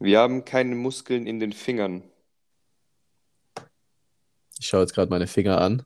Wir 0.00 0.18
haben 0.18 0.44
keine 0.44 0.74
Muskeln 0.74 1.26
in 1.26 1.38
den 1.40 1.52
Fingern. 1.52 2.02
Ich 4.58 4.66
schaue 4.66 4.80
jetzt 4.80 4.94
gerade 4.94 5.10
meine 5.10 5.26
Finger 5.26 5.60
an. 5.60 5.82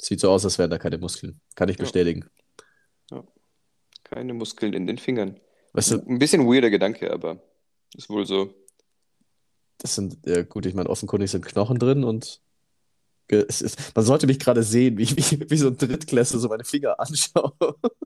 Sieht 0.00 0.20
so 0.20 0.30
aus, 0.30 0.44
als 0.44 0.58
wären 0.58 0.70
da 0.70 0.78
keine 0.78 0.98
Muskeln. 0.98 1.40
Kann 1.54 1.68
ich 1.68 1.76
Ja. 1.76 1.82
bestätigen. 1.84 2.28
Keine 4.04 4.34
Muskeln 4.34 4.72
in 4.72 4.86
den 4.86 4.98
Fingern. 4.98 5.40
Weißt 5.72 5.90
du, 5.90 5.96
Ein 6.06 6.20
bisschen 6.20 6.46
weirder 6.46 6.70
Gedanke, 6.70 7.12
aber 7.12 7.42
ist 7.96 8.08
wohl 8.08 8.24
so. 8.24 8.54
das 9.78 9.96
sind, 9.96 10.18
ja 10.24 10.42
gut, 10.42 10.64
ich 10.66 10.74
meine, 10.74 10.88
offenkundig 10.88 11.30
sind 11.30 11.44
Knochen 11.44 11.78
drin 11.78 12.04
und 12.04 12.40
ist, 13.28 13.96
man 13.96 14.04
sollte 14.04 14.28
mich 14.28 14.38
gerade 14.38 14.62
sehen, 14.62 14.96
wie 14.96 15.02
ich 15.02 15.16
wie, 15.16 15.50
wie 15.50 15.56
so 15.56 15.66
ein 15.66 15.76
Drittklässler 15.76 16.38
so 16.38 16.48
meine 16.48 16.62
Finger 16.64 16.98
anschaue 17.00 17.52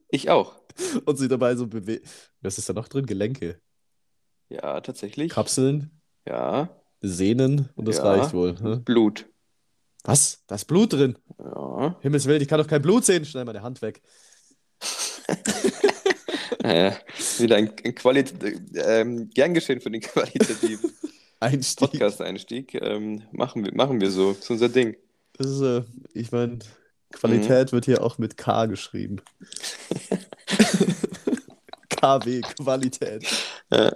Ich 0.09 0.31
auch. 0.31 0.57
und 1.05 1.17
sie 1.19 1.29
dabei 1.29 1.55
so 1.55 1.67
bewegen. 1.67 2.03
Was 2.41 2.57
ist 2.57 2.69
da 2.69 2.73
noch 2.73 2.89
drin? 2.89 3.05
Gelenke, 3.05 3.61
Ja, 4.51 4.80
tatsächlich. 4.80 5.32
Kapseln, 5.32 5.91
Ja. 6.27 6.68
Sehnen 7.03 7.71
und 7.77 7.89
das 7.89 7.96
Ja. 7.96 8.03
reicht 8.04 8.35
wohl. 8.35 8.53
Ne? 8.61 8.76
Blut. 8.85 9.25
Was? 10.04 10.43
Da 10.46 10.57
ist 10.57 10.67
Blut 10.67 10.93
drin. 10.93 11.17
Ja. 11.39 11.96
Himmels 12.00 12.26
Willen, 12.26 12.43
ich 12.43 12.49
kann 12.49 12.59
doch 12.61 12.67
kein 12.67 12.82
Blut 12.82 13.07
sehen. 13.07 13.25
Schnell 13.25 13.45
meine 13.46 13.63
Hand 13.63 13.81
weg. 13.82 14.03
Naja, 16.63 16.95
wieder 17.39 17.57
ein, 17.57 17.73
ein 17.85 17.95
Qualit 17.95 18.35
ähm, 18.75 19.31
gern 19.31 19.54
geschehen 19.54 19.81
für 19.81 19.90
den 19.90 20.03
qualitativen 20.03 20.93
Einstieg. 21.40 21.90
Podcast-Einstieg. 21.90 22.75
Ähm, 22.75 23.23
machen, 23.32 23.64
wir, 23.64 23.75
machen 23.75 23.98
wir 24.01 24.11
so. 24.11 24.32
Das 24.35 24.40
ist 24.40 24.51
unser 24.51 24.68
Ding. 24.68 24.95
Das 25.39 25.46
ist, 25.46 25.62
äh, 25.62 25.82
ich 26.12 26.32
meine, 26.32 26.59
Qualität 27.12 27.73
wird 27.73 27.87
hier 27.87 28.04
auch 28.04 28.18
mit 28.18 28.37
K 28.37 28.67
geschrieben. 28.67 29.23
KW, 31.89 32.42
Qualität. 32.42 33.27
Ja. 33.70 33.92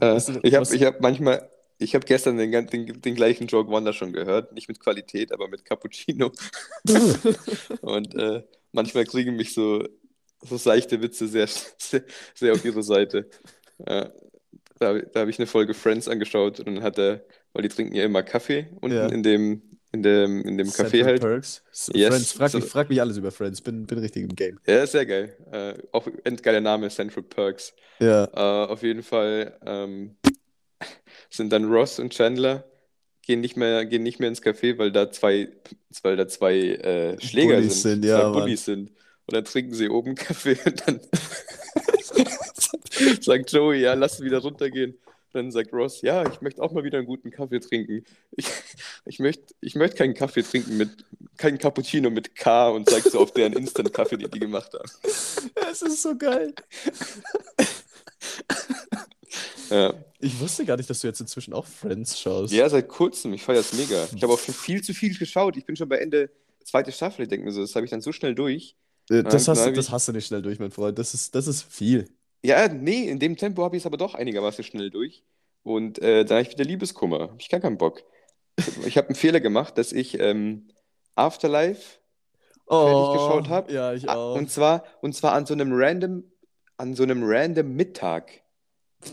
Äh, 0.00 0.20
ich 0.42 0.54
habe 0.54 0.74
ich 0.74 0.82
hab 0.84 1.00
manchmal, 1.00 1.48
ich 1.78 1.94
habe 1.94 2.06
gestern 2.06 2.36
den, 2.36 2.50
den, 2.66 3.00
den 3.00 3.14
gleichen 3.14 3.46
Joke 3.46 3.70
Wonder 3.70 3.92
schon 3.92 4.12
gehört. 4.12 4.52
Nicht 4.52 4.68
mit 4.68 4.80
Qualität, 4.80 5.32
aber 5.32 5.48
mit 5.48 5.64
Cappuccino. 5.64 6.32
Und 7.80 8.14
äh, 8.14 8.42
manchmal 8.72 9.04
kriegen 9.04 9.36
mich 9.36 9.54
so, 9.54 9.84
so 10.42 10.56
seichte 10.56 11.00
Witze 11.02 11.28
sehr, 11.28 11.48
sehr, 11.78 12.04
sehr 12.34 12.52
auf 12.54 12.64
ihre 12.64 12.82
Seite. 12.82 13.28
Äh, 13.86 14.10
da 14.78 14.94
da 15.00 15.20
habe 15.20 15.30
ich 15.30 15.38
eine 15.38 15.46
Folge 15.46 15.74
Friends 15.74 16.08
angeschaut 16.08 16.60
und 16.60 16.66
dann 16.76 16.82
hat 16.84 16.98
er, 16.98 17.24
weil 17.52 17.62
die 17.62 17.68
trinken 17.68 17.94
ja 17.94 18.04
immer 18.04 18.22
Kaffee 18.22 18.68
unten 18.80 18.96
Ja. 18.96 19.06
in 19.08 19.22
dem, 19.22 19.79
in 19.92 20.02
dem, 20.02 20.42
in 20.42 20.58
dem 20.58 20.68
Café 20.68 20.90
Central 20.90 21.04
halt. 21.04 21.20
Perks. 21.20 21.62
Yes. 21.92 22.08
Friends, 22.08 22.32
frag, 22.32 22.54
mich, 22.54 22.64
frag 22.64 22.88
mich 22.88 23.00
alles 23.00 23.16
über 23.16 23.30
Friends. 23.30 23.60
Bin, 23.60 23.86
bin 23.86 23.98
richtig 23.98 24.22
im 24.22 24.34
Game. 24.34 24.60
Ja, 24.66 24.86
sehr 24.86 25.06
geil. 25.06 25.36
Äh, 25.50 25.74
auch 25.92 26.06
endgeiler 26.24 26.60
Name, 26.60 26.88
Central 26.90 27.22
Perks. 27.22 27.74
Ja. 27.98 28.24
Äh, 28.24 28.70
auf 28.70 28.82
jeden 28.82 29.02
Fall 29.02 29.58
ähm, 29.66 30.16
sind 31.30 31.52
dann 31.52 31.64
Ross 31.64 31.98
und 31.98 32.12
Chandler 32.12 32.64
gehen 33.30 33.40
nicht 33.40 33.56
mehr, 33.56 33.86
gehen 33.86 34.02
nicht 34.02 34.18
mehr 34.18 34.28
ins 34.28 34.42
Café, 34.42 34.76
weil 34.78 34.90
da 34.90 35.12
zwei, 35.12 35.48
weil 36.02 36.16
da 36.16 36.26
zwei 36.26 36.56
äh, 36.56 37.20
Schläger 37.20 37.56
Bullies 37.56 37.82
sind, 37.82 38.02
sind, 38.02 38.04
ja, 38.04 38.18
zwei 38.18 38.24
Mann. 38.24 38.32
Bullies 38.32 38.64
sind. 38.64 38.90
Und 38.90 39.34
dann 39.34 39.44
trinken 39.44 39.72
sie 39.72 39.88
oben 39.88 40.14
Kaffee 40.16 40.58
und 40.64 40.82
dann 40.84 41.00
sagt 43.20 43.52
Joey, 43.52 43.82
ja, 43.82 43.94
lass 43.94 44.20
wieder 44.20 44.38
runtergehen. 44.38 44.98
Dann 45.32 45.52
sagt 45.52 45.72
Ross, 45.72 46.02
ja, 46.02 46.28
ich 46.28 46.40
möchte 46.40 46.60
auch 46.60 46.72
mal 46.72 46.82
wieder 46.82 46.98
einen 46.98 47.06
guten 47.06 47.30
Kaffee 47.30 47.60
trinken. 47.60 48.04
Ich, 48.32 48.46
ich 49.04 49.18
möchte 49.18 49.54
ich 49.60 49.74
möcht 49.74 49.96
keinen 49.96 50.14
Kaffee 50.14 50.42
trinken 50.42 50.76
mit, 50.76 51.04
keinen 51.36 51.58
Cappuccino 51.58 52.10
mit 52.10 52.34
K 52.36 52.68
und 52.70 52.88
zeigt 52.88 53.10
so 53.10 53.20
auf 53.20 53.32
deren 53.32 53.52
Instant-Kaffee, 53.54 54.16
den 54.18 54.30
die 54.30 54.38
gemacht 54.40 54.72
haben. 54.74 54.90
Es 55.02 55.82
ist 55.82 56.02
so 56.02 56.16
geil. 56.16 56.54
Ja. 59.70 59.94
Ich 60.18 60.38
wusste 60.40 60.64
gar 60.64 60.76
nicht, 60.76 60.90
dass 60.90 61.00
du 61.00 61.06
jetzt 61.06 61.20
inzwischen 61.20 61.54
auch 61.54 61.64
Friends 61.66 62.18
schaust. 62.18 62.52
Ja, 62.52 62.68
seit 62.68 62.88
kurzem. 62.88 63.32
Ich 63.32 63.42
feiere 63.44 63.60
es 63.60 63.72
mega. 63.72 64.08
Ich 64.14 64.22
habe 64.22 64.32
auch 64.32 64.38
schon 64.38 64.54
viel 64.54 64.82
zu 64.82 64.92
viel 64.92 65.16
geschaut. 65.16 65.56
Ich 65.56 65.64
bin 65.64 65.76
schon 65.76 65.88
bei 65.88 65.98
Ende 65.98 66.30
zweite 66.64 66.92
Staffel. 66.92 67.22
Ich 67.22 67.28
denke 67.28 67.46
mir 67.46 67.52
so, 67.52 67.60
das 67.60 67.74
habe 67.76 67.84
ich 67.84 67.90
dann 67.90 68.00
so 68.00 68.12
schnell 68.12 68.34
durch. 68.34 68.74
Äh, 69.10 69.22
Das 69.22 69.46
hast, 69.48 69.64
das 69.64 69.86
ich. 69.86 69.90
hast 69.92 70.08
du 70.08 70.12
nicht 70.12 70.26
schnell 70.26 70.42
durch, 70.42 70.58
mein 70.58 70.72
Freund. 70.72 70.98
Das 70.98 71.14
ist, 71.14 71.34
das 71.34 71.46
ist 71.46 71.62
viel. 71.62 72.08
Ja, 72.42 72.68
nee, 72.68 73.08
in 73.08 73.18
dem 73.18 73.36
Tempo 73.36 73.62
habe 73.62 73.76
ich 73.76 73.82
es 73.82 73.86
aber 73.86 73.96
doch 73.96 74.14
einigermaßen 74.14 74.64
schnell 74.64 74.90
durch. 74.90 75.22
Und 75.62 76.00
äh, 76.00 76.24
dann 76.24 76.38
habe 76.38 76.48
ich 76.48 76.52
wieder 76.54 76.64
Liebeskummer. 76.64 77.34
Ich 77.38 77.48
gar 77.48 77.60
keinen 77.60 77.78
Bock. 77.78 78.02
Ich 78.86 78.96
habe 78.96 79.08
einen 79.08 79.14
Fehler 79.16 79.40
gemacht, 79.40 79.78
dass 79.78 79.92
ich 79.92 80.18
ähm, 80.18 80.68
Afterlife 81.14 81.98
fertig 82.68 83.12
geschaut 83.12 83.48
habe. 83.48 83.70
Oh, 83.70 83.74
Ja, 83.74 83.92
ich 83.94 84.08
Ah, 84.08 84.14
auch. 84.14 84.36
Und 84.36 84.50
zwar, 84.50 84.84
und 85.00 85.14
zwar 85.14 85.32
an 85.32 85.46
so 85.46 85.54
einem 85.54 85.70
random, 85.72 86.24
an 86.76 86.94
so 86.94 87.02
einem 87.02 87.22
random 87.24 87.74
Mittag. 87.74 88.42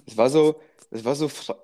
Es 0.06 0.18
war 0.18 0.30
so, 0.30 0.62
es 0.91 1.06
war 1.06 1.16
so 1.16 1.28
Fre 1.30 1.56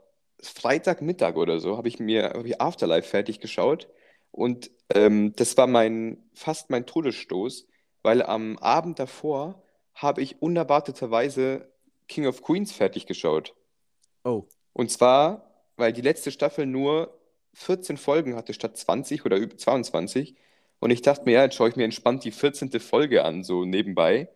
Freitagmittag 0.42 1.38
oder 1.38 1.62
so, 1.62 1.78
habe 1.78 1.88
ich 1.88 2.00
mir 2.02 2.32
hab 2.32 2.46
ich 2.46 2.60
Afterlife 2.60 3.08
fertig 3.08 3.40
geschaut. 3.40 3.88
Und 4.32 4.72
ähm, 4.94 5.34
das 5.38 5.56
war 5.56 5.68
mein, 5.68 6.18
fast 6.34 6.70
mein 6.70 6.86
Todesstoß, 6.86 7.68
weil 8.02 8.22
am 8.22 8.58
Abend 8.58 9.00
davor 9.00 9.64
habe 9.94 10.22
ich 10.22 10.42
unerwarteterweise 10.42 11.72
King 12.10 12.28
of 12.28 12.42
Queens 12.42 12.74
fertig 12.74 13.06
geschaut. 13.06 13.56
Oh. 14.26 14.48
Und 14.74 14.92
zwar, 14.92 15.52
weil 15.78 15.94
die 15.94 16.02
letzte 16.02 16.32
Staffel 16.32 16.66
nur 16.66 17.18
14 17.53 17.97
Folgen 17.97 18.36
hatte 18.36 18.53
statt 18.53 18.78
20 18.78 19.25
oder 19.25 19.38
über 19.38 19.58
22. 19.58 20.36
Und 20.80 20.90
ich 20.90 21.02
dachte 21.02 21.24
mir, 21.25 21.31
ja, 21.31 21.44
jetzt 21.44 21.56
schaue 21.56 21.69
ich 21.69 21.75
mir 21.75 21.86
entspannt 21.86 22.24
die 22.24 22.31
14. 22.31 22.72
Folge 22.80 23.24
an, 23.24 23.44
so 23.44 23.66
nebenbei. 23.66 24.30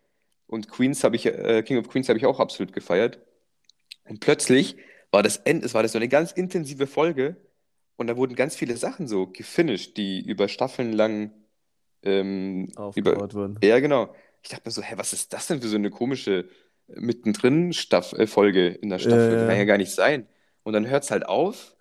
Und 0.45 0.69
Queens 0.69 1.03
habe 1.03 1.15
ich, 1.15 1.25
äh, 1.25 1.61
King 1.63 1.77
of 1.77 1.89
Queens 1.89 2.07
habe 2.07 2.17
ich 2.17 2.25
auch 2.25 2.39
absolut 2.39 2.73
gefeiert. 2.73 3.19
Und 4.07 4.21
plötzlich 4.21 4.77
war 5.11 5.23
das 5.23 5.37
End, 5.37 5.63
es 5.65 5.73
war 5.73 5.83
das 5.83 5.91
so 5.91 5.97
eine 5.97 6.07
ganz 6.07 6.31
intensive 6.31 6.87
Folge. 6.87 7.35
Und 7.97 8.07
da 8.07 8.15
wurden 8.15 8.35
ganz 8.35 8.55
viele 8.55 8.77
Sachen 8.77 9.07
so 9.07 9.27
gefinisht, 9.27 9.97
die 9.97 10.21
über 10.21 10.47
Staffeln 10.47 10.93
lang 10.93 11.31
ähm, 12.03 12.71
Aufgebaut 12.75 13.33
wurden. 13.33 13.59
ja, 13.63 13.79
genau. 13.79 14.13
Ich 14.43 14.49
dachte 14.49 14.63
mir 14.65 14.71
so, 14.71 14.81
hä, 14.81 14.93
was 14.97 15.13
ist 15.13 15.33
das 15.33 15.47
denn 15.47 15.61
für 15.61 15.67
so 15.67 15.75
eine 15.75 15.89
komische 15.89 16.47
äh, 16.87 16.99
mittendrin 16.99 17.73
Staff 17.73 18.13
äh, 18.13 18.27
Folge 18.27 18.67
in 18.67 18.89
der 18.89 18.99
Staffel? 18.99 19.33
Ja. 19.33 19.47
kann 19.47 19.57
ja 19.57 19.65
gar 19.65 19.77
nicht 19.77 19.91
sein. 19.91 20.27
Und 20.63 20.73
dann 20.73 20.87
hört 20.87 21.03
es 21.03 21.11
halt 21.11 21.25
auf 21.25 21.75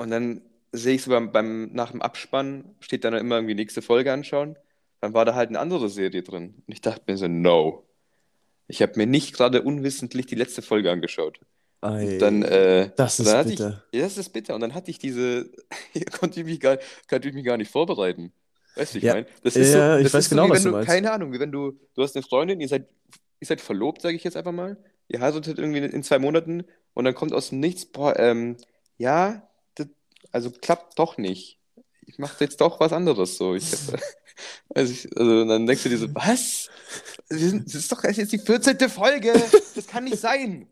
und 0.00 0.10
dann 0.10 0.42
sehe 0.72 0.96
ich 0.96 1.02
so 1.02 1.10
beim, 1.10 1.32
beim, 1.32 1.72
nach 1.72 1.92
dem 1.92 2.02
Abspann, 2.02 2.76
steht 2.80 3.04
dann 3.04 3.14
immer 3.14 3.36
irgendwie 3.36 3.54
nächste 3.56 3.82
Folge 3.82 4.12
anschauen. 4.12 4.56
Dann 5.00 5.14
war 5.14 5.24
da 5.24 5.34
halt 5.34 5.48
eine 5.50 5.60
andere 5.60 5.88
Serie 5.88 6.22
drin. 6.22 6.62
Und 6.66 6.72
ich 6.72 6.80
dachte 6.82 7.02
mir 7.08 7.16
so, 7.18 7.28
no. 7.28 7.86
Ich 8.68 8.82
habe 8.82 8.94
mir 8.96 9.06
nicht 9.06 9.34
gerade 9.34 9.62
unwissentlich 9.62 10.26
die 10.26 10.36
letzte 10.36 10.62
Folge 10.62 10.90
angeschaut. 10.92 11.40
Ei, 11.82 12.18
Dann, 12.18 12.42
äh, 12.42 12.90
das 12.96 13.20
ist 13.20 13.26
dann 13.26 13.46
bitter. 13.46 13.84
Ich, 13.92 13.98
ja, 13.98 14.04
das 14.04 14.18
ist 14.18 14.30
bitter. 14.30 14.54
Und 14.54 14.60
dann 14.62 14.74
hatte 14.74 14.90
ich 14.90 14.98
diese, 14.98 15.50
hier 15.92 16.04
konnte 16.06 16.40
ich 16.40 16.46
mich 16.46 16.60
gar, 16.60 16.78
konnte 17.08 17.28
ich 17.28 17.34
mich 17.34 17.44
gar 17.44 17.56
nicht 17.56 17.70
vorbereiten. 17.70 18.32
Weißt 18.76 18.94
du, 18.94 18.98
ich 18.98 19.04
Ja, 19.04 19.08
meine? 19.08 19.26
Das 19.42 19.58
ist 19.58 19.74
ja, 19.74 19.96
so, 19.96 19.98
ich 19.98 20.10
das 20.10 20.14
weiß 20.14 20.26
ist 20.26 20.30
so, 20.30 20.36
genau, 20.36 20.48
wie 20.48 20.50
was 20.50 20.64
wenn 20.64 20.64
du 20.64 20.70
du, 20.70 20.72
meinst. 20.72 20.86
keine 20.86 21.12
Ahnung, 21.12 21.32
wie 21.32 21.40
wenn 21.40 21.52
du, 21.52 21.72
du 21.94 22.02
hast 22.02 22.16
eine 22.16 22.22
Freundin, 22.24 22.60
ihr 22.60 22.68
seid, 22.68 22.88
ihr 23.40 23.46
seid 23.46 23.60
verlobt, 23.60 24.02
sage 24.02 24.16
ich 24.16 24.24
jetzt 24.24 24.36
einfach 24.36 24.52
mal. 24.52 24.76
Ihr 25.08 25.20
heiratet 25.20 25.58
irgendwie 25.58 25.78
in 25.78 26.02
zwei 26.02 26.18
Monaten 26.18 26.64
und 26.94 27.04
dann 27.04 27.14
kommt 27.14 27.32
aus 27.32 27.50
dem 27.50 27.60
Nichts, 27.60 27.86
boah, 27.86 28.18
ähm, 28.18 28.56
ja, 28.98 29.49
also 30.32 30.50
klappt 30.50 30.98
doch 30.98 31.16
nicht. 31.16 31.58
Ich 32.06 32.18
mache 32.18 32.44
jetzt 32.44 32.60
doch 32.60 32.80
was 32.80 32.92
anderes 32.92 33.36
so. 33.36 33.54
Ich 33.54 33.72
also, 34.74 34.92
ich, 34.92 35.16
also 35.16 35.44
dann 35.44 35.66
denkst 35.66 35.82
du 35.82 35.88
dir 35.88 35.98
so, 35.98 36.14
was? 36.14 36.68
Das 37.28 37.40
ist 37.40 37.92
doch 37.92 38.02
jetzt 38.04 38.32
die 38.32 38.38
14. 38.38 38.78
Folge. 38.88 39.32
Das 39.74 39.86
kann 39.86 40.04
nicht 40.04 40.18
sein. 40.18 40.66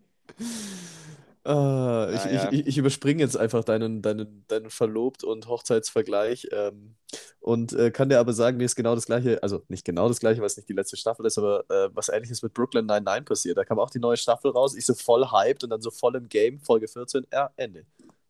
Ah, 1.48 2.10
ich, 2.12 2.26
ich, 2.26 2.60
ich, 2.60 2.66
ich 2.66 2.78
überspringe 2.78 3.22
jetzt 3.22 3.36
einfach 3.36 3.64
deinen, 3.64 4.02
deinen, 4.02 4.44
deinen 4.48 4.68
Verlobt- 4.68 5.24
und 5.24 5.48
Hochzeitsvergleich 5.48 6.48
ähm, 6.52 6.94
und 7.40 7.72
äh, 7.72 7.90
kann 7.90 8.10
dir 8.10 8.20
aber 8.20 8.34
sagen, 8.34 8.58
mir 8.58 8.64
ist 8.64 8.76
genau 8.76 8.94
das 8.94 9.06
Gleiche, 9.06 9.42
also 9.42 9.62
nicht 9.68 9.86
genau 9.86 10.08
das 10.08 10.20
Gleiche, 10.20 10.40
weil 10.40 10.48
es 10.48 10.58
nicht 10.58 10.68
die 10.68 10.74
letzte 10.74 10.98
Staffel 10.98 11.24
ist, 11.24 11.38
aber 11.38 11.64
äh, 11.70 11.88
was 11.94 12.10
Ähnliches 12.10 12.42
mit 12.42 12.52
Brooklyn 12.52 12.84
99 12.84 13.24
passiert. 13.24 13.56
Da 13.56 13.64
kam 13.64 13.78
auch 13.78 13.88
die 13.88 13.98
neue 13.98 14.18
Staffel 14.18 14.50
raus, 14.50 14.76
ich 14.76 14.84
so 14.84 14.92
voll 14.92 15.30
hyped 15.30 15.64
und 15.64 15.70
dann 15.70 15.80
so 15.80 15.90
voll 15.90 16.16
im 16.16 16.28
Game, 16.28 16.60
Folge 16.60 16.86
14, 16.86 17.26
ja, 17.32 17.50
Ende. 17.56 17.86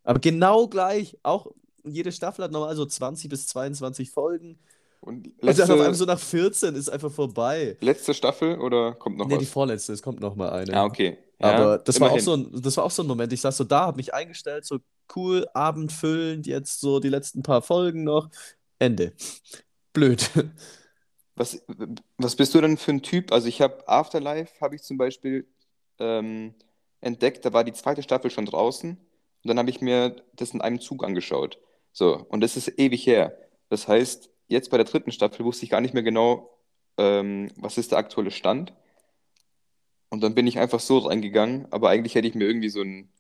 Aber 0.09 0.21
genau 0.21 0.69
gleich, 0.69 1.19
auch 1.23 1.49
jede 1.85 2.13
Staffel 2.13 2.45
hat 2.45 2.53
normal 2.53 2.75
so 2.77 2.87
20 2.87 3.29
bis 3.31 3.47
22 3.49 4.11
Folgen 4.11 4.59
Und 5.01 5.29
und 5.45 5.59
dann 5.59 5.71
auf 5.71 5.81
einmal 5.81 5.95
letzte, 5.95 5.99
so 5.99 6.05
nach 6.07 6.21
14 6.21 6.75
ist 6.77 6.89
einfach 6.91 7.13
vorbei. 7.13 7.79
letzte 7.81 8.15
Staffel 8.15 8.59
oder 8.61 8.95
kommt 8.95 9.19
noch 9.19 9.29
Nee, 9.29 9.39
die 9.39 9.47
was? 9.47 9.53
vorletzte, 9.53 9.93
es 9.93 10.03
kommt 10.03 10.21
noch 10.21 10.37
mal 10.37 10.51
eine. 10.51 10.77
Ah, 10.77 10.85
okay. 10.85 11.19
Ja, 11.41 11.53
Aber 11.55 11.79
das 11.79 12.01
war 12.01 12.11
auch 12.11 12.21
so 12.21 12.35
ein, 12.37 12.51
das 12.63 12.77
war 12.77 12.85
auch 12.85 12.91
so 12.91 13.03
ein 13.03 13.09
Moment. 13.09 13.33
Ich 13.33 13.41
saß 13.43 13.57
so 13.57 13.65
da, 13.65 13.87
hab 13.87 13.97
mich 13.97 14.15
eingestellt, 14.15 14.65
so 14.67 14.79
cool, 15.17 15.47
abendfüllend, 15.55 16.47
jetzt 16.47 16.81
so 16.81 17.01
die 17.01 17.09
letzten 17.11 17.43
paar 17.43 17.63
Folgen 17.63 18.05
noch. 18.05 18.29
Ende. 18.79 19.13
Blöd. 19.93 20.31
Was, 21.37 21.63
was 22.17 22.37
bist 22.37 22.55
du 22.55 22.61
denn 22.61 22.77
für 22.77 22.91
ein 22.93 23.03
Typ? 23.03 23.33
Also 23.33 23.49
ich 23.49 23.61
habe 23.61 23.89
Afterlife, 23.89 24.61
habe 24.61 24.75
ich 24.77 24.83
zum 24.83 24.97
Beispiel 24.99 25.47
ähm, 25.99 26.55
entdeckt, 27.01 27.45
da 27.45 27.53
war 27.53 27.65
die 27.65 27.73
zweite 27.73 28.03
Staffel 28.03 28.31
schon 28.31 28.47
draußen 28.47 28.99
und 29.45 29.49
dann 29.49 29.59
habe 29.59 29.71
ich 29.71 29.81
mir 29.81 30.17
das 30.35 30.51
in 30.51 30.61
einem 30.61 30.81
Zug 30.81 31.05
angeschaut. 31.05 31.59
So, 31.93 32.27
und 32.29 32.41
das 32.41 32.57
ist 32.57 32.79
ewig 32.79 33.07
her. 33.07 33.37
Das 33.69 33.89
heißt, 33.89 34.31
jetzt 34.49 34.71
bei 34.71 34.77
der 34.77 34.87
dritten 34.87 35.13
Staffel 35.13 35.45
wusste 35.45 35.65
ich 35.65 35.71
gar 35.71 35.81
nicht 35.81 35.95
mehr 35.95 36.03
genau, 36.03 36.51
ähm, 36.97 37.51
was 37.57 37.79
ist 37.79 37.93
der 37.93 37.99
aktuelle 37.99 38.31
Stand. 38.31 38.73
Und 40.11 40.23
dann 40.23 40.35
bin 40.35 40.47
ich 40.47 40.59
einfach 40.59 40.81
so 40.81 40.99
reingegangen, 40.99 41.67
aber 41.71 41.91
eigentlich 41.91 42.15
hätte 42.15 42.29
ich 42.29 42.35
mir 42.35 42.47
irgendwie 42.47 42.71
so 42.71 42.81
ein, 42.81 43.11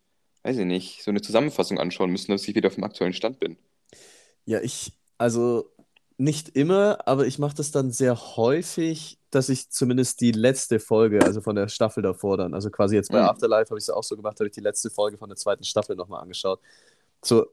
weiß 0.42 0.58
ich 0.58 0.64
nicht, 0.64 1.02
so 1.02 1.10
eine 1.10 1.20
Zusammenfassung 1.20 1.78
anschauen 1.78 2.10
müssen, 2.10 2.32
dass 2.32 2.48
ich 2.48 2.54
wieder 2.54 2.68
auf 2.68 2.76
dem 2.76 2.84
aktuellen 2.84 3.12
Stand 3.12 3.38
bin. 3.38 3.58
Ja, 4.46 4.60
ich, 4.60 4.92
also 5.18 5.70
nicht 6.18 6.50
immer, 6.50 6.98
aber 7.06 7.26
ich 7.26 7.38
mache 7.38 7.54
das 7.56 7.70
dann 7.70 7.92
sehr 7.92 8.36
häufig, 8.36 9.18
dass 9.30 9.48
ich 9.48 9.70
zumindest 9.70 10.20
die 10.20 10.32
letzte 10.32 10.80
Folge, 10.80 11.24
also 11.24 11.40
von 11.40 11.56
der 11.56 11.68
Staffel 11.68 12.02
davor 12.02 12.36
dann, 12.36 12.54
also 12.54 12.70
quasi 12.70 12.96
jetzt 12.96 13.12
bei 13.12 13.20
Mhm. 13.20 13.28
Afterlife 13.28 13.70
habe 13.70 13.78
ich 13.78 13.84
es 13.84 13.90
auch 13.90 14.02
so 14.04 14.16
gemacht, 14.16 14.38
habe 14.40 14.48
ich 14.48 14.54
die 14.54 14.60
letzte 14.60 14.90
Folge 14.90 15.18
von 15.18 15.28
der 15.28 15.36
zweiten 15.36 15.64
Staffel 15.64 15.96
nochmal 15.96 16.22
angeschaut. 16.22 16.60
So, 17.24 17.46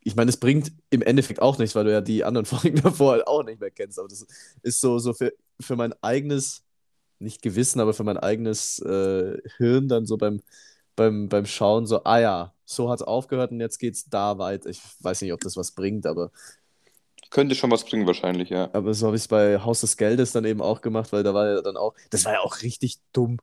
ich 0.00 0.16
meine, 0.16 0.30
es 0.30 0.36
bringt 0.38 0.72
im 0.90 1.02
Endeffekt 1.02 1.42
auch 1.42 1.58
nichts, 1.58 1.74
weil 1.74 1.84
du 1.84 1.92
ja 1.92 2.00
die 2.00 2.24
anderen 2.24 2.46
Folgen 2.46 2.80
davor 2.82 3.12
halt 3.12 3.26
auch 3.26 3.44
nicht 3.44 3.60
mehr 3.60 3.70
kennst, 3.70 3.98
aber 3.98 4.08
das 4.08 4.26
ist 4.62 4.80
so, 4.80 4.98
so 4.98 5.14
für, 5.14 5.32
für 5.60 5.76
mein 5.76 5.94
eigenes, 6.02 6.62
nicht 7.18 7.42
Gewissen, 7.42 7.80
aber 7.80 7.94
für 7.94 8.04
mein 8.04 8.18
eigenes 8.18 8.78
äh, 8.80 9.38
Hirn 9.58 9.88
dann 9.88 10.06
so 10.06 10.16
beim, 10.16 10.42
beim, 10.96 11.28
beim 11.28 11.46
Schauen 11.46 11.86
so, 11.86 12.04
ah 12.04 12.20
ja, 12.20 12.54
so 12.64 12.90
hat 12.90 13.00
es 13.00 13.06
aufgehört 13.06 13.52
und 13.52 13.60
jetzt 13.60 13.78
geht's 13.78 14.08
da 14.08 14.38
weiter. 14.38 14.70
Ich 14.70 14.80
weiß 15.00 15.22
nicht, 15.22 15.32
ob 15.32 15.40
das 15.40 15.56
was 15.56 15.72
bringt, 15.72 16.06
aber 16.06 16.30
Könnte 17.32 17.54
schon 17.54 17.70
was 17.70 17.84
bringen 17.84 18.06
wahrscheinlich, 18.06 18.50
ja. 18.50 18.68
aber 18.74 18.92
so 18.92 19.06
habe 19.06 19.16
ich 19.16 19.22
es 19.22 19.28
bei 19.28 19.58
Haus 19.58 19.80
des 19.80 19.96
Geldes 19.96 20.32
dann 20.32 20.44
eben 20.44 20.60
auch 20.60 20.82
gemacht, 20.82 21.12
weil 21.12 21.22
da 21.22 21.32
war 21.32 21.48
ja 21.48 21.62
dann 21.62 21.78
auch, 21.78 21.94
das 22.10 22.26
war 22.26 22.34
ja 22.34 22.40
auch 22.40 22.60
richtig 22.60 22.98
dumm. 23.14 23.38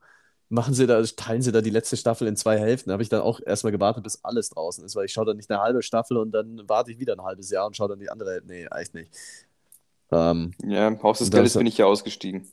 Machen 0.48 0.74
sie 0.74 0.86
da, 0.86 1.02
teilen 1.02 1.42
sie 1.42 1.50
da 1.52 1.60
die 1.60 1.70
letzte 1.70 1.96
Staffel 1.96 2.28
in 2.28 2.36
zwei 2.36 2.58
Hälften. 2.58 2.90
Da 2.90 2.94
habe 2.94 3.02
ich 3.02 3.08
dann 3.08 3.20
auch 3.20 3.40
erstmal 3.44 3.72
gewartet, 3.72 4.04
bis 4.04 4.24
alles 4.24 4.50
draußen 4.50 4.84
ist, 4.84 4.94
weil 4.96 5.06
ich 5.06 5.12
schaue 5.12 5.26
dann 5.26 5.36
nicht 5.36 5.50
eine 5.50 5.60
halbe 5.60 5.82
Staffel 5.82 6.16
und 6.18 6.32
dann 6.32 6.62
warte 6.68 6.92
ich 6.92 6.98
wieder 7.00 7.14
ein 7.14 7.22
halbes 7.22 7.50
Jahr 7.50 7.66
und 7.66 7.76
schaue 7.76 7.88
dann 7.88 8.00
die 8.00 8.10
andere. 8.10 8.42
Nee, 8.46 8.66
eigentlich 8.68 8.94
nicht. 8.94 9.10
Ähm, 10.12 10.52
Ja, 10.64 10.96
Haus 11.02 11.18
des 11.18 11.30
Geldes 11.30 11.54
bin 11.54 11.66
ich 11.66 11.78
ja 11.78 11.86
ausgestiegen. 11.86 12.48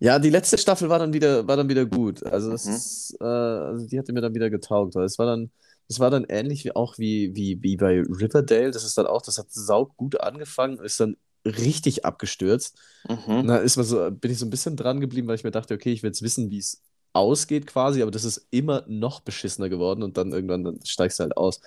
ja, 0.00 0.18
die 0.18 0.30
letzte 0.30 0.58
Staffel 0.58 0.88
war 0.88 0.98
dann 0.98 1.12
wieder, 1.12 1.46
war 1.46 1.56
dann 1.56 1.68
wieder 1.68 1.84
gut. 1.86 2.24
Also, 2.24 2.50
das 2.50 3.14
Mhm. 3.20 3.26
äh, 3.26 3.28
also 3.28 3.86
die 3.86 3.98
hatte 3.98 4.12
mir 4.12 4.20
dann 4.20 4.34
wieder 4.34 4.50
getaugt, 4.50 4.94
weil 4.96 5.04
es 5.04 5.18
war 5.18 5.26
dann, 5.26 5.50
das 5.88 6.00
war 6.00 6.10
dann 6.10 6.24
ähnlich 6.24 6.64
wie 6.64 6.74
auch 6.74 6.98
wie, 6.98 7.34
wie, 7.34 7.62
wie 7.62 7.76
bei 7.76 8.00
Riverdale. 8.00 8.70
Das 8.70 8.84
ist 8.84 8.96
dann 8.96 9.06
auch, 9.06 9.22
das 9.22 9.38
hat 9.38 9.50
saug 9.50 9.96
gut 9.96 10.20
angefangen, 10.20 10.78
ist 10.78 11.00
dann 11.00 11.16
richtig 11.44 12.04
abgestürzt. 12.04 12.78
Mhm. 13.08 13.42
Na, 13.44 13.58
ist 13.58 13.76
mal 13.76 13.84
so, 13.84 14.10
bin 14.10 14.30
ich 14.30 14.38
so 14.38 14.46
ein 14.46 14.50
bisschen 14.50 14.76
dran 14.76 15.00
geblieben, 15.00 15.28
weil 15.28 15.34
ich 15.34 15.44
mir 15.44 15.50
dachte, 15.50 15.74
okay, 15.74 15.92
ich 15.92 16.02
will 16.02 16.08
jetzt 16.08 16.22
wissen, 16.22 16.50
wie 16.50 16.58
es 16.58 16.82
ausgeht 17.12 17.66
quasi, 17.66 18.02
aber 18.02 18.10
das 18.10 18.24
ist 18.24 18.46
immer 18.50 18.84
noch 18.88 19.20
beschissener 19.20 19.68
geworden 19.68 20.02
und 20.02 20.16
dann 20.16 20.32
irgendwann 20.32 20.64
dann 20.64 20.84
steigst 20.84 21.18
du 21.18 21.22
halt 21.22 21.36
aus. 21.36 21.60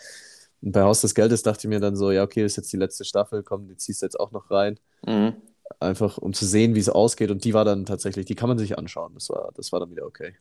Und 0.62 0.72
bei 0.72 0.82
Haus 0.82 1.02
des 1.02 1.16
Geldes 1.16 1.44
dachte 1.44 1.68
ich 1.68 1.70
mir 1.70 1.80
dann 1.80 1.96
so, 1.96 2.12
ja, 2.12 2.24
okay, 2.24 2.42
das 2.42 2.54
ist 2.54 2.58
jetzt 2.58 2.74
die 2.74 2.78
letzte 2.78 3.06
Staffel, 3.06 3.44
komm, 3.44 3.68
die 3.68 3.78
ziehst 3.78 4.02
du 4.02 4.06
jetzt 4.06 4.20
auch 4.20 4.32
noch 4.32 4.50
rein. 4.50 4.80
Mhm. 5.06 5.36
Einfach 5.80 6.18
um 6.18 6.34
zu 6.34 6.46
sehen, 6.46 6.76
wie 6.76 6.80
es 6.80 6.90
ausgeht. 6.90 7.30
Und 7.30 7.44
die 7.44 7.54
war 7.54 7.66
dann 7.66 7.86
tatsächlich, 7.86 8.26
die 8.26 8.36
kann 8.36 8.50
man 8.50 8.58
sich 8.58 8.78
anschauen. 8.78 9.14
Das 9.14 9.30
war, 9.30 9.52
das 9.56 9.72
war 9.72 9.80
dann 9.80 9.92
wieder 9.92 10.06
okay. 10.06 10.36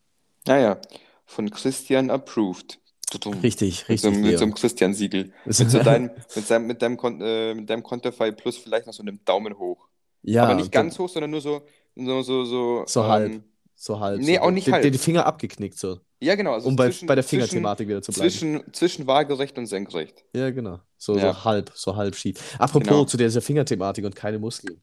Naja, 0.47 0.81
von 1.27 1.51
Christian 1.51 2.11
approved. 2.11 2.79
Tudum. 3.21 3.41
Richtig, 3.41 3.89
Mit 3.89 4.01
so, 4.01 4.09
richtig. 4.09 4.25
mit 4.27 4.39
so 4.39 4.45
einem 4.45 4.55
Christian-Siegel. 4.55 5.33
Ist- 5.45 5.61
Mit, 5.61 5.71
so 5.71 5.79
deinem, 5.83 6.11
mit, 6.35 6.47
seinem, 6.47 6.67
mit 6.67 6.83
deinem, 6.83 6.97
Kon 6.97 7.21
äh, 7.21 7.55
mit 7.55 7.69
deinem 7.71 7.83
Konterfei 7.83 8.31
plus 8.31 8.57
vielleicht 8.57 8.87
noch 8.87 8.95
so 8.95 9.03
einem 9.03 9.21
Daumen 9.25 9.59
hoch. 9.59 9.89
ja, 10.23 10.45
Aber 10.45 10.55
nicht 10.55 10.73
ganz 10.73 10.99
hoch, 10.99 11.09
sondern 11.09 11.31
nur 11.31 11.41
so, 11.41 11.63
so, 11.95 12.23
so, 12.23 12.45
so, 12.45 12.85
So 12.87 13.03
ähm, 13.03 13.09
halb. 13.09 13.43
so 13.75 14.01
halb. 14.01 14.21
Nee, 14.21 14.37
so, 14.37 14.41
auch 14.43 14.51
nicht 14.51 14.67
den, 14.67 14.75
halb. 14.75 14.83
Den, 14.83 14.93
die 14.93 14.99
Finger 14.99 15.27
abgeknickt, 15.27 15.79
so. 15.79 15.99
Ja, 16.21 16.35
genau. 16.35 16.55
Also 16.55 16.69
um 16.69 16.77
bei, 16.77 16.87
zwischen, 16.87 17.07
bei 17.07 17.15
der 17.15 17.25
Fingerthematik 17.25 17.89
wieder 17.89 18.01
zu 18.03 18.11
bleiben. 18.13 18.31
zwischen, 18.31 18.63
zwischen 18.73 19.07
waagerecht 19.07 19.59
und 19.59 19.67
senkrecht. 19.67 20.25
Ja, 20.35 20.51
genau. 20.51 20.81
So, 20.97 21.17
Ja. 21.17 21.35
so 21.35 21.45
halb, 21.45 21.71
so 21.75 21.95
halb 21.97 22.15
schief. 22.17 22.57
Apropos 22.59 22.89
Genau. 22.89 23.05
zu 23.05 23.17
dieser 23.19 23.43
Fingerthematik 23.43 24.05
und 24.05 24.17
keine 24.17 24.39
Muskeln. 24.39 24.81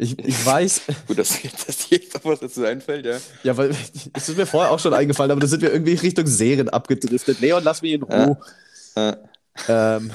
Ich, 0.00 0.18
ich 0.18 0.46
weiß, 0.46 0.82
Gut, 1.06 1.18
dass, 1.18 1.42
dass 1.66 1.88
dir 1.88 1.98
jetzt 1.98 2.24
was 2.24 2.40
dazu 2.40 2.64
einfällt, 2.64 3.04
ja. 3.04 3.18
ja, 3.42 3.56
weil 3.56 3.70
es 4.14 4.28
ist 4.30 4.36
mir 4.36 4.46
vorher 4.46 4.72
auch 4.72 4.78
schon 4.78 4.94
eingefallen, 4.94 5.30
aber 5.30 5.42
da 5.42 5.46
sind 5.46 5.60
wir 5.60 5.70
irgendwie 5.70 5.92
Richtung 5.92 6.26
Serien 6.26 6.70
abgedriftet. 6.70 7.40
Leon, 7.40 7.62
lass 7.62 7.82
mich 7.82 7.92
in 7.92 8.02
Ruhe. 8.02 8.38
Äh, 8.94 9.12
Ähm, 9.68 10.10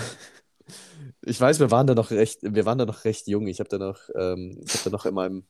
ich 1.22 1.40
weiß, 1.40 1.60
wir 1.60 1.70
waren 1.70 1.86
da 1.86 1.94
noch 1.94 2.10
recht, 2.10 2.40
wir 2.42 2.66
waren 2.66 2.80
da 2.80 2.86
noch 2.86 3.06
recht 3.06 3.28
jung. 3.28 3.46
Ich 3.46 3.60
habe 3.60 3.70
da 3.70 3.78
noch, 3.78 4.00
ähm, 4.16 4.58
ich 4.66 4.74
habe 4.74 4.84
da 4.86 4.90
noch 4.90 5.06
in 5.06 5.14
meinem, 5.14 5.44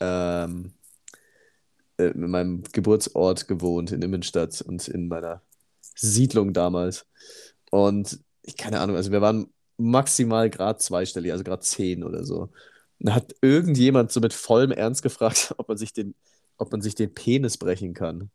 ähm, 0.00 0.72
äh, 1.98 2.06
in 2.06 2.30
meinem 2.30 2.62
Geburtsort 2.72 3.46
gewohnt, 3.46 3.92
in 3.92 4.00
Immenstadt 4.00 4.62
und 4.62 4.88
in 4.88 5.08
meiner 5.08 5.42
Siedlung 5.96 6.54
damals. 6.54 7.04
Und 7.70 8.20
ich 8.42 8.56
keine 8.56 8.80
Ahnung, 8.80 8.96
also 8.96 9.12
wir 9.12 9.20
waren 9.20 9.48
maximal 9.76 10.48
gerade 10.48 10.78
zweistellig, 10.78 11.32
also 11.32 11.44
gerade 11.44 11.62
zehn 11.62 12.04
oder 12.04 12.24
so. 12.24 12.50
Da 13.04 13.14
hat 13.14 13.34
irgendjemand 13.40 14.12
so 14.12 14.20
mit 14.20 14.32
vollem 14.32 14.70
Ernst 14.70 15.02
gefragt, 15.02 15.54
ob 15.58 15.68
man 15.68 15.76
sich 15.76 15.92
den, 15.92 16.14
ob 16.56 16.70
man 16.72 16.80
sich 16.82 16.94
den 16.94 17.12
Penis 17.14 17.58
brechen 17.58 17.94
kann. 17.94 18.30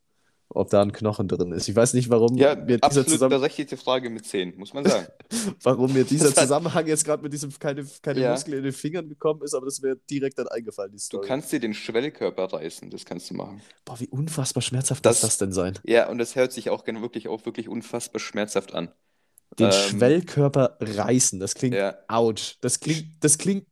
Ob 0.49 0.69
da 0.69 0.81
ein 0.81 0.93
Knochen 0.93 1.27
drin 1.27 1.51
ist. 1.51 1.67
Ich 1.67 1.75
weiß 1.75 1.93
nicht, 1.93 2.09
warum 2.09 2.37
ja, 2.37 2.55
mir 2.55 2.77
dieser, 2.77 2.83
absolut 2.85 3.09
Zusammen 3.09 3.31
berechtigte 3.31 3.75
Frage 3.75 4.09
mit 4.09 4.25
10, 4.25 4.57
muss 4.57 4.73
man 4.73 4.85
sagen. 4.85 5.07
warum 5.63 5.91
mir 5.91 6.05
dieser 6.05 6.31
Das 6.31 6.35
Zusammenhang 6.35 6.87
jetzt 6.87 7.03
gerade 7.03 7.21
mit 7.21 7.33
diesem 7.33 7.51
keine, 7.59 7.85
keine 8.01 8.21
Ja. 8.21 8.31
Muskeln 8.31 8.57
in 8.59 8.63
den 8.63 8.71
Fingern 8.71 9.09
gekommen 9.09 9.41
ist, 9.43 9.53
aber 9.53 9.65
das 9.65 9.73
ist 9.75 9.83
mir 9.83 9.97
direkt 10.09 10.39
dann 10.39 10.47
eingefallen, 10.47 10.91
die 10.93 10.97
Du 10.97 11.03
Story. 11.03 11.27
kannst 11.27 11.51
dir 11.51 11.59
den 11.59 11.73
Schwellkörper 11.73 12.45
reißen, 12.53 12.89
das 12.89 13.03
kannst 13.03 13.29
du 13.29 13.33
machen. 13.33 13.61
Boah, 13.83 13.99
wie 13.99 14.07
unfassbar 14.07 14.61
schmerzhaft 14.61 15.05
Das- 15.05 15.17
muss 15.21 15.31
das 15.31 15.37
denn 15.37 15.51
sein? 15.51 15.77
Ja, 15.83 16.07
und 16.09 16.17
das 16.17 16.37
hört 16.37 16.53
sich 16.53 16.69
auch 16.69 16.87
wirklich 16.87 17.27
auch 17.27 17.45
wirklich 17.45 17.67
unfassbar 17.67 18.21
schmerzhaft 18.21 18.73
an. 18.73 18.89
Den 19.59 19.65
Ähm, 19.65 19.71
Schwellkörper 19.73 20.77
reißen, 20.79 21.41
das 21.41 21.55
klingt 21.55 21.75
Ja. 21.75 21.97
ouch. 22.07 22.55
Das 22.61 22.79
klingt, 22.79 23.05
das 23.19 23.37
klingt 23.37 23.65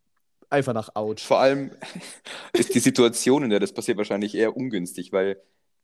einfach 0.50 0.74
nach 0.74 0.96
ouch. 0.96 1.20
Vor 1.20 1.40
allem 1.40 1.72
ist 2.54 2.74
die 2.76 2.80
Situation, 2.80 3.44
in 3.44 3.50
der 3.50 3.60
das 3.60 3.74
passiert, 3.74 3.98
wahrscheinlich 3.98 4.36
eher 4.36 4.56
ungünstig, 4.56 5.12
weil 5.12 5.42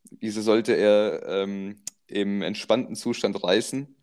diese 0.10 0.42
sollte 0.42 0.74
er 0.74 1.24
ähm, 1.28 1.81
im 2.08 2.42
entspannten 2.42 2.96
Zustand 2.96 3.44
reißen, 3.44 3.96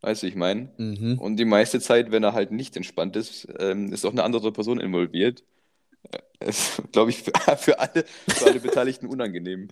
weißt 0.00 0.22
du, 0.22 0.26
ich 0.26 0.36
meine? 0.36 0.72
Mhm. 0.78 1.18
Und 1.18 1.36
die 1.36 1.44
meiste 1.44 1.80
Zeit, 1.80 2.10
wenn 2.10 2.22
er 2.22 2.32
halt 2.32 2.50
nicht 2.52 2.76
entspannt 2.76 3.16
ist, 3.16 3.48
ähm, 3.58 3.92
ist 3.92 4.04
auch 4.04 4.12
eine 4.12 4.24
andere 4.24 4.52
Person 4.52 4.80
involviert. 4.80 5.44
Äh, 6.10 6.48
Ist, 6.48 6.82
glaube 6.92 7.10
ich, 7.10 7.22
für, 7.22 7.32
für, 7.58 7.78
alle, 7.78 8.04
für 8.34 8.46
alle 8.46 8.60
Beteiligten 8.60 9.06
unangenehm. 9.06 9.68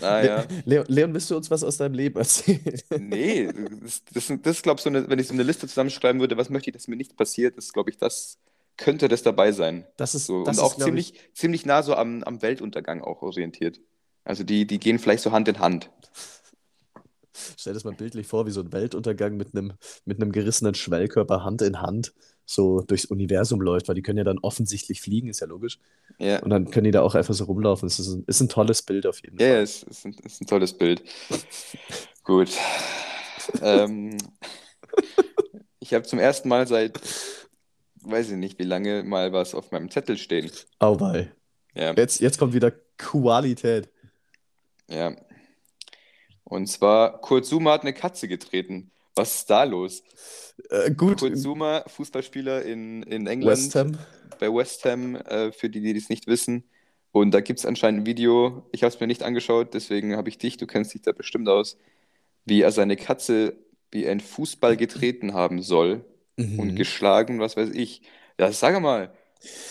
Naja, 0.00 0.46
Leon, 0.64 0.84
Leon, 0.88 1.14
willst 1.14 1.30
du 1.30 1.36
uns 1.36 1.50
was 1.50 1.64
aus 1.64 1.78
deinem 1.78 1.94
Leben 1.94 2.16
erzählen? 2.18 2.60
nee, 2.96 3.50
das, 3.82 4.04
das, 4.12 4.32
das 4.42 4.56
ist, 4.58 4.62
glaube 4.62 4.78
ich, 4.78 4.84
so 4.84 4.90
eine, 4.90 5.08
wenn 5.08 5.18
ich 5.18 5.26
so 5.26 5.34
eine 5.34 5.42
Liste 5.42 5.66
zusammenschreiben 5.66 6.20
würde, 6.20 6.36
was 6.36 6.50
möchte 6.50 6.70
ich, 6.70 6.74
dass 6.74 6.88
mir 6.88 6.96
nicht 6.96 7.16
passiert, 7.16 7.56
ist, 7.56 7.72
glaube 7.72 7.90
ich, 7.90 7.96
das 7.98 8.38
könnte 8.78 9.08
das 9.08 9.22
dabei 9.22 9.52
sein. 9.52 9.86
Das 9.98 10.14
ist, 10.16 10.26
So, 10.26 10.44
das 10.44 10.58
und 10.58 10.58
ist, 10.58 10.64
auch 10.64 10.76
glaub 10.76 10.86
ziemlich, 10.86 11.14
ziemlich 11.34 11.66
nah 11.66 11.82
so 11.82 11.94
am, 11.96 12.24
am 12.24 12.42
Weltuntergang 12.42 13.02
auch 13.02 13.22
orientiert. 13.22 13.80
Also 14.24 14.44
die, 14.44 14.66
die 14.66 14.80
gehen 14.80 14.98
vielleicht 15.00 15.22
so 15.24 15.32
Hand 15.32 15.48
in 15.48 15.60
Hand. 15.60 15.90
Ich, 17.32 17.54
stell 17.56 17.72
dir 17.72 17.76
das 17.76 17.84
mal 17.84 17.94
bildlich 17.94 18.26
vor, 18.26 18.46
wie 18.46 18.50
so 18.50 18.60
ein 18.60 18.72
Weltuntergang 18.72 19.36
mit 19.36 19.54
einem, 19.54 19.74
mit 20.04 20.20
einem 20.20 20.32
gerissenen 20.32 20.74
Schwellkörper 20.74 21.44
Hand 21.44 21.62
in 21.62 21.82
Hand 21.82 22.14
so 22.44 22.82
durchs 22.82 23.04
Universum 23.06 23.60
läuft, 23.60 23.88
weil 23.88 23.94
die 23.94 24.02
können 24.02 24.18
ja 24.18 24.24
dann 24.24 24.38
offensichtlich 24.38 25.00
fliegen, 25.02 25.28
ist 25.28 25.40
ja 25.40 25.46
logisch. 25.46 25.78
Ja, 26.18 26.40
Und 26.40 26.50
dann 26.50 26.70
können 26.70 26.84
die 26.84 26.90
da 26.92 27.02
auch 27.02 27.14
einfach 27.14 27.34
so 27.34 27.44
rumlaufen. 27.44 27.86
Es 27.88 27.98
ist 27.98 28.08
ein, 28.08 28.24
ist 28.26 28.40
ein 28.40 28.48
tolles 28.48 28.82
Bild 28.82 29.06
auf 29.06 29.22
jeden 29.22 29.38
ja, 29.38 29.48
ja 29.48 29.54
Fall. 29.54 29.62
ist, 29.62 29.82
ist, 29.84 30.04
ein, 30.06 30.14
ist 30.24 30.40
ein 30.42 30.46
tolles 30.46 30.74
Bild. 30.76 31.02
Gut. 32.24 32.50
ähm, 33.60 34.16
ich 35.80 35.94
habe 35.94 36.04
zum 36.06 36.18
ersten 36.18 36.48
Mal 36.48 36.66
seit, 36.66 37.00
weiß 38.02 38.30
ich 38.30 38.36
nicht 38.36 38.58
wie 38.58 38.64
lange, 38.64 39.02
mal 39.02 39.32
was 39.32 39.54
auf 39.54 39.70
meinem 39.70 39.90
Zettel 39.90 40.16
stehen. 40.18 40.50
Auweih. 40.78 41.30
Ja, 41.74 41.92
Jetzt, 41.94 42.20
jetzt 42.20 42.38
kommt 42.38 42.54
wieder 42.54 42.72
Qualität. 42.96 43.88
ja. 44.88 45.14
Und 46.44 46.66
zwar, 46.66 47.20
Kurt 47.20 47.44
Zuma 47.44 47.72
hat 47.72 47.82
eine 47.82 47.92
Katze 47.92 48.26
getreten. 48.26 48.90
Was 49.14 49.34
ist 49.40 49.50
da 49.50 49.64
los? 49.64 50.02
Äh, 50.70 50.92
gut, 50.92 51.20
Kurt 51.20 51.36
Zuma, 51.36 51.84
Fußballspieler 51.86 52.62
in, 52.62 53.02
in 53.02 53.26
England. 53.26 53.58
West 53.58 53.74
Ham. 53.74 53.98
bei 54.40 54.48
West 54.48 54.82
Ham, 54.86 55.16
äh, 55.16 55.52
für 55.52 55.68
die, 55.68 55.80
die 55.80 55.94
es 55.94 56.08
nicht 56.08 56.26
wissen. 56.26 56.64
Und 57.12 57.32
da 57.32 57.40
gibt 57.40 57.58
es 57.58 57.66
anscheinend 57.66 58.02
ein 58.02 58.06
Video, 58.06 58.66
ich 58.72 58.82
habe 58.82 58.94
es 58.94 58.98
mir 59.00 59.06
nicht 59.06 59.22
angeschaut, 59.22 59.74
deswegen 59.74 60.16
habe 60.16 60.28
ich 60.30 60.38
dich, 60.38 60.56
du 60.56 60.66
kennst 60.66 60.94
dich 60.94 61.02
da 61.02 61.12
bestimmt 61.12 61.48
aus, 61.48 61.76
wie 62.46 62.62
er 62.62 62.72
seine 62.72 62.96
Katze 62.96 63.56
wie 63.90 64.06
ein 64.08 64.20
Fußball 64.20 64.76
getreten 64.76 65.34
haben 65.34 65.60
soll 65.62 66.04
und 66.38 66.72
Mhm. 66.72 66.76
geschlagen, 66.76 67.40
was 67.40 67.56
weiß 67.56 67.70
ich. 67.70 68.02
Ja, 68.38 68.52
sag 68.52 68.80
mal, 68.80 69.12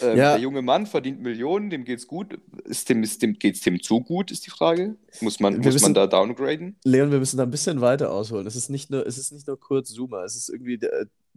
ähm, 0.01 0.17
Ja. 0.17 0.33
der 0.33 0.39
junge 0.39 0.61
Mann 0.61 0.85
verdient 0.85 1.21
Millionen, 1.21 1.69
dem 1.69 1.83
geht's 1.85 2.07
gut. 2.07 2.37
Ist 2.65 2.89
dem, 2.89 3.03
ist 3.03 3.21
dem, 3.21 3.33
geht's 3.39 3.61
dem 3.61 3.81
zu 3.81 4.01
gut, 4.01 4.31
ist 4.31 4.45
die 4.45 4.49
Frage. 4.49 4.95
Muss 5.21 5.39
man, 5.39 5.53
Wir 5.53 5.57
muss 5.57 5.65
man 5.65 5.73
wissen- 5.75 5.93
da 5.93 6.07
downgraden? 6.07 6.77
Leon, 6.83 7.11
wir 7.11 7.19
müssen 7.19 7.37
da 7.37 7.43
ein 7.43 7.51
bisschen 7.51 7.81
weiter 7.81 8.11
ausholen. 8.11 8.45
Es 8.47 8.55
ist 8.55 8.69
nicht 8.69 8.89
nur, 8.91 9.05
es 9.05 9.17
ist 9.17 9.31
nicht 9.31 9.47
nur 9.47 9.59
kurz 9.59 9.89
Zoomer. 9.93 10.23
Es 10.23 10.35
ist 10.35 10.49
irgendwie, 10.49 10.79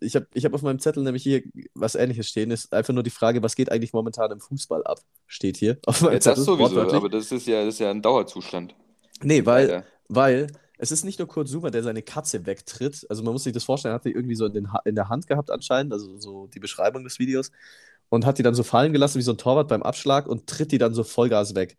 ich 0.00 0.16
habe 0.16 0.26
ich 0.34 0.44
hab 0.44 0.54
auf 0.54 0.62
meinem 0.62 0.78
Zettel 0.78 1.02
nämlich 1.02 1.22
hier 1.22 1.42
was 1.74 1.94
Ähnliches 1.94 2.28
stehen. 2.28 2.50
Es 2.50 2.64
ist 2.64 2.72
einfach 2.72 2.94
nur 2.94 3.02
die 3.02 3.10
Frage, 3.10 3.42
was 3.42 3.54
geht 3.56 3.70
eigentlich 3.70 3.92
momentan 3.92 4.30
im 4.32 4.40
Fußball 4.40 4.82
ab? 4.84 5.00
Steht 5.26 5.56
hier 5.56 5.78
auf 5.86 6.00
meinem 6.00 6.12
Ja, 6.12 6.18
das 6.18 6.24
Zettel. 6.24 6.44
sowieso, 6.44 6.80
aber 6.80 7.08
das 7.08 7.30
ist 7.32 7.46
ja, 7.46 7.64
das 7.64 7.74
ist 7.74 7.80
ja 7.80 7.90
ein 7.90 8.00
Dauerzustand. 8.02 8.74
Nee, 9.22 9.44
weil, 9.44 9.66
Leider. 9.66 9.84
weil 10.08 10.46
es 10.80 10.92
ist 10.92 11.04
nicht 11.04 11.18
nur 11.18 11.28
Kurt 11.28 11.48
Zuma, 11.48 11.70
der 11.70 11.82
seine 11.82 12.02
Katze 12.02 12.46
wegtritt. 12.46 13.06
Also 13.10 13.22
man 13.22 13.32
muss 13.34 13.44
sich 13.44 13.52
das 13.52 13.64
vorstellen, 13.64 13.92
er 13.92 13.96
hat 13.96 14.04
die 14.06 14.12
irgendwie 14.12 14.34
so 14.36 14.46
in, 14.46 14.54
den 14.54 14.72
ha 14.72 14.80
in 14.84 14.94
der 14.94 15.08
Hand 15.08 15.26
gehabt 15.26 15.50
anscheinend, 15.50 15.92
also 15.92 16.18
so 16.18 16.46
die 16.48 16.60
Beschreibung 16.60 17.04
des 17.04 17.18
Videos. 17.18 17.50
Und 18.08 18.26
hat 18.26 18.38
die 18.38 18.42
dann 18.42 18.54
so 18.54 18.62
fallen 18.64 18.92
gelassen 18.92 19.18
wie 19.18 19.22
so 19.22 19.32
ein 19.32 19.38
Torwart 19.38 19.68
beim 19.68 19.82
Abschlag 19.82 20.26
und 20.26 20.46
tritt 20.48 20.72
die 20.72 20.78
dann 20.78 20.94
so 20.94 21.04
Vollgas 21.04 21.54
weg. 21.54 21.78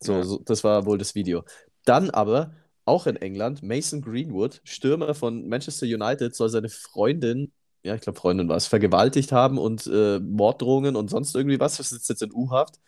So, 0.00 0.22
Ja. 0.22 0.22
so 0.22 0.38
das 0.44 0.64
war 0.64 0.86
wohl 0.86 0.98
das 0.98 1.14
Video. 1.14 1.44
Dann 1.84 2.10
aber, 2.10 2.54
auch 2.84 3.06
in 3.06 3.16
England, 3.16 3.62
Mason 3.62 4.00
Greenwood, 4.02 4.60
Stürmer 4.64 5.14
von 5.14 5.48
Manchester 5.48 5.86
United, 5.86 6.34
soll 6.34 6.48
seine 6.50 6.68
Freundin, 6.68 7.52
ja, 7.84 7.94
ich 7.94 8.00
glaube 8.02 8.18
Freundin 8.18 8.48
war 8.48 8.56
es, 8.56 8.66
vergewaltigt 8.66 9.32
haben 9.32 9.58
und 9.58 9.86
äh, 9.86 10.20
Morddrohungen 10.20 10.96
und 10.96 11.10
sonst 11.10 11.34
irgendwie 11.34 11.58
was. 11.60 11.78
Das 11.78 11.90
sitzt 11.90 12.08
jetzt 12.10 12.22
in 12.22 12.32
U-Haft. 12.32 12.80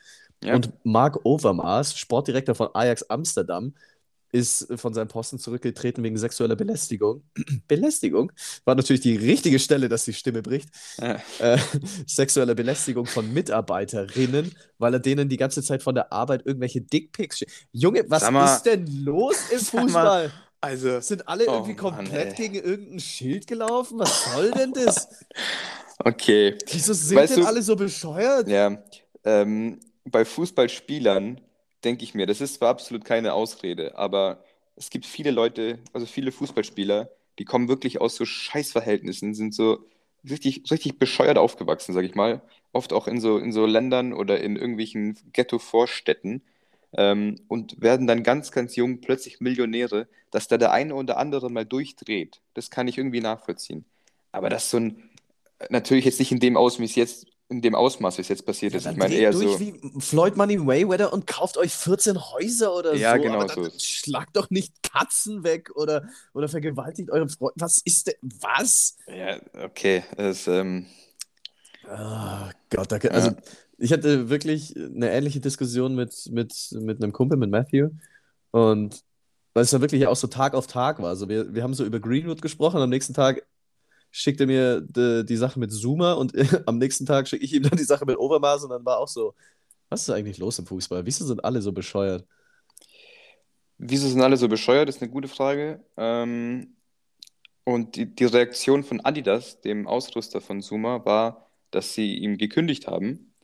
Ja. 0.43 0.55
Und 0.57 0.73
Mark 0.85 1.25
Overmars, 1.25 1.97
Sportdirektor 1.99 2.55
von 2.55 2.69
Ajax 2.75 3.05
Amsterdam, 3.05 3.75
ist 4.35 4.67
von 4.77 4.93
seinem 4.93 5.07
Posten 5.07 5.39
zurückgetreten 5.39 6.03
wegen 6.03 6.17
sexueller 6.19 6.57
Belästigung. 6.57 7.23
Belästigung 7.69 8.33
war 8.65 8.75
natürlich 8.75 9.01
die 9.03 9.15
richtige 9.17 9.61
Stelle, 9.61 9.89
dass 9.89 10.05
die 10.05 10.13
Stimme 10.13 10.43
bricht. 10.43 10.71
Ja. 11.01 11.21
Äh, 11.39 11.59
sexuelle 12.07 12.57
Belästigung 12.57 13.07
von 13.07 13.33
Mitarbeiterinnen, 13.33 14.53
weil 14.79 14.95
er 14.95 15.01
denen 15.01 15.29
die 15.29 15.37
ganze 15.37 15.63
Zeit 15.63 15.85
von 15.85 15.95
der 15.95 16.13
Arbeit 16.13 16.43
irgendwelche 16.45 16.81
Dickpics 16.81 17.39
schickt. 17.39 17.53
Junge, 17.71 18.05
was 18.09 18.29
mal- 18.31 18.57
ist 18.57 18.65
denn 18.65 18.87
los 19.05 19.37
im 19.53 19.59
Sag 19.61 19.75
mal, 19.75 19.83
Fußball? 19.83 20.33
Also, 20.61 21.01
Sind 21.01 21.29
alle 21.29 21.47
Oh 21.47 21.53
irgendwie 21.53 21.75
Mann, 21.81 21.95
komplett 21.97 22.31
ey. 22.31 22.35
gegen 22.49 22.55
irgendein 22.57 22.99
Schild 23.01 23.47
gelaufen? 23.47 23.99
Was 24.01 24.33
soll 24.33 24.51
denn 24.51 24.73
das? 24.73 25.09
okay. 25.99 26.57
Wieso 26.73 26.93
sind 26.93 27.17
Weißt 27.19 27.37
denn 27.37 27.43
du- 27.43 27.49
alle 27.49 27.63
so 27.63 27.77
bescheuert? 27.77 28.49
Ja, 28.49 28.83
ähm, 29.25 29.79
bei 30.11 30.25
Fußballspielern 30.25 31.41
denke 31.85 32.05
ich 32.05 32.15
mir, 32.15 32.27
das 32.27 32.41
ist 32.41 32.55
zwar 32.55 32.71
absolut 32.71 33.05
keine 33.05 33.35
Ausrede, 33.35 33.97
aber 33.97 34.43
es 34.77 34.91
gibt 34.91 35.07
viele 35.07 35.31
Leute, 35.31 35.79
also 35.93 36.07
viele 36.07 36.33
Fußballspieler, 36.33 37.11
die 37.39 37.45
kommen 37.45 37.69
wirklich 37.69 38.01
aus 38.01 38.17
so 38.17 38.25
Scheißverhältnissen, 38.25 39.35
sind 39.35 39.55
so 39.55 39.85
richtig, 40.29 40.71
richtig 40.71 40.99
bescheuert 40.99 41.39
aufgewachsen, 41.39 41.93
sag 41.93 42.05
ich 42.05 42.15
mal. 42.15 42.43
Oft 42.73 42.93
auch 42.93 43.07
in 43.07 43.21
so, 43.21 43.39
in 43.39 43.53
so 43.53 43.67
Ländern 43.67 44.13
oder 44.13 44.41
in 44.41 44.57
irgendwelchen 44.57 45.17
Ghetto-Vorstädten 45.33 46.43
ähm, 46.97 47.37
und 47.49 47.81
werden 47.81 48.07
dann 48.07 48.23
ganz, 48.23 48.51
ganz 48.51 48.77
jung 48.77 49.01
plötzlich 49.01 49.41
Millionäre, 49.41 50.09
dass 50.31 50.49
da 50.49 50.59
der 50.59 50.73
eine 50.73 50.95
oder 50.95 51.19
andere 51.19 51.51
mal 51.51 51.65
durchdreht. 51.65 52.41
Das 52.55 52.71
kann 52.71 52.89
ich 52.89 52.99
irgendwie 52.99 53.21
nachvollziehen. 53.21 53.85
Aber 54.33 54.49
das 54.49 54.71
so 54.71 54.79
ein, 54.79 55.11
natürlich 55.71 56.05
jetzt 56.05 56.19
nicht 56.19 56.33
in 56.33 56.41
dem 56.41 56.57
Aus, 56.57 56.79
wie 56.81 56.85
es 56.85 56.95
jetzt, 56.97 57.27
in 57.57 57.63
dem 57.63 57.75
Ausmaß, 57.75 58.19
wie 58.19 58.23
es 58.23 58.29
jetzt 58.29 58.47
passiert 58.47 58.75
ist. 58.75 58.87
Dann 58.87 58.95
Ich 58.95 58.99
meine 58.99 59.15
eher 59.15 59.33
durch 59.33 59.53
so. 59.53 59.61
wie 59.61 59.81
Floyd 60.01 60.37
Money 60.37 60.57
Mayweather 60.59 61.13
und 61.13 61.27
kauft 61.27 61.57
euch 61.57 61.73
14 61.73 62.19
Häuser 62.33 62.75
oder 62.75 62.95
Ja, 62.95 63.17
so. 63.17 63.23
genau 63.23 63.41
aber 63.41 63.47
dann 63.47 63.65
so. 63.65 63.71
schlagt 63.79 64.37
doch 64.37 64.51
nicht 64.51 64.73
Katzen 64.83 65.45
weg 65.45 65.71
oder, 65.75 66.09
oder 66.35 66.49
vergewaltigt 66.49 67.11
euren 67.11 67.29
Freund. 67.29 67.55
Was 67.57 67.79
ist 67.85 68.09
denn? 68.09 68.15
Was? 68.41 68.97
Ja, 69.07 69.39
okay. 69.65 70.05
Das, 70.17 70.47
ähm, 70.47 70.87
Oh 71.87 72.49
Gott, 72.71 72.91
da, 72.93 72.97
also 73.11 73.31
Ja. 73.31 73.37
ich 73.79 73.93
hatte 73.93 74.29
wirklich 74.31 74.75
eine 74.77 75.11
ähnliche 75.11 75.41
Diskussion 75.41 75.95
mit, 75.95 76.29
mit, 76.31 76.55
mit 76.73 77.03
einem 77.03 77.13
Kumpel, 77.13 77.37
mit 77.39 77.51
Matthew. 77.51 77.91
Und 78.51 79.03
weil 79.53 79.65
es 79.65 79.71
ja 79.73 79.81
wirklich 79.81 80.07
auch 80.07 80.17
so 80.17 80.27
Tag 80.27 80.55
auf 80.55 80.67
Tag 80.67 81.01
war. 81.01 81.09
Also 81.09 81.29
wir, 81.29 81.55
wir 81.55 81.63
haben 81.63 81.75
so 81.75 81.85
über 81.85 82.01
Greenwood 82.01 82.43
gesprochen, 82.43 82.81
am 82.81 82.91
nächsten 82.91 83.15
Tag 83.15 83.43
schickt 84.17 84.41
er 84.41 84.47
mir 84.47 84.81
die, 84.81 85.25
die 85.27 85.37
Sache 85.37 85.59
mit 85.59 85.73
Zuma 85.73 86.13
und 86.13 86.33
am 86.67 86.79
nächsten 86.79 87.07
Tag 87.07 87.27
schicke 87.29 87.45
ich 87.45 87.53
ihm 87.53 87.65
dann 87.65 87.77
die 87.77 87.85
Sache 87.85 88.07
mit 88.07 88.17
Overmars 88.17 88.65
und 88.65 88.71
dann 88.71 88.85
war 88.85 88.99
auch 88.99 89.09
so, 89.09 89.35
was 89.89 90.03
ist 90.03 90.11
eigentlich 90.11 90.39
los 90.39 90.59
im 90.59 90.67
Fußball? 90.67 91.05
Wieso 91.05 91.27
sind 91.27 91.45
alle 91.45 91.61
so 91.61 91.73
bescheuert? 91.73 92.25
wieso 93.79 94.09
sind 94.09 94.21
alle 94.21 94.37
so 94.37 94.49
bescheuert? 94.49 94.89
Ist 94.89 95.03
eine 95.03 95.11
gute 95.11 95.29
Frage. 95.29 95.85
Ähm, 95.97 96.77
und 97.65 97.97
die, 97.97 98.07
die 98.07 98.25
Reaktion 98.25 98.85
von 98.85 99.01
Adidas, 99.01 99.61
dem 99.61 99.87
Ausrüster 99.87 100.41
von 100.41 100.61
Zuma, 100.61 101.05
war, 101.05 101.51
dass 101.71 101.95
sie 101.95 102.17
ihm 102.17 102.37
gekündigt 102.39 102.87
haben, 102.87 103.35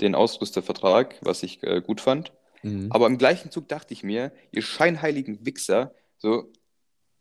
den 0.00 0.14
Ausrüstervertrag, 0.14 1.16
was 1.22 1.42
ich 1.42 1.62
äh, 1.62 1.80
gut 1.80 2.00
fand. 2.00 2.32
Mhm. 2.62 2.90
Aber 2.90 3.06
im 3.06 3.18
gleichen 3.18 3.50
Zug 3.50 3.68
dachte 3.68 3.94
ich 3.94 4.02
mir, 4.02 4.32
ihr 4.52 4.62
scheinheiligen 4.62 5.44
Wichser, 5.46 5.94
so 6.18 6.52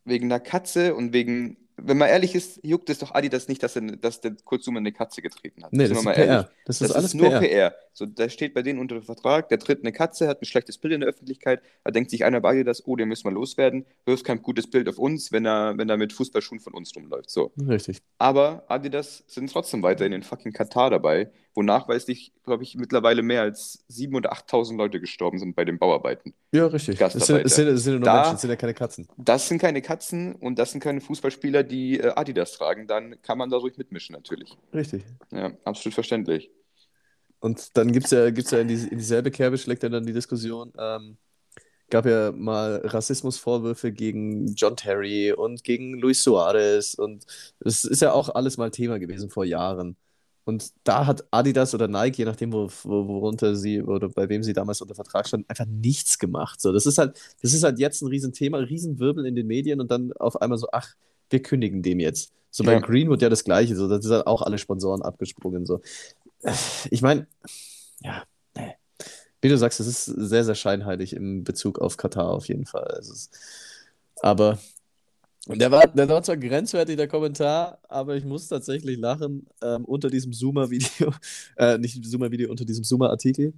wegen 0.06 0.26
einer 0.26 0.40
Katze 0.40 0.96
und 0.96 1.14
wegen, 1.14 1.63
wenn 1.78 1.98
man 1.98 2.10
ehrlich 2.10 2.36
ist, 2.36 2.60
juckt 2.64 2.90
es 2.90 3.00
doch 3.00 3.14
Adidas 3.14 3.48
nicht, 3.48 3.64
dass, 3.64 3.76
er, 3.76 3.82
dass 3.82 4.22
der 4.22 4.36
Kurt 4.46 4.64
Zuma 4.64 4.80
eine 4.80 4.92
Katze 4.92 5.22
getreten 5.22 5.64
hat. 5.64 5.74
Nee, 5.74 5.88
das 5.88 6.04
wir 6.04 6.12
ist 6.12 6.16
PR. 6.16 6.50
Das 6.66 6.80
Das 6.80 6.90
ist 6.90 6.96
alles 6.96 7.06
ist 7.08 7.14
nur 7.16 7.30
PR. 7.30 7.40
PR. 7.40 7.76
So, 7.94 8.06
da 8.08 8.28
steht 8.28 8.54
bei 8.56 8.64
denen 8.64 8.80
unter 8.80 9.02
Vertrag, 9.04 9.50
der 9.50 9.60
tritt 9.60 9.82
eine 9.82 9.92
Katze, 9.92 10.28
hat 10.28 10.42
ein 10.42 10.46
schlechtes 10.46 10.80
Bild 10.80 10.96
in 10.96 11.02
der 11.02 11.10
Öffentlichkeit, 11.10 11.62
da 11.84 11.92
denkt 11.92 12.10
sich 12.10 12.26
einer 12.26 12.42
bei 12.42 12.50
Adidas, 12.52 12.84
oh, 12.88 12.96
den 12.96 13.08
müssen 13.08 13.26
wir 13.26 13.32
loswerden, 13.32 13.86
wirft 14.06 14.26
kein 14.26 14.42
gutes 14.42 14.68
Bild 14.70 14.90
auf 14.90 14.98
uns, 14.98 15.32
wenn 15.32 15.46
er, 15.46 15.78
wenn 15.78 15.90
er 15.90 15.98
mit 15.98 16.12
Fußballschuhen 16.12 16.60
von 16.60 16.74
uns 16.74 16.96
rumläuft. 16.96 17.30
So. 17.30 17.52
Richtig. 17.68 18.02
Aber 18.18 18.64
Adidas 18.68 19.24
sind 19.28 19.52
trotzdem 19.52 19.84
weiter 19.84 20.06
in 20.06 20.12
den 20.12 20.24
fucking 20.24 20.54
Katar 20.54 20.90
dabei, 20.90 21.32
wo 21.54 21.62
nachweislich, 21.62 22.32
glaube 22.44 22.64
ich, 22.64 22.76
mittlerweile 22.76 23.22
mehr 23.22 23.44
als 23.44 23.86
7.000 23.92 24.16
oder 24.18 24.34
8.000 24.34 24.76
Leute 24.78 25.00
gestorben 25.00 25.38
sind 25.38 25.56
bei 25.56 25.64
den 25.66 25.78
Bauarbeiten. 25.78 26.34
Ja, 26.52 26.66
richtig. 26.66 27.00
Es 27.00 27.14
sind, 27.14 27.46
es 27.46 27.56
sind, 27.56 27.68
es 27.68 27.84
sind 27.84 27.94
nur 27.98 28.04
Da- 28.04 28.16
Menschen, 28.16 28.36
es 28.36 28.42
sind 28.42 28.50
ja 28.50 28.56
keine 28.56 28.74
Katzen. 28.74 29.08
Das 29.18 29.48
sind 29.48 29.60
keine 29.60 29.84
Katzen 29.84 30.34
und 30.34 30.58
das 30.58 30.72
sind 30.72 30.82
keine 30.82 31.00
Fußballspieler, 31.00 31.62
die 31.64 32.00
äh, 32.00 32.08
Adidas 32.16 32.54
tragen, 32.54 32.88
dann 32.88 33.22
kann 33.22 33.38
man 33.38 33.52
da 33.52 33.58
ruhig 33.58 33.78
mitmischen 33.78 34.14
natürlich. 34.14 34.58
Richtig. 34.74 35.04
Ja, 35.32 35.52
absolut 35.64 35.94
verständlich. 35.94 36.50
Und 37.44 37.76
dann 37.78 37.92
gibt 37.92 38.06
es 38.06 38.12
ja, 38.12 38.30
gibt's 38.32 38.52
ja 38.52 38.60
in, 38.60 38.70
die, 38.70 38.76
in 38.76 38.98
dieselbe 39.00 39.30
Kerbe 39.30 39.58
schlägt 39.58 39.84
ja 39.84 39.90
dann 39.90 40.06
die 40.06 40.14
Diskussion. 40.14 40.72
Ähm, 40.80 41.18
gab 41.90 42.06
ja 42.06 42.32
mal 42.32 42.82
Rassismusvorwürfe 42.86 43.92
gegen 43.92 44.56
John 44.56 44.78
Terry 44.78 45.34
und 45.34 45.66
gegen 45.66 46.00
Luis 46.00 46.24
Suarez. 46.24 46.94
Und 46.94 47.26
es 47.60 47.84
ist 47.84 48.02
ja 48.02 48.14
auch 48.14 48.30
alles 48.30 48.58
mal 48.58 48.72
Thema 48.72 48.98
gewesen 48.98 49.30
vor 49.30 49.44
Jahren. 49.44 49.98
Und 50.46 50.72
da 50.86 51.06
hat 51.06 51.26
Adidas 51.32 51.74
oder 51.76 51.90
Nike, 51.90 52.20
je 52.20 52.26
nachdem, 52.26 52.54
wo, 52.54 52.70
wo, 52.84 53.08
worunter 53.10 53.56
sie 53.58 53.82
oder 53.82 54.08
bei 54.10 54.30
wem 54.30 54.44
sie 54.44 54.54
damals 54.54 54.82
unter 54.82 54.96
Vertrag 54.96 55.28
standen, 55.28 55.46
einfach 55.50 55.66
nichts 55.66 56.20
gemacht. 56.20 56.62
So, 56.62 56.72
das 56.72 56.86
ist 56.86 56.98
halt, 56.98 57.20
das 57.42 57.54
ist 57.54 57.64
halt 57.64 57.80
jetzt 57.80 58.02
ein 58.02 58.08
Riesenthema, 58.08 58.60
Riesenwirbel 58.60 59.26
in 59.26 59.36
den 59.36 59.48
Medien 59.48 59.82
und 59.82 59.92
dann 59.92 60.14
auf 60.14 60.42
einmal 60.42 60.58
so, 60.58 60.68
ach, 60.72 60.96
wir 61.30 61.42
kündigen 61.42 61.82
dem 61.84 62.00
jetzt. 62.00 62.32
So 62.52 62.64
bei 62.64 62.74
Ja. 62.74 62.80
Greenwood 62.80 63.22
ja 63.22 63.30
das 63.30 63.44
Gleiche, 63.44 63.76
so, 63.76 63.90
da 63.90 64.02
sind 64.02 64.12
halt 64.14 64.28
auch 64.28 64.42
alle 64.44 64.58
Sponsoren 64.60 65.02
abgesprungen. 65.02 65.66
So. 65.66 65.82
Ich 66.90 67.02
meine, 67.02 67.28
ja. 68.02 68.24
Wie 69.42 69.50
du 69.50 69.58
sagst, 69.58 69.82
es 69.82 69.88
ist 69.88 70.06
sehr, 70.06 70.46
sehr 70.46 70.56
scheinheilig 70.56 71.14
im 71.14 71.44
Bezug 71.44 71.80
auf 71.80 71.98
Katar 71.98 72.30
auf 72.30 72.48
jeden 72.48 72.66
Fall. 72.66 72.98
Ist, 73.02 73.38
aber 74.22 74.58
der 75.48 75.70
war, 75.70 75.86
der 75.88 76.08
war 76.08 76.24
zwar 76.24 76.38
grenzwertig, 76.38 76.96
der 76.96 77.10
Kommentar, 77.10 77.80
aber 77.90 78.16
ich 78.16 78.24
muss 78.24 78.48
tatsächlich 78.48 78.98
lachen 78.98 79.46
ähm, 79.62 79.84
unter 79.84 80.10
diesem 80.10 80.32
Zoomer-Video, 80.32 81.14
äh, 81.58 81.78
nicht 81.78 82.06
Zoomer-Video, 82.06 82.50
unter 82.50 82.64
diesem 82.64 82.86
Zoomer-Artikel. 82.86 83.54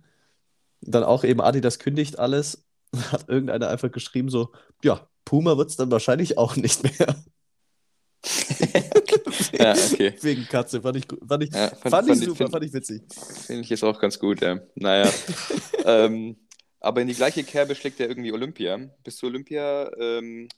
Dann 0.82 1.04
auch 1.04 1.24
eben 1.24 1.42
Adidas 1.42 1.78
kündigt 1.78 2.18
alles. 2.18 2.66
Hat 3.12 3.30
irgendeiner 3.30 3.70
einfach 3.70 3.92
geschrieben 3.92 4.30
so, 4.30 4.52
ja, 4.84 5.08
Puma 5.24 5.58
wird 5.58 5.70
es 5.70 5.76
dann 5.76 5.92
wahrscheinlich 5.92 6.40
auch 6.40 6.56
nicht 6.56 6.84
mehr. 6.84 7.16
Ja, 9.60 9.74
okay. 9.74 10.14
Wegen 10.22 10.46
Katze, 10.48 10.82
fand 10.82 10.98
ich, 10.98 11.06
fand 11.28 11.44
ich, 11.44 11.54
Ja, 11.54 11.70
fand, 11.70 12.08
ich 12.10 12.14
ich- 12.20 12.26
super, 12.26 12.36
find- 12.38 12.52
fand 12.52 12.64
ich 12.66 12.74
witzig. 12.74 13.02
Finde 13.46 13.62
ich 13.62 13.70
jetzt 13.70 13.84
auch 13.84 14.00
ganz 14.00 14.20
gut, 14.20 14.42
ja. 14.42 14.60
Naja. 14.76 15.12
ähm, 15.86 16.36
aber 16.80 17.02
in 17.02 17.08
die 17.08 17.14
gleiche 17.16 17.44
Kerbe 17.44 17.74
schlägt 17.76 18.00
ja 18.00 18.06
irgendwie 18.08 18.32
Olympia. 18.32 18.78
Bist 19.04 19.22
du 19.22 19.28
Olympia 19.28 19.90
ähm, 20.00 20.50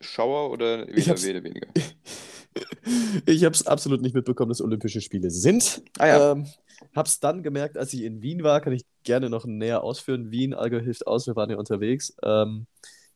Schauer 0.00 0.50
oder 0.50 0.86
hab's- 0.86 1.24
weder 1.26 1.42
weniger? 1.42 1.68
Ich 3.24 3.44
habe 3.44 3.54
es 3.54 3.66
absolut 3.66 4.02
nicht 4.02 4.14
mitbekommen, 4.14 4.50
dass 4.50 4.60
Olympische 4.60 5.00
Spiele 5.00 5.30
sind. 5.30 5.82
Ah 5.98 6.06
ja. 6.06 6.32
Ähm, 6.32 6.46
habe 6.94 7.08
es 7.08 7.18
dann 7.18 7.42
gemerkt, 7.42 7.78
als 7.78 7.94
ich 7.94 8.02
in 8.02 8.20
Wien 8.20 8.42
war, 8.42 8.60
kann 8.60 8.74
ich 8.74 8.84
gerne 9.04 9.30
noch 9.30 9.46
näher 9.46 9.82
ausführen. 9.82 10.30
Wien, 10.30 10.52
Allgäu 10.52 10.80
hilft 10.82 11.06
aus, 11.06 11.26
wir 11.26 11.34
waren 11.34 11.48
ja 11.48 11.56
unterwegs. 11.56 12.14
Ähm, 12.22 12.66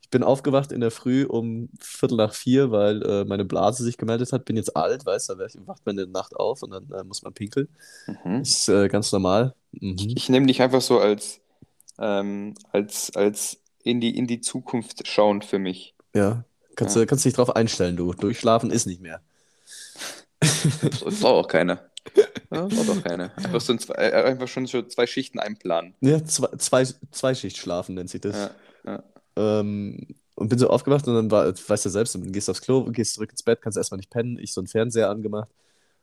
ich 0.07 0.11
bin 0.11 0.23
aufgewacht 0.23 0.71
in 0.71 0.81
der 0.81 0.93
Früh 0.93 1.25
um 1.25 1.69
Viertel 1.81 2.17
nach 2.17 2.33
vier, 2.33 2.71
weil 2.71 3.03
äh, 3.03 3.25
meine 3.25 3.45
Blase 3.45 3.83
sich 3.83 3.97
gemeldet 3.99 4.31
hat. 4.33 4.45
Bin 4.45 4.57
jetzt 4.57 4.77
alt, 4.77 5.05
weißt 5.05 5.31
du, 5.31 5.35
da 5.35 5.47
wacht 5.67 5.85
man 5.85 5.99
in 5.99 6.05
der 6.05 6.07
Nacht 6.07 6.37
auf 6.37 6.63
und 6.63 6.71
dann 6.71 6.89
äh, 6.93 7.03
muss 7.03 7.23
man 7.23 7.33
pinkeln. 7.35 7.69
Mhm. 8.25 8.41
Ist 8.43 8.69
äh, 8.69 8.87
ganz 8.89 9.11
normal. 9.11 9.55
Mhm. 9.73 9.97
Ich 10.15 10.29
nehme 10.29 10.47
dich 10.47 10.63
einfach 10.63 10.81
so 10.81 11.01
als, 11.01 11.41
ähm, 11.99 12.55
als, 12.71 13.11
als 13.17 13.59
in 13.83 14.01
die, 14.01 14.17
in 14.17 14.29
die 14.29 14.41
Zukunft 14.41 15.07
schauend 15.09 15.45
für 15.45 15.59
mich. 15.59 15.95
Ja, 16.15 16.45
kannst, 16.77 16.95
Ja. 16.95 17.03
du 17.03 17.07
kannst 17.09 17.25
dich 17.25 17.35
drauf 17.35 17.57
einstellen, 17.57 17.97
du. 17.97 18.13
Durchschlafen 18.15 18.71
ist 18.71 18.87
nicht 18.87 19.01
mehr. 19.03 19.21
Das 20.83 21.01
braucht 21.21 21.25
auch 21.47 21.49
keiner. 21.49 21.81
Ja, 22.53 22.67
braucht 22.67 22.91
auch 22.91 23.03
keiner. 23.03 23.33
Einfach, 23.37 23.61
so 23.61 23.73
ein, 23.73 23.79
zwei- 23.81 23.95
äh, 23.95 24.13
einfach 24.23 24.47
schon 24.47 24.67
so 24.67 24.83
zwei 24.83 25.07
Schichten 25.07 25.39
einplanen. 25.41 25.95
Ja, 26.01 26.25
zwei, 26.25 26.49
zwei, 26.59 26.85
Zweischicht 27.11 27.57
schlafen 27.57 27.97
nennt 27.97 28.11
sich 28.11 28.21
das. 28.21 28.37
Ja, 28.37 28.51
ja. 28.93 29.03
Ähm, 29.37 30.17
und 30.35 30.49
bin 30.51 30.59
so 30.59 30.69
aufgewacht 30.69 31.09
und 31.09 31.15
dann 31.15 31.31
war, 31.31 31.47
weißt 31.47 31.87
du 31.87 31.89
selbst, 31.89 32.15
du 32.15 32.21
gehst 32.21 32.51
aufs 32.51 32.61
Klo, 32.61 32.85
gehst 32.91 33.15
zurück 33.15 33.31
ins 33.31 33.43
Bett, 33.43 33.63
kannst 33.63 33.79
erstmal 33.79 33.97
nicht 33.97 34.11
pennen, 34.11 34.39
ich 34.39 34.53
so 34.53 34.61
einen 34.61 34.69
Fernseher 34.69 35.09
angemacht. 35.09 35.51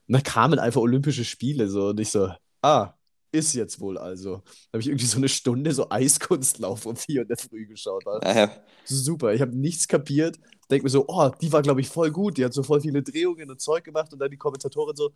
Und 0.08 0.14
da 0.14 0.22
kamen 0.22 0.58
einfach 0.60 0.82
Olympische 0.82 1.24
Spiele 1.24 1.70
so 1.70 1.90
und 1.90 2.00
ich 2.00 2.10
so, 2.10 2.32
ah, 2.64 2.94
ist 3.32 3.54
jetzt 3.54 3.80
wohl 3.80 3.98
also. 3.98 4.38
Da 4.38 4.74
habe 4.74 4.82
ich 4.82 4.88
irgendwie 4.88 5.06
so 5.06 5.18
eine 5.18 5.30
Stunde 5.30 5.72
so 5.72 5.90
Eiskunstlauf 5.90 6.86
um 6.86 6.96
vier 6.96 7.22
in 7.24 7.28
der 7.28 7.38
Früh 7.38 7.68
geschaut. 7.68 8.04
Naja, 8.06 8.52
super, 8.86 9.34
ich 9.34 9.42
habe 9.42 9.56
nichts 9.56 9.88
kapiert. 9.88 10.40
Denk 10.72 10.84
mir 10.84 10.90
so, 10.90 11.06
oh, 11.08 11.30
die 11.42 11.52
war 11.52 11.62
glaube 11.62 11.82
ich 11.82 11.88
voll 11.90 12.12
gut, 12.12 12.38
die 12.38 12.46
hat 12.46 12.54
so 12.54 12.64
voll 12.64 12.82
viele 12.82 13.04
Drehungen 13.04 13.50
und 13.52 13.62
Zeug 13.62 13.84
gemacht 13.84 14.14
und 14.14 14.20
dann 14.20 14.32
die 14.32 14.38
Kommentatorin 14.38 14.96
so, 14.96 15.12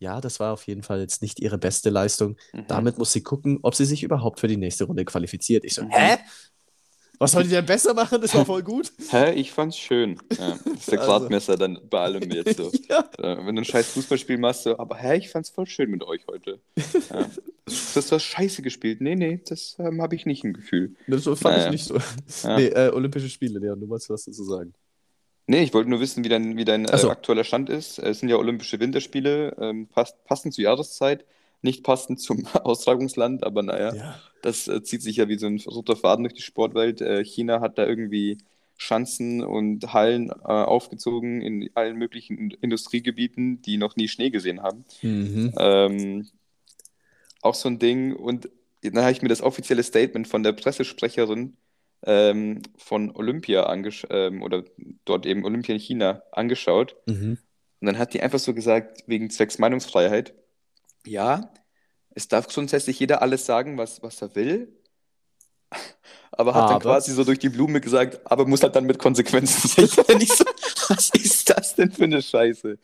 ja, 0.00 0.20
das 0.20 0.40
war 0.40 0.52
auf 0.54 0.66
jeden 0.66 0.82
Fall 0.82 1.00
jetzt 1.00 1.20
nicht 1.22 1.40
ihre 1.40 1.58
beste 1.58 1.90
Leistung. 1.90 2.36
mhm. 2.54 2.66
Damit 2.68 2.96
muss 2.98 3.12
sie 3.12 3.22
gucken, 3.22 3.58
ob 3.62 3.74
sie 3.74 3.84
sich 3.84 4.02
überhaupt 4.02 4.40
für 4.40 4.48
die 4.48 4.56
nächste 4.56 4.84
Runde 4.84 5.04
qualifiziert. 5.04 5.64
Ich 5.64 5.74
so, 5.74 5.82
Mhm. 5.82 5.90
hä? 5.90 6.16
Was 7.20 7.32
soll 7.32 7.44
die 7.44 7.50
denn 7.50 7.66
besser 7.66 7.92
machen? 7.94 8.20
Das 8.20 8.34
war 8.34 8.46
voll 8.46 8.62
gut. 8.62 8.92
Hä? 9.10 9.34
Ich 9.34 9.52
fand's 9.52 9.76
schön. 9.78 10.18
Ja, 10.38 10.58
das 10.64 10.74
ist 10.74 10.90
der 10.90 11.00
Also. 11.00 11.12
Gradmesser 11.12 11.56
dann 11.56 11.78
bei 11.90 12.00
allem 12.00 12.30
jetzt 12.30 12.56
so. 12.56 12.72
ja. 12.88 13.00
Äh, 13.18 13.46
Wenn 13.46 13.54
du 13.56 13.62
ein 13.62 13.64
scheiß 13.66 13.90
Fußballspiel 13.92 14.38
machst, 14.38 14.62
so, 14.62 14.78
aber 14.78 14.96
hä, 14.96 15.18
ich 15.18 15.28
fand's 15.28 15.50
voll 15.50 15.66
schön 15.66 15.90
mit 15.90 16.02
euch 16.02 16.22
heute. 16.26 16.60
Ja. 16.76 17.30
Du 17.66 17.72
hast 17.94 18.10
was 18.10 18.22
scheiße 18.24 18.62
gespielt. 18.62 19.00
Nee, 19.02 19.14
nee, 19.16 19.40
das 19.46 19.76
ähm, 19.78 20.00
habe 20.02 20.16
ich 20.16 20.24
nicht 20.26 20.42
im 20.44 20.54
Gefühl. 20.54 20.96
Das 21.06 21.24
fand 21.24 21.42
Naja. 21.42 21.66
ich 21.66 21.70
nicht 21.72 21.84
so. 21.84 21.98
Ja. 22.48 22.56
Nee, 22.56 22.68
äh, 22.68 22.90
Olympische 22.92 23.28
Spiele, 23.28 23.58
Leon, 23.60 23.78
du 23.78 23.88
wolltest 23.88 24.10
was 24.10 24.24
dazu 24.24 24.42
sagen. 24.42 24.72
Nee, 25.46 25.62
ich 25.62 25.74
wollte 25.74 25.90
nur 25.90 26.00
wissen, 26.00 26.24
wie 26.24 26.28
dein, 26.28 26.56
wie 26.56 26.64
dein 26.64 26.84
äh, 26.86 26.96
so. 26.96 27.10
aktueller 27.10 27.44
Stand 27.44 27.68
ist. 27.70 27.98
Es 27.98 28.20
sind 28.20 28.28
ja 28.28 28.36
Olympische 28.36 28.80
Winterspiele, 28.80 29.56
ähm, 29.60 29.88
passend 30.26 30.54
zur 30.54 30.64
Jahreszeit, 30.64 31.24
nicht 31.62 31.84
passend 31.84 32.20
zum 32.20 32.46
Austragungsland, 32.64 33.44
aber 33.44 33.62
naja, 33.62 33.94
Ja. 33.94 34.20
das 34.42 34.68
äh, 34.68 34.82
zieht 34.82 35.02
sich 35.02 35.16
ja 35.16 35.28
wie 35.28 35.38
so 35.38 35.46
ein 35.46 35.60
roter 35.66 35.96
Faden 35.96 36.24
durch 36.24 36.34
die 36.34 36.42
Sportwelt. 36.42 37.00
Äh, 37.00 37.24
China 37.24 37.60
hat 37.60 37.78
da 37.78 37.86
irgendwie 37.86 38.38
Schanzen 38.76 39.42
und 39.44 39.92
Hallen 39.92 40.30
äh, 40.30 40.32
aufgezogen 40.44 41.42
in 41.42 41.68
allen 41.74 41.96
möglichen 41.96 42.38
In- 42.38 42.50
Industriegebieten, 42.62 43.60
die 43.60 43.76
noch 43.76 43.96
nie 43.96 44.08
Schnee 44.08 44.30
gesehen 44.30 44.62
haben. 44.62 44.84
Mhm. 45.02 45.52
Ähm, 45.58 46.28
auch 47.42 47.54
so 47.54 47.68
ein 47.68 47.78
Ding. 47.78 48.14
Und 48.14 48.48
dann 48.82 49.02
habe 49.02 49.12
ich 49.12 49.20
mir 49.20 49.28
das 49.28 49.42
offizielle 49.42 49.82
Statement 49.82 50.26
von 50.28 50.42
der 50.42 50.52
Pressesprecherin 50.52 51.56
ähm, 52.06 52.62
von 52.78 53.14
Olympia 53.14 53.70
ähm, 54.08 54.42
oder 54.42 54.64
dort 55.04 55.26
eben 55.26 55.44
Olympia 55.44 55.74
in 55.74 55.80
China 55.80 56.22
angeschaut. 56.32 56.96
Mhm. 57.06 57.36
Und 57.80 57.86
dann 57.86 57.98
hat 57.98 58.14
die 58.14 58.22
einfach 58.22 58.38
so 58.38 58.54
gesagt, 58.54 59.04
wegen 59.06 59.28
zwecks 59.28 59.58
Meinungsfreiheit, 59.58 60.32
ja, 61.06 61.52
es 62.14 62.28
darf 62.28 62.48
grundsätzlich 62.48 62.98
jeder 62.98 63.22
alles 63.22 63.46
sagen, 63.46 63.78
was, 63.78 64.02
was 64.02 64.20
er 64.22 64.34
will. 64.34 64.76
Aber 66.32 66.54
hat 66.54 66.64
dann 66.64 66.70
Aber- 66.76 66.80
quasi 66.80 67.12
so 67.12 67.22
durch 67.24 67.38
die 67.38 67.48
Blume 67.48 67.80
gesagt, 67.80 68.20
aber 68.24 68.46
muss 68.46 68.62
halt 68.62 68.74
dann 68.74 68.84
mit 68.84 68.98
Konsequenzen 68.98 69.70
rechnen. 69.82 70.26
So, 70.26 70.44
was 70.88 71.10
ist 71.10 71.50
das 71.50 71.74
denn 71.74 71.90
für 71.92 72.04
eine 72.04 72.22
Scheiße? 72.22 72.78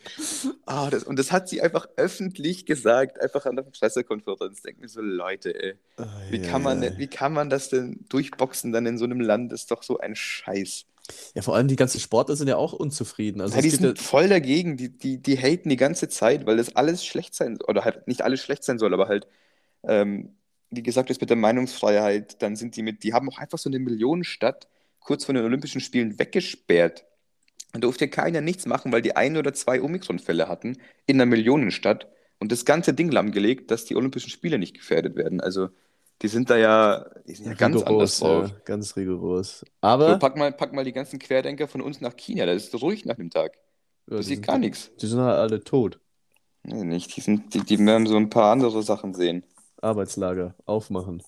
Ah, 0.67 0.91
das, 0.91 1.05
und 1.05 1.19
das 1.19 1.33
hat 1.33 1.49
sie 1.49 1.63
einfach 1.63 1.89
öffentlich 1.97 2.67
gesagt, 2.67 3.21
einfach 3.21 3.47
an 3.47 3.57
der 3.57 3.63
Pressekonferenz. 3.63 4.63
Denke 4.63 4.83
mir 4.83 4.89
so, 4.89 5.01
Leute, 5.01 5.55
ey, 5.61 5.75
wie 6.31 6.43
kann 6.43 6.63
man, 6.63 6.99
wie 6.99 7.07
kann 7.09 7.33
man 7.33 7.49
das 7.51 7.69
denn 7.69 8.05
durchboxen 8.09 8.73
dann 8.73 8.87
in 8.87 8.99
so 8.99 9.05
einem 9.05 9.21
Land? 9.21 9.51
Das 9.53 9.63
ist 9.63 9.71
doch 9.71 9.83
so 9.83 9.99
ein 9.99 10.15
Scheiß. 10.15 10.85
Ja, 11.35 11.43
vor 11.43 11.55
allem 11.55 11.69
die 11.69 11.77
ganzen 11.77 12.01
Sportler 12.01 12.37
sind 12.37 12.49
ja 12.49 12.57
auch 12.57 12.73
unzufrieden. 12.73 13.41
Also 13.41 13.57
Ja, 13.57 13.63
die 13.63 13.71
sind 13.71 13.99
ja, 13.99 14.03
voll 14.03 14.29
dagegen, 14.29 14.77
die, 14.77 14.97
die, 14.97 15.23
die 15.23 15.39
haten 15.39 15.69
die 15.69 15.77
ganze 15.77 16.09
Zeit, 16.09 16.47
weil 16.47 16.57
das 16.57 16.75
alles 16.77 17.05
schlecht 17.05 17.35
sein 17.35 17.59
oder 17.67 17.85
halt 17.85 18.07
nicht 18.09 18.23
alles 18.23 18.41
schlecht 18.41 18.65
sein 18.65 18.79
soll, 18.79 18.95
aber 18.95 19.09
halt, 19.09 19.27
ähm, 19.85 20.37
wie 20.71 20.83
gesagt, 20.83 21.11
das 21.11 21.21
mit 21.21 21.31
der 21.31 21.37
Meinungsfreiheit, 21.37 22.43
dann 22.43 22.57
sind 22.57 22.77
die 22.77 22.83
mit, 22.83 23.03
die 23.03 23.13
haben 23.13 23.29
auch 23.31 23.39
einfach 23.39 23.59
so 23.59 23.69
eine 23.69 23.79
Millionenstadt 23.79 24.69
kurz 25.01 25.25
vor 25.25 25.35
den 25.35 25.45
Olympischen 25.45 25.81
Spielen 25.81 26.19
weggesperrt. 26.19 27.05
Da 27.73 27.81
durfte 27.81 28.09
keiner 28.09 28.41
nichts 28.41 28.67
machen, 28.67 28.93
weil 28.93 29.03
die 29.03 29.17
ein 29.17 29.37
oder 29.37 29.53
zwei 29.53 29.81
Omikron-Fälle 29.83 30.49
hatten 30.49 30.79
in 31.07 31.17
einer 31.17 31.27
Millionenstadt 31.27 32.09
und 32.39 32.53
das 32.53 32.65
ganze 32.65 32.95
Ding 32.95 33.11
lahmgelegt, 33.11 33.71
dass 33.71 33.85
die 33.85 33.97
Olympischen 33.97 34.31
Spiele 34.31 34.59
nicht 34.59 34.75
gefährdet 34.75 35.17
werden. 35.17 35.41
Also 35.41 35.69
die 36.23 36.29
sind 36.29 36.51
da 36.51 36.57
ja, 36.57 37.07
die 37.27 37.35
sind 37.35 37.47
ja 37.47 37.55
ganz 37.55 37.83
anders 37.83 38.15
rigoros, 38.15 38.19
drauf. 38.19 38.49
ja, 38.51 38.61
ganz 38.65 38.97
rigoros. 38.97 39.65
So, 40.05 40.15
Aber 40.15 40.19
pack 40.19 40.37
mal, 40.37 40.53
pack 40.53 40.73
mal 40.73 40.85
die 40.85 40.93
ganzen 40.93 41.19
Querdenker 41.19 41.69
von 41.69 41.81
uns 41.83 42.01
nach 42.01 42.17
China, 42.17 42.47
das 42.47 42.65
ist 42.65 42.75
ruhig 42.83 43.05
nach 43.05 43.17
dem 43.17 43.31
Tag. 43.31 43.59
ja, 44.11 44.17
Da 44.17 44.23
die 44.23 44.23
sieht 44.23 44.43
gar 44.43 44.59
nichts. 44.59 44.91
die 45.01 45.07
sind 45.07 45.21
halt 45.21 45.39
alle 45.39 45.63
tot. 45.65 46.01
Nee, 46.65 46.85
nicht. 46.85 47.17
Die, 47.17 47.21
sind, 47.21 47.55
die, 47.55 47.61
die 47.65 47.79
werden 47.87 48.07
so 48.07 48.17
ein 48.17 48.31
paar 48.31 48.53
andere 48.53 48.83
Sachen 48.83 49.15
sehen. 49.15 49.45
Arbeitslager 49.81 50.55
aufmachen. 50.67 51.23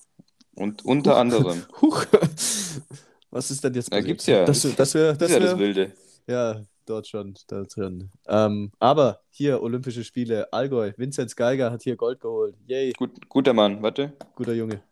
Und 0.54 0.85
unter 0.85 1.16
anderem. 1.16 1.66
Huch. 1.80 2.04
Was 3.30 3.50
ist 3.50 3.62
denn 3.64 3.75
jetzt 3.75 3.90
Da 3.90 3.97
passiert? 3.97 4.07
gibt's 4.07 4.26
ja. 4.26 4.45
Das, 4.45 4.62
das 4.76 4.95
wär, 4.95 5.14
Das 5.18 5.18
das 5.18 5.30
ist 5.30 5.35
ja 5.35 5.40
das 5.40 5.57
wär, 5.59 5.59
Wilde. 5.59 5.95
ja, 6.26 6.62
dort 6.88 7.07
schon, 7.09 7.35
da 7.49 7.62
drin. 7.64 8.11
Ähm, 8.26 8.73
aber 8.78 9.21
hier, 9.30 9.62
Olympische 9.62 10.04
Spiele, 10.04 10.52
Allgäu, 10.52 10.93
Vinzenz 10.97 11.36
Geiger 11.36 11.71
hat 11.71 11.82
hier 11.82 11.97
Gold 11.97 12.21
geholt. 12.21 12.54
Yay, 12.67 12.93
Gut, 12.93 13.28
guter 13.28 13.52
Mann, 13.52 13.82
warte. 13.82 14.12
guter 14.34 14.54
Junge. 14.54 14.82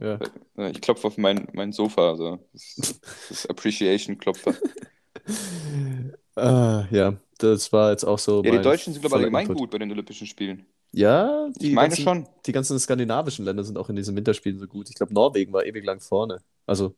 Ja. 0.00 0.18
Äh, 0.56 0.70
Ich 0.70 0.80
klopfe 0.80 1.06
auf 1.08 1.16
mein, 1.18 1.48
mein 1.52 1.72
Sofa. 1.72 2.16
So. 2.16 2.38
Das 2.52 3.00
das 3.28 3.46
Appreciation-Klopfer. 3.46 4.54
Ah, 6.36 6.86
ja, 6.90 7.16
das 7.38 7.72
war 7.72 7.90
jetzt 7.90 8.04
auch 8.04 8.18
so. 8.18 8.42
Ja, 8.44 8.50
die 8.52 8.62
Deutschen 8.62 8.92
sind, 8.92 9.02
glaube 9.02 9.16
ich, 9.16 9.24
allgemein 9.24 9.48
gut 9.48 9.70
bei 9.70 9.78
den 9.78 9.90
Olympischen 9.90 10.26
Spielen. 10.26 10.64
Ja, 10.92 11.46
Ich 11.48 11.58
die 11.58 11.70
meine 11.72 11.88
ganzen, 11.88 12.02
schon. 12.02 12.26
die 12.46 12.52
ganzen 12.52 12.78
skandinavischen 12.78 13.44
Länder 13.44 13.62
sind 13.64 13.76
auch 13.78 13.88
in 13.90 13.96
diesen 13.96 14.16
Winterspielen 14.16 14.58
so 14.58 14.66
gut. 14.66 14.88
Ich 14.88 14.94
glaube, 14.96 15.12
Norwegen 15.12 15.52
war 15.52 15.64
ewig 15.66 15.84
lang 15.84 16.00
vorne. 16.00 16.40
Also, 16.66 16.94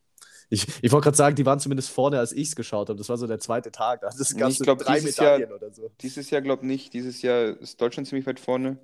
ich, 0.53 0.67
ich 0.83 0.93
wollte 0.93 1.05
gerade 1.05 1.17
sagen, 1.17 1.35
die 1.35 1.47
waren 1.47 1.59
zumindest 1.59 1.91
vorne, 1.91 2.19
als 2.19 2.33
ich 2.33 2.49
es 2.49 2.57
geschaut 2.57 2.89
habe. 2.89 2.99
Das 2.99 3.09
war 3.09 3.17
so 3.17 3.27
der 3.27 3.39
zweite 3.41 3.73
Tag. 3.73 4.03
Da 4.03 4.11
das 4.11 4.33
Nee, 4.35 4.41
gab 4.41 4.51
ich 4.51 4.59
so 4.59 4.65
glaub, 4.65 4.79
drei 4.79 5.01
dieses 5.01 5.17
Jahr- 5.17 5.39
Medaillen 5.39 5.53
oder 5.57 5.73
so. 5.73 5.91
Dieses 6.01 6.31
Jahr, 6.31 6.43
glaube 6.43 6.63
ich, 6.63 6.69
nicht. 6.69 6.93
Dieses 6.93 7.23
Jahr 7.23 7.59
ist 7.61 7.81
Deutschland 7.81 8.07
ziemlich 8.07 8.27
weit 8.27 8.39
vorne. 8.39 8.79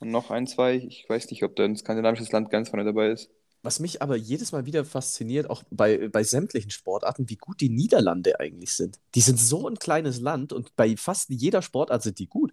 Und 0.00 0.10
noch 0.10 0.30
ein, 0.30 0.46
zwei. 0.46 0.74
Ich 0.76 1.06
weiß 1.08 1.30
nicht, 1.30 1.42
ob 1.44 1.56
da 1.56 1.64
ein 1.64 1.76
skandinavisches 1.76 2.32
Land 2.32 2.50
ganz 2.50 2.70
vorne 2.70 2.84
dabei 2.84 3.10
ist. 3.10 3.30
Was 3.62 3.78
mich 3.78 4.00
aber 4.00 4.16
jedes 4.16 4.52
Mal 4.52 4.64
wieder 4.64 4.84
fasziniert, 4.86 5.50
auch 5.50 5.62
bei, 5.70 6.08
bei 6.08 6.24
sämtlichen 6.24 6.70
Sportarten, 6.70 7.28
wie 7.28 7.36
gut 7.36 7.60
die 7.60 7.68
Niederlande 7.68 8.40
eigentlich 8.40 8.72
sind. 8.72 8.98
Die 9.14 9.20
sind 9.20 9.38
so 9.38 9.68
ein 9.68 9.76
kleines 9.78 10.18
Land 10.20 10.54
und 10.54 10.74
bei 10.76 10.96
fast 10.96 11.28
jeder 11.28 11.60
Sportart 11.60 12.02
sind 12.02 12.18
die 12.18 12.26
gut. 12.26 12.52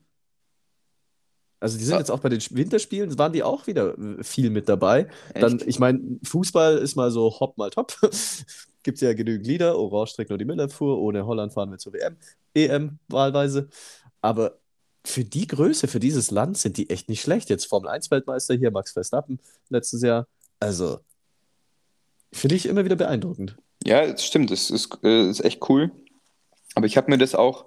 Also 1.59 1.77
die 1.77 1.83
sind 1.83 1.93
Ja. 1.93 1.99
jetzt 1.99 2.11
auch 2.11 2.19
bei 2.19 2.29
den 2.29 2.39
Winterspielen, 2.51 3.17
waren 3.17 3.33
die 3.33 3.43
auch 3.43 3.65
wieder 3.67 3.97
äh, 3.97 4.23
viel 4.23 4.49
mit 4.49 4.69
dabei. 4.69 5.07
Dann, 5.33 5.57
Echt? 5.57 5.67
ich 5.67 5.79
meine, 5.79 5.99
Fußball 6.23 6.77
ist 6.77 6.95
mal 6.95 7.09
so 7.11 7.39
hopp 7.39 7.57
mal 7.57 7.69
top. 7.69 7.93
Gibt 8.83 9.01
ja 9.01 9.13
genügend 9.13 9.47
Lieder. 9.47 9.77
Orange 9.77 10.13
trägt 10.15 10.29
nur 10.29 10.37
die 10.37 10.45
Müllabfuhr. 10.45 10.97
Ohne 10.99 11.25
Holland 11.25 11.53
fahren 11.53 11.71
wir 11.71 11.77
zur 11.77 11.93
WM, 11.93 12.15
EM 12.53 12.99
wahlweise. 13.09 13.67
Aber 14.21 14.59
für 15.03 15.25
die 15.25 15.47
Größe, 15.47 15.87
für 15.87 15.99
dieses 15.99 16.31
Land 16.31 16.57
sind 16.57 16.77
die 16.77 16.89
echt 16.89 17.09
nicht 17.09 17.21
schlecht. 17.21 17.49
Jetzt 17.49 17.65
Formel 17.65 17.89
1 17.89 18.11
Weltmeister 18.11 18.53
hier, 18.55 18.71
Max 18.71 18.91
Verstappen 18.91 19.39
letztes 19.69 20.01
Jahr. 20.03 20.27
Also, 20.59 20.99
finde 22.33 22.55
ich 22.55 22.65
immer 22.65 22.85
wieder 22.85 22.95
beeindruckend. 22.95 23.57
Ja, 23.83 24.01
es 24.03 24.23
stimmt, 24.25 24.51
es 24.51 24.69
ist, 24.69 24.97
äh, 25.03 25.29
ist 25.29 25.43
echt 25.43 25.67
cool. 25.69 25.91
Aber 26.75 26.85
ich 26.85 26.97
habe 26.97 27.09
mir 27.09 27.17
das 27.17 27.35
auch 27.35 27.65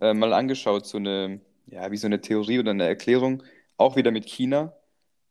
äh, 0.00 0.14
mal 0.14 0.32
angeschaut, 0.32 0.86
so 0.86 0.98
eine, 0.98 1.40
ja, 1.66 1.90
wie 1.90 1.96
so 1.96 2.06
eine 2.06 2.20
Theorie 2.20 2.58
oder 2.58 2.70
eine 2.72 2.86
Erklärung, 2.86 3.42
auch 3.76 3.96
wieder 3.96 4.10
mit 4.10 4.26
China, 4.26 4.74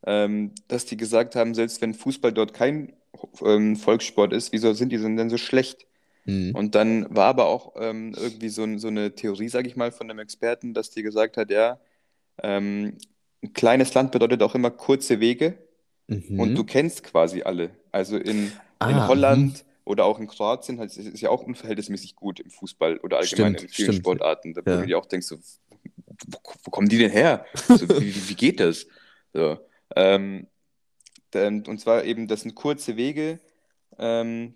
ähm, 0.05 0.53
dass 0.67 0.85
die 0.85 0.97
gesagt 0.97 1.35
haben, 1.35 1.55
selbst 1.55 1.81
wenn 1.81 1.93
Fußball 1.93 2.33
dort 2.33 2.53
kein 2.53 2.93
ähm, 3.43 3.75
Volkssport 3.75 4.33
ist, 4.33 4.51
wieso 4.53 4.73
sind 4.73 4.91
die 4.91 4.97
denn 4.97 5.29
so 5.29 5.37
schlecht? 5.37 5.87
Und 6.51 6.75
dann 6.75 7.07
war 7.15 7.27
aber 7.27 7.47
auch 7.47 7.73
ähm, 7.77 8.13
irgendwie 8.17 8.49
so, 8.49 8.77
so 8.77 8.87
eine 8.89 9.15
Theorie, 9.15 9.49
sage 9.49 9.67
ich 9.67 9.75
mal, 9.75 9.91
von 9.91 10.09
einem 10.09 10.19
Experten, 10.19 10.73
dass 10.73 10.91
die 10.91 11.03
gesagt 11.03 11.37
hat, 11.37 11.51
ja, 11.51 11.79
ähm, 12.43 12.97
ein 13.43 13.53
kleines 13.53 13.93
Land 13.93 14.11
bedeutet 14.11 14.43
auch 14.43 14.55
immer 14.55 14.71
kurze 14.71 15.19
Wege. 15.19 15.57
Mhm. 16.07 16.39
Und 16.39 16.57
du 16.57 16.63
kennst 16.63 17.03
quasi 17.03 17.43
alle. 17.43 17.71
Also 17.91 18.17
in, 18.17 18.53
in 18.85 19.05
Ah, 19.05 19.07
Holland 19.07 19.65
oder 19.85 20.05
auch 20.05 20.19
in 20.19 20.27
Kroatien 20.27 20.79
halt, 20.79 20.91
es 20.91 20.97
ist 20.97 21.21
ja 21.21 21.29
auch 21.29 21.43
unverhältnismäßig 21.43 22.15
gut 22.15 22.39
im 22.39 22.49
Fußball 22.49 22.97
oder 22.99 23.17
allgemein 23.17 23.55
Stimmt, 23.55 23.61
in 23.61 23.69
vielen 23.69 23.93
stimmt. 23.93 23.93
Sportarten. 23.93 24.53
Da 24.53 24.61
wo 24.67 24.71
Ja. 24.71 24.77
du 24.77 24.85
dir 24.85 24.97
auch 24.97 25.05
denkst, 25.05 25.27
so, 25.27 25.37
wo, 26.27 26.39
wo 26.63 26.71
kommen 26.71 26.89
die 26.89 26.97
denn 26.97 27.11
her? 27.11 27.45
So, 27.67 27.87
wie, 27.99 28.29
wie, 28.29 28.35
geht 28.35 28.59
das? 28.59 28.87
So, 29.33 29.57
ähm, 29.95 30.47
dann, 31.31 31.65
und 31.65 31.79
zwar 31.79 32.03
eben, 32.05 32.27
das 32.27 32.41
sind 32.41 32.55
kurze 32.55 32.95
Wege 32.95 33.39
ähm, 33.97 34.53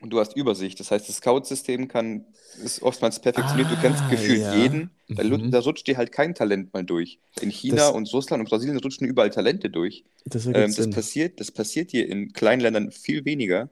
und 0.00 0.10
du 0.10 0.20
hast 0.20 0.36
Übersicht. 0.36 0.78
Das 0.80 0.90
heißt, 0.90 1.08
das 1.08 1.16
Scout-System 1.16 1.88
kann, 1.88 2.24
ist 2.62 2.82
oftmals 2.82 3.20
perfektioniert. 3.20 3.70
Du 3.70 3.76
kennst 3.76 4.02
Ah, 4.04 4.10
gefühlt 4.10 4.40
ja. 4.40 4.54
jeden. 4.54 4.90
Da, 5.08 5.24
Mhm. 5.24 5.50
da 5.50 5.58
rutscht 5.60 5.86
dir 5.86 5.96
halt 5.96 6.12
kein 6.12 6.34
Talent 6.34 6.72
mal 6.72 6.84
durch. 6.84 7.18
In 7.40 7.50
China 7.50 7.76
Das- 7.76 7.94
und 7.94 8.12
Russland 8.12 8.40
und 8.42 8.48
Brasilien 8.48 8.78
rutschen 8.78 9.06
überall 9.06 9.30
Talente 9.30 9.70
durch. 9.70 10.04
Das 10.26 10.46
Ähm, 10.46 10.54
das 10.54 10.74
Sinn. 10.76 10.90
passiert, 10.92 11.40
das 11.40 11.50
passiert 11.50 11.90
hier 11.90 12.08
in 12.08 12.32
kleinen 12.32 12.60
Ländern 12.60 12.92
viel 12.92 13.24
weniger. 13.24 13.70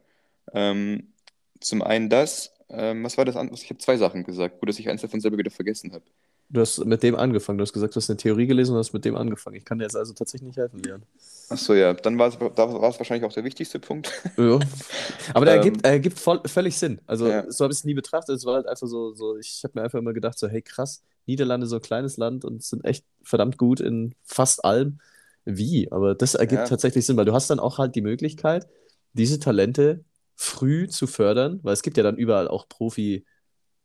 Ähm, 0.53 1.13
zum 1.61 1.83
einen 1.83 2.09
das, 2.09 2.53
ähm, 2.69 3.05
was 3.05 3.17
war 3.19 3.25
das 3.25 3.37
andere? 3.37 3.57
Ich 3.57 3.69
habe 3.71 3.79
zwei 3.79 3.97
Sachen 3.97 4.25
gesagt. 4.25 4.59
Gut, 4.61 4.69
dass 4.69 4.79
ich 4.79 4.89
eins 4.89 5.03
davon 5.03 5.21
selber 5.21 5.39
wieder 5.39 5.51
vergessen 5.51 5.93
habe. 5.93 6.05
Du 6.49 6.61
hast 6.61 6.85
mit 6.85 7.03
dem 7.03 7.17
angefangen. 7.17 7.59
Du 7.59 7.63
hast 7.63 7.73
gesagt, 7.73 7.95
du 7.95 7.99
hast 7.99 8.09
eine 8.09 8.17
Theorie 8.17 8.47
gelesen 8.47 8.73
und 8.73 8.79
hast 8.79 8.93
mit 8.93 9.05
dem 9.05 9.17
angefangen. 9.17 9.57
Ich 9.57 9.65
kann 9.65 9.79
dir 9.79 9.85
jetzt 9.85 9.97
also 9.97 10.13
tatsächlich 10.13 10.47
nicht 10.47 10.57
helfen, 10.57 10.79
Leon. 10.81 11.03
Achso, 11.49 11.75
ja, 11.75 11.93
dann 11.95 12.19
war 12.19 12.29
es, 12.29 12.41
wahrscheinlich 12.41 13.25
auch 13.25 13.33
der 13.33 13.45
wichtigste 13.45 13.79
Punkt. 13.79 14.13
Ja. 14.37 14.59
Aber 15.35 15.45
der 15.45 15.55
Ähm, 15.55 15.61
ergibt, 15.61 15.85
er 15.85 15.93
ergibt 15.93 16.19
voll, 16.19 16.41
völlig 16.47 16.77
Sinn. 16.79 17.01
Also, 17.07 17.29
Ja. 17.29 17.51
so 17.51 17.65
habe 17.65 17.73
ich 17.73 17.79
es 17.81 17.85
nie 17.85 17.95
betrachtet. 17.95 18.37
Es 18.37 18.45
war 18.45 18.55
halt 18.55 18.67
einfach 18.67 18.87
so, 18.87 19.15
so 19.15 19.37
ich 19.37 19.63
habe 19.65 19.73
mir 19.79 19.85
einfach 19.85 19.99
immer 19.99 20.13
gedacht, 20.13 20.39
so, 20.39 20.49
hey, 20.49 20.63
krass, 20.63 21.03
Niederlande, 21.27 21.67
so 21.67 21.77
ein 21.77 21.83
kleines 21.83 22.17
Land 22.17 22.45
und 22.45 22.63
sind 22.63 22.85
echt 22.85 23.05
verdammt 23.23 23.59
gut 23.59 23.81
in 23.81 24.15
fast 24.25 24.65
allem. 24.65 24.99
Wie? 25.45 25.91
Aber 25.93 26.15
das 26.15 26.35
ergibt 26.35 26.63
Ja. 26.63 26.69
tatsächlich 26.69 27.07
Sinn, 27.07 27.17
weil 27.17 27.25
du 27.25 27.33
hast 27.33 27.49
dann 27.51 27.61
auch 27.61 27.79
halt 27.79 27.95
die 27.95 28.03
Möglichkeit, 28.03 28.67
diese 29.13 29.39
Talente 29.41 30.05
früh 30.35 30.89
zu 30.89 31.07
fördern, 31.07 31.61
weil 31.63 31.73
es 31.73 31.83
gibt 31.83 31.97
ja 31.97 32.03
dann 32.03 32.17
überall 32.17 32.49
auch 32.49 32.67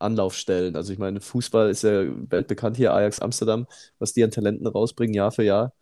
Profi-Anlaufstellen. 0.01 0.75
Also 0.75 0.91
ich 0.91 0.99
meine, 0.99 1.21
Fußball 1.21 1.69
ist 1.69 1.83
ja 1.83 2.03
weltbekannt 2.29 2.77
hier, 2.77 2.93
Ajax 2.93 3.19
Amsterdam, 3.19 3.67
was 3.99 4.13
die 4.13 4.23
an 4.23 4.31
Talenten 4.31 4.67
rausbringen, 4.67 5.13
Jahr 5.13 5.31
für 5.31 5.43
Jahr. 5.43 5.73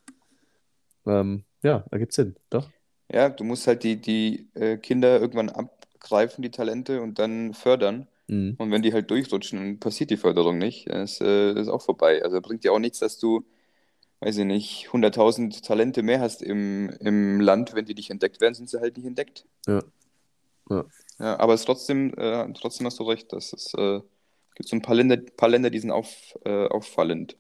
Ähm, 1.06 1.44
ja, 1.64 1.86
ergibt 1.92 2.14
Sinn, 2.14 2.36
doch. 2.50 2.70
Ja, 3.12 3.30
du 3.30 3.44
musst 3.44 3.66
halt 3.66 3.84
die, 3.84 3.96
die 3.96 4.50
äh, 4.54 4.78
Kinder 4.78 5.20
irgendwann 5.20 5.50
ab, 5.50 5.88
greifen, 6.00 6.42
die 6.42 6.52
Talente, 6.52 7.02
und 7.02 7.18
dann 7.18 7.54
fördern. 7.54 8.08
Mhm. 8.28 8.56
Und 8.58 8.72
wenn 8.72 8.82
die 8.82 8.94
halt 8.94 9.10
durchrutschen, 9.10 9.80
passiert 9.80 10.12
die 10.12 10.18
Förderung 10.18 10.58
nicht. 10.58 10.90
Das 10.90 11.20
äh, 11.20 11.54
ist 11.54 11.70
auch 11.70 11.82
vorbei. 11.82 12.22
Also 12.24 12.40
bringt 12.42 12.64
dir 12.64 12.74
auch 12.74 12.80
nichts, 12.80 13.00
dass 13.00 13.18
du, 13.18 13.44
weiß 14.20 14.38
ich 14.38 14.46
nicht, 14.46 14.90
100.000 14.92 15.66
Talente 15.66 16.04
mehr 16.04 16.20
hast 16.20 16.44
im, 16.44 16.90
im 17.00 17.42
Land. 17.42 17.74
Wenn 17.74 17.86
die 17.86 17.96
nicht 17.96 18.12
entdeckt 18.12 18.40
werden, 18.42 18.54
sind 18.54 18.70
sie 18.70 18.80
halt 18.80 18.96
nicht 18.98 19.08
entdeckt. 19.08 19.46
Ja. 19.66 19.82
Ja. 20.70 20.86
Ja, 21.20 21.40
aber 21.40 21.54
es 21.54 21.66
trotzdem, 21.66 22.14
äh, 22.18 22.52
trotzdem 22.54 22.88
hast 22.88 23.00
du 23.00 23.04
recht. 23.04 23.32
Das 23.34 23.54
ist, 23.54 23.74
äh, 23.78 24.02
gibt 24.56 24.70
so 24.70 24.76
ein 24.76 24.82
paar 24.82 24.96
Länder, 24.96 25.18
paar 25.38 25.50
Länder, 25.50 25.70
die 25.70 25.80
sind 25.80 25.92
auf, 25.92 26.38
äh, 26.46 26.68
auffallend 26.68 27.38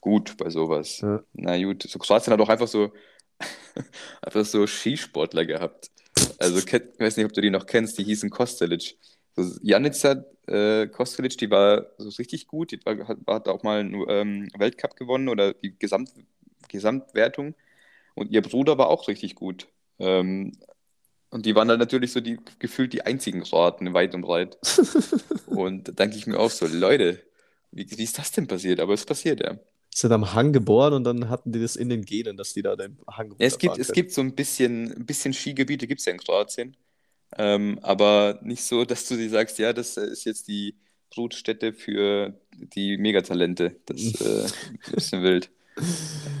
gut 0.00 0.36
bei 0.36 0.50
sowas. 0.50 1.00
Ja. 1.00 1.22
Na 1.32 1.62
gut, 1.62 1.82
so 1.82 1.98
Kroatien 1.98 2.32
hat 2.32 2.40
auch 2.40 2.48
einfach 2.48 2.68
so, 2.68 2.92
einfach 4.22 4.44
so 4.44 4.66
Skisportler 4.66 5.44
gehabt. 5.46 5.90
Also, 6.38 6.58
ich 6.58 6.72
weiß 6.72 7.16
nicht, 7.16 7.26
ob 7.26 7.32
du 7.32 7.40
die 7.40 7.50
noch 7.50 7.66
kennst, 7.66 7.98
die 7.98 8.04
hießen 8.04 8.30
Kostelic. 8.30 8.96
So, 9.34 9.58
Janica 9.62 10.24
äh, 10.46 10.86
Kostelic, 10.86 11.36
die 11.38 11.50
war 11.50 11.86
so 11.98 12.08
richtig 12.08 12.46
gut, 12.46 12.72
die 12.72 12.80
war, 12.84 13.08
hat, 13.08 13.18
hat 13.26 13.48
auch 13.48 13.62
mal 13.62 13.80
einen 13.80 14.04
ähm, 14.08 14.48
Weltcup 14.56 14.96
gewonnen 14.96 15.28
oder 15.28 15.54
die 15.54 15.78
Gesamt, 15.78 16.10
Gesamtwertung. 16.68 17.54
Und 18.14 18.30
ihr 18.30 18.42
Bruder 18.42 18.78
war 18.78 18.88
auch 18.88 19.08
richtig 19.08 19.34
gut. 19.34 19.68
Ähm, 19.98 20.52
und 21.30 21.46
die 21.46 21.54
waren 21.54 21.68
dann 21.68 21.78
natürlich 21.78 22.12
so 22.12 22.20
die 22.20 22.38
gefühlt 22.58 22.92
die 22.92 23.02
einzigen 23.02 23.42
Kroaten 23.42 23.92
weit 23.94 24.14
und 24.14 24.22
breit. 24.22 24.58
Und 25.46 25.88
da 25.88 25.92
denke 25.92 26.16
ich 26.16 26.26
mir 26.26 26.38
auch 26.38 26.50
so, 26.50 26.66
Leute, 26.66 27.22
wie, 27.70 27.86
wie 27.90 28.02
ist 28.02 28.18
das 28.18 28.32
denn 28.32 28.46
passiert? 28.46 28.80
Aber 28.80 28.92
es 28.92 29.04
passiert 29.04 29.40
ja. 29.40 29.58
Sind 29.94 30.12
am 30.12 30.34
Hang 30.34 30.52
geboren 30.52 30.92
und 30.92 31.04
dann 31.04 31.30
hatten 31.30 31.52
die 31.52 31.60
das 31.60 31.76
in 31.76 31.88
den 31.88 32.04
Genen, 32.04 32.36
dass 32.36 32.52
die 32.52 32.60
da 32.60 32.76
den 32.76 32.98
Hang 33.10 33.30
Ja, 33.38 33.46
es 33.46 33.58
gibt, 33.58 33.78
es 33.78 33.92
gibt 33.92 34.12
so 34.12 34.20
ein 34.20 34.34
bisschen, 34.34 34.92
ein 34.92 35.06
bisschen 35.06 35.32
Skigebiete, 35.32 35.86
gibt 35.86 36.00
es 36.00 36.04
ja 36.04 36.12
in 36.12 36.18
Kroatien. 36.18 36.76
Ähm, 37.38 37.78
aber 37.82 38.38
nicht 38.42 38.62
so, 38.62 38.84
dass 38.84 39.06
du 39.08 39.16
dir 39.16 39.30
sagst, 39.30 39.58
ja, 39.58 39.72
das 39.72 39.96
ist 39.96 40.24
jetzt 40.24 40.48
die 40.48 40.76
Brutstätte 41.10 41.72
für 41.72 42.38
die 42.52 42.98
Megatalente. 42.98 43.76
Das 43.86 44.00
ist 44.02 44.20
äh, 44.20 44.44
ein 44.44 44.94
bisschen 44.94 45.22
wild. 45.22 45.50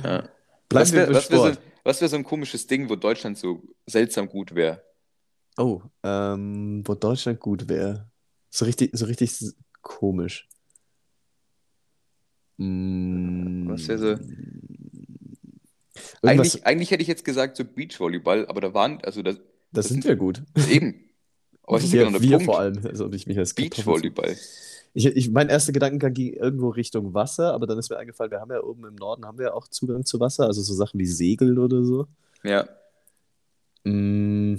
Ja. 0.04 0.28
Bleiben 0.68 0.82
Was 0.82 0.92
wir 0.92 1.08
wär 1.08 1.20
so, 1.20 1.20
Sport. 1.20 1.58
Was 1.86 2.00
wär 2.00 2.08
so 2.08 2.16
ein 2.16 2.24
komisches 2.24 2.66
Ding, 2.66 2.90
wo 2.90 2.96
Deutschland 2.96 3.38
so 3.38 3.62
seltsam 3.86 4.28
gut 4.28 4.54
wäre? 4.54 4.82
Oh, 5.56 5.80
ähm, 6.02 6.82
wo 6.86 6.94
Deutschland 6.94 7.40
gut 7.40 7.68
wäre. 7.68 8.10
So 8.50 8.64
richtig, 8.66 8.90
so 8.94 9.06
richtig 9.06 9.32
komisch. 9.82 10.48
Mm, 12.58 13.68
Was 13.68 13.88
wäre 13.88 13.98
so? 13.98 14.06
Irgendwas, 14.06 14.26
Eigentlich, 16.22 16.66
eigentlich 16.66 16.90
hätte 16.90 17.02
ich 17.02 17.08
jetzt 17.08 17.24
gesagt, 17.24 17.56
so 17.56 17.64
Beachvolleyball, 17.64 18.46
aber 18.46 18.60
da 18.60 18.74
waren, 18.74 19.00
also 19.02 19.22
das, 19.22 19.36
das 19.36 19.44
das 19.72 19.88
sind 19.88 20.02
sind 20.02 20.10
wir 20.10 20.16
gut. 20.16 20.42
eben. 20.68 21.00
Aber 21.66 21.80
ja 21.80 22.04
genau 22.04 22.20
Wir, 22.20 22.20
wir 22.20 22.30
Punkt. 22.30 22.44
vor 22.44 22.58
allem, 22.60 22.86
also 22.86 23.10
ich 23.12 23.26
mich 23.26 23.38
als 23.38 23.54
Beachvolleyball. 23.54 24.36
Ich, 24.94 25.04
ich, 25.04 25.30
mein 25.30 25.48
erster 25.48 25.72
Gedankengang 25.72 26.14
ging 26.14 26.32
irgendwo 26.32 26.70
Richtung 26.70 27.12
Wasser, 27.12 27.52
aber 27.52 27.66
dann 27.66 27.78
ist 27.78 27.90
mir 27.90 27.98
eingefallen, 27.98 28.30
wir 28.30 28.40
haben 28.40 28.50
ja 28.50 28.62
oben 28.62 28.86
im 28.86 28.94
Norden 28.94 29.26
haben 29.26 29.38
wir 29.38 29.54
auch 29.54 29.68
Zugang 29.68 30.04
zu 30.06 30.20
Wasser, 30.20 30.46
also 30.46 30.62
so 30.62 30.72
Sachen 30.74 30.98
wie 30.98 31.06
Segeln 31.06 31.58
oder 31.58 31.84
so. 31.84 32.06
Ja. 32.42 32.66
Mm, 33.84 34.56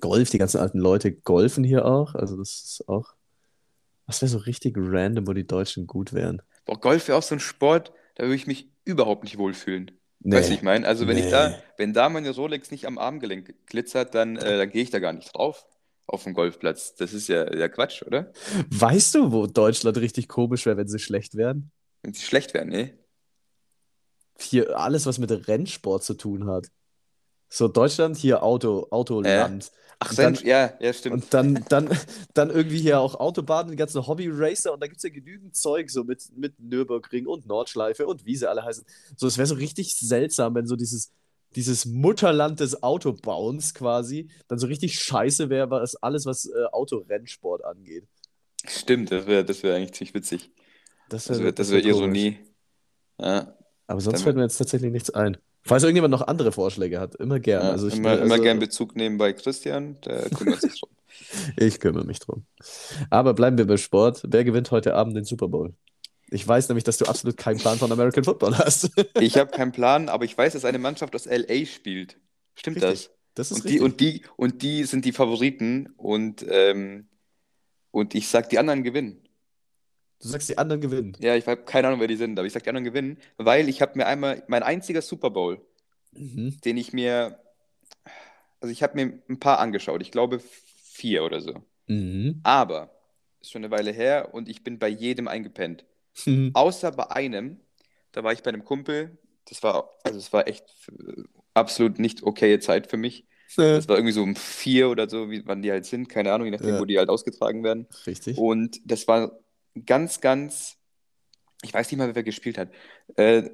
Golf, 0.00 0.30
die 0.30 0.38
ganzen 0.38 0.60
alten 0.60 0.78
Leute 0.78 1.12
golfen 1.12 1.64
hier 1.64 1.86
auch, 1.86 2.14
also 2.14 2.36
das 2.36 2.50
ist 2.62 2.88
auch. 2.88 3.14
Was 4.06 4.20
wäre 4.20 4.28
so 4.28 4.38
richtig 4.38 4.74
random, 4.76 5.26
wo 5.26 5.32
die 5.32 5.46
Deutschen 5.46 5.86
gut 5.86 6.12
wären? 6.12 6.42
Boah, 6.66 6.78
Golf 6.78 7.08
wäre 7.08 7.16
auch 7.16 7.22
so 7.22 7.34
ein 7.34 7.40
Sport, 7.40 7.92
da 8.16 8.24
würde 8.24 8.34
ich 8.34 8.46
mich 8.46 8.68
überhaupt 8.84 9.24
nicht 9.24 9.38
wohlfühlen. 9.38 9.92
Weißt 10.20 10.50
du, 10.50 10.54
ich 10.54 10.60
Nee, 10.60 10.64
meine? 10.64 10.86
Also 10.86 11.06
wenn 11.08 11.16
ich 11.16 11.30
da, 11.30 11.50
nee. 11.50 11.54
wenn 11.78 11.92
da 11.94 12.08
meine 12.08 12.30
Rolex 12.30 12.70
nicht 12.70 12.86
am 12.86 12.98
Armgelenk 12.98 13.54
glitzert, 13.66 14.14
dann, 14.14 14.36
äh, 14.36 14.58
dann 14.58 14.70
gehe 14.70 14.82
ich 14.82 14.90
da 14.90 14.98
gar 14.98 15.12
nicht 15.12 15.34
drauf 15.34 15.64
auf 16.06 16.24
dem 16.24 16.34
Golfplatz. 16.34 16.94
Das 16.94 17.12
ist 17.12 17.28
ja, 17.28 17.52
ja 17.54 17.68
Quatsch, 17.68 18.02
oder? 18.02 18.32
Weißt 18.70 19.14
du, 19.14 19.32
wo 19.32 19.46
Deutschland 19.46 19.96
richtig 19.98 20.28
komisch 20.28 20.66
wäre, 20.66 20.76
wenn 20.76 20.88
sie 20.88 20.98
schlecht 20.98 21.36
wären? 21.36 21.70
Wenn 22.02 22.12
sie 22.12 22.22
schlecht 22.22 22.54
wären, 22.54 22.68
ne? 22.68 22.98
Hier 24.38 24.78
alles, 24.78 25.06
was 25.06 25.18
mit 25.18 25.30
Rennsport 25.48 26.02
zu 26.02 26.14
tun 26.14 26.46
hat. 26.46 26.68
So 27.48 27.68
Deutschland, 27.68 28.16
hier 28.16 28.42
Auto, 28.42 28.84
Äh? 28.84 28.94
Autoland. 28.94 29.70
Ach, 29.98 30.10
Und 30.10 30.18
dann, 30.18 30.34
ja, 30.42 30.72
ja, 30.80 30.92
stimmt. 30.92 31.14
Und 31.14 31.34
dann, 31.34 31.64
dann, 31.68 31.88
dann 32.34 32.50
irgendwie 32.50 32.78
hier 32.80 32.98
auch 32.98 33.14
Autobahnen, 33.14 33.70
die 33.70 33.76
ganzen 33.76 34.04
Hobby-Racer 34.04 34.72
und 34.72 34.80
da 34.82 34.86
gibt 34.88 34.96
es 34.96 35.04
ja 35.04 35.10
genügend 35.10 35.54
Zeug, 35.54 35.90
so 35.90 36.02
mit, 36.02 36.24
mit 36.36 36.58
Nürburgring 36.58 37.26
und 37.26 37.46
Nordschleife 37.46 38.06
und 38.06 38.24
wie 38.26 38.34
sie 38.34 38.48
alle 38.48 38.64
heißen. 38.64 38.84
So, 39.16 39.28
es 39.28 39.38
wäre 39.38 39.46
so 39.46 39.54
richtig 39.54 39.96
seltsam, 39.96 40.56
wenn 40.56 40.66
so 40.66 40.74
dieses, 40.74 41.12
dieses 41.56 41.86
Mutterland 41.86 42.60
des 42.60 42.82
Autobauens 42.82 43.74
quasi 43.74 44.28
dann 44.48 44.58
so 44.58 44.66
richtig 44.66 44.98
scheiße 44.98 45.50
wäre, 45.50 45.70
was 45.70 45.96
alles, 45.96 46.26
was 46.26 46.46
äh, 46.46 46.64
Autorennsport 46.72 47.64
angeht. 47.64 48.06
Stimmt, 48.66 49.10
das 49.12 49.26
wäre 49.26 49.44
das 49.44 49.62
wär 49.62 49.74
eigentlich 49.76 49.92
ziemlich 49.92 50.14
witzig. 50.14 50.50
Das 51.08 51.24
Das 51.26 51.38
wäre 51.40 51.52
das 51.52 51.68
das 51.68 51.70
wär 51.70 51.84
wär 51.84 51.92
komisch. 51.92 51.98
Ironie. 52.00 52.38
Ja, 53.20 53.56
Aber 53.86 54.00
sonst 54.00 54.18
dann, 54.18 54.24
fällt 54.24 54.36
mir 54.36 54.42
jetzt 54.42 54.58
tatsächlich 54.58 54.92
nichts 54.92 55.10
ein. 55.10 55.36
Falls 55.62 55.82
irgendjemand 55.84 56.12
noch 56.12 56.26
andere 56.26 56.52
Vorschläge 56.52 57.00
hat, 57.00 57.14
immer 57.16 57.38
gern. 57.40 57.62
ja, 57.62 57.70
Also 57.70 57.88
ich, 57.88 57.96
immer, 57.96 58.20
immer 58.20 58.38
gern 58.38 58.58
also 58.58 58.66
Bezug 58.66 58.96
nehmen 58.96 59.18
bei 59.18 59.32
Christian, 59.32 60.00
der 60.02 60.28
kümmert 60.30 60.60
sich 60.60 60.80
drum. 60.80 60.90
ich 61.56 61.78
kümmere 61.80 62.04
mich 62.04 62.18
drum. 62.18 62.46
Aber 63.10 63.34
bleiben 63.34 63.58
wir 63.58 63.66
bei 63.66 63.76
Sport. 63.76 64.22
Wer 64.26 64.44
gewinnt 64.44 64.70
heute 64.70 64.94
Abend 64.94 65.16
den 65.16 65.24
Super 65.24 65.48
Bowl? 65.48 65.74
Ich 66.32 66.48
weiß 66.48 66.68
nämlich, 66.68 66.84
dass 66.84 66.96
du 66.96 67.04
absolut 67.04 67.36
keinen 67.36 67.58
Plan 67.58 67.78
von 67.78 67.92
American 67.92 68.24
Football 68.24 68.56
hast. 68.56 68.90
Ich 69.20 69.36
habe 69.36 69.50
keinen 69.50 69.72
Plan, 69.72 70.08
aber 70.08 70.24
ich 70.24 70.36
weiß, 70.36 70.54
dass 70.54 70.64
eine 70.64 70.78
Mannschaft 70.78 71.14
aus 71.14 71.26
LA 71.26 71.66
spielt. 71.66 72.16
Stimmt 72.54 72.78
Richtig. 72.78 73.08
das? 73.08 73.10
Das 73.34 73.50
ist 73.50 73.60
Und 73.64 73.70
die, 73.70 73.80
und 73.80 74.00
die, 74.00 74.22
und 74.36 74.62
die 74.62 74.84
sind 74.84 75.04
die 75.04 75.12
Favoriten 75.12 75.92
und, 75.96 76.44
ähm, 76.48 77.06
und 77.90 78.14
ich 78.14 78.28
sag, 78.28 78.48
die 78.50 78.58
anderen 78.58 78.82
gewinnen. 78.82 79.22
Du 80.20 80.28
sagst, 80.28 80.48
die 80.48 80.56
anderen 80.58 80.80
gewinnen. 80.80 81.16
Ja, 81.20 81.34
ich 81.36 81.46
habe 81.46 81.62
keine 81.64 81.88
Ahnung, 81.88 82.00
wer 82.00 82.08
die 82.08 82.16
sind, 82.16 82.38
aber 82.38 82.46
ich 82.46 82.52
sag, 82.52 82.62
die 82.62 82.68
anderen 82.70 82.84
gewinnen, 82.84 83.18
weil 83.36 83.68
ich 83.68 83.82
habe 83.82 83.92
mir 83.96 84.06
einmal, 84.06 84.42
mein 84.48 84.62
einziger 84.62 85.02
Super 85.02 85.30
Bowl, 85.30 85.60
Mhm. 86.14 86.58
den 86.64 86.76
ich 86.76 86.92
mir, 86.92 87.38
also 88.60 88.70
ich 88.70 88.82
habe 88.82 88.94
mir 88.94 89.18
ein 89.28 89.40
paar 89.40 89.58
angeschaut, 89.58 90.02
ich 90.02 90.10
glaube 90.10 90.40
vier 90.92 91.24
oder 91.24 91.40
so. 91.40 91.62
Mhm. 91.88 92.40
Aber, 92.42 92.90
ist 93.40 93.50
schon 93.50 93.64
eine 93.64 93.70
Weile 93.72 93.92
her 93.92 94.34
und 94.34 94.48
ich 94.48 94.62
bin 94.62 94.78
bei 94.78 94.88
jedem 94.88 95.26
eingepennt. 95.26 95.84
Mhm. 96.26 96.50
Außer 96.54 96.92
bei 96.92 97.10
einem, 97.10 97.60
da 98.12 98.22
war 98.24 98.32
ich 98.32 98.42
bei 98.42 98.50
einem 98.50 98.64
Kumpel, 98.64 99.18
das 99.46 99.62
war, 99.62 99.90
also 100.04 100.18
es 100.18 100.32
war 100.32 100.46
echt 100.46 100.64
äh, 100.88 101.22
absolut 101.54 101.98
nicht 101.98 102.22
okaye 102.22 102.60
Zeit 102.60 102.86
für 102.88 102.96
mich. 102.96 103.26
Das 103.56 103.86
war 103.86 103.96
irgendwie 103.96 104.12
so 104.14 104.22
um 104.22 104.34
vier 104.34 104.88
oder 104.88 105.10
so, 105.10 105.30
wie, 105.30 105.44
wann 105.46 105.60
die 105.60 105.70
halt 105.70 105.84
sind, 105.84 106.08
keine 106.08 106.32
Ahnung, 106.32 106.46
je 106.46 106.52
nachdem, 106.52 106.70
Ja, 106.70 106.80
wo 106.80 106.86
die 106.86 106.98
halt 106.98 107.10
ausgetragen 107.10 107.62
werden. 107.62 107.86
richtig. 108.06 108.38
Und 108.38 108.80
das 108.84 109.06
war 109.08 109.38
ganz, 109.84 110.20
ganz, 110.22 110.78
ich 111.62 111.74
weiß 111.74 111.90
nicht 111.90 111.98
mal, 111.98 112.14
wer 112.14 112.22
gespielt 112.22 112.56
hat. 112.56 112.70
Äh, 113.16 113.50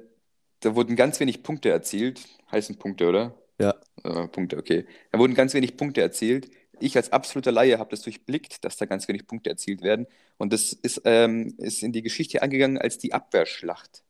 da 0.61 0.75
wurden 0.75 0.95
ganz 0.95 1.19
wenig 1.19 1.43
Punkte 1.43 1.69
erzielt. 1.69 2.21
Heißen 2.51 2.77
Punkte, 2.77 3.07
oder? 3.07 3.35
Ja. 3.59 3.75
Äh, 4.03 4.27
Punkte, 4.29 4.57
okay. 4.57 4.85
Da 5.11 5.19
wurden 5.19 5.33
ganz 5.33 5.53
wenig 5.53 5.75
Punkte 5.75 6.01
erzielt. 6.01 6.49
Ich 6.81 6.95
als 6.97 7.11
absoluter 7.11 7.51
Laie 7.51 7.79
habe 7.79 7.89
das 7.91 8.01
durchblickt, 8.01 8.63
dass 8.65 8.77
da 8.77 8.85
ganz 8.85 9.07
wenig 9.07 9.27
Punkte 9.27 9.49
erzielt 9.49 9.81
werden. 9.81 10.07
Und 10.37 10.53
das 10.53 10.73
ist, 10.73 11.01
ähm, 11.05 11.55
ist 11.57 11.83
in 11.83 11.91
die 11.91 12.01
Geschichte 12.01 12.41
angegangen 12.41 12.77
als 12.77 12.97
die 12.97 13.13
Abwehrschlacht. 13.13 14.03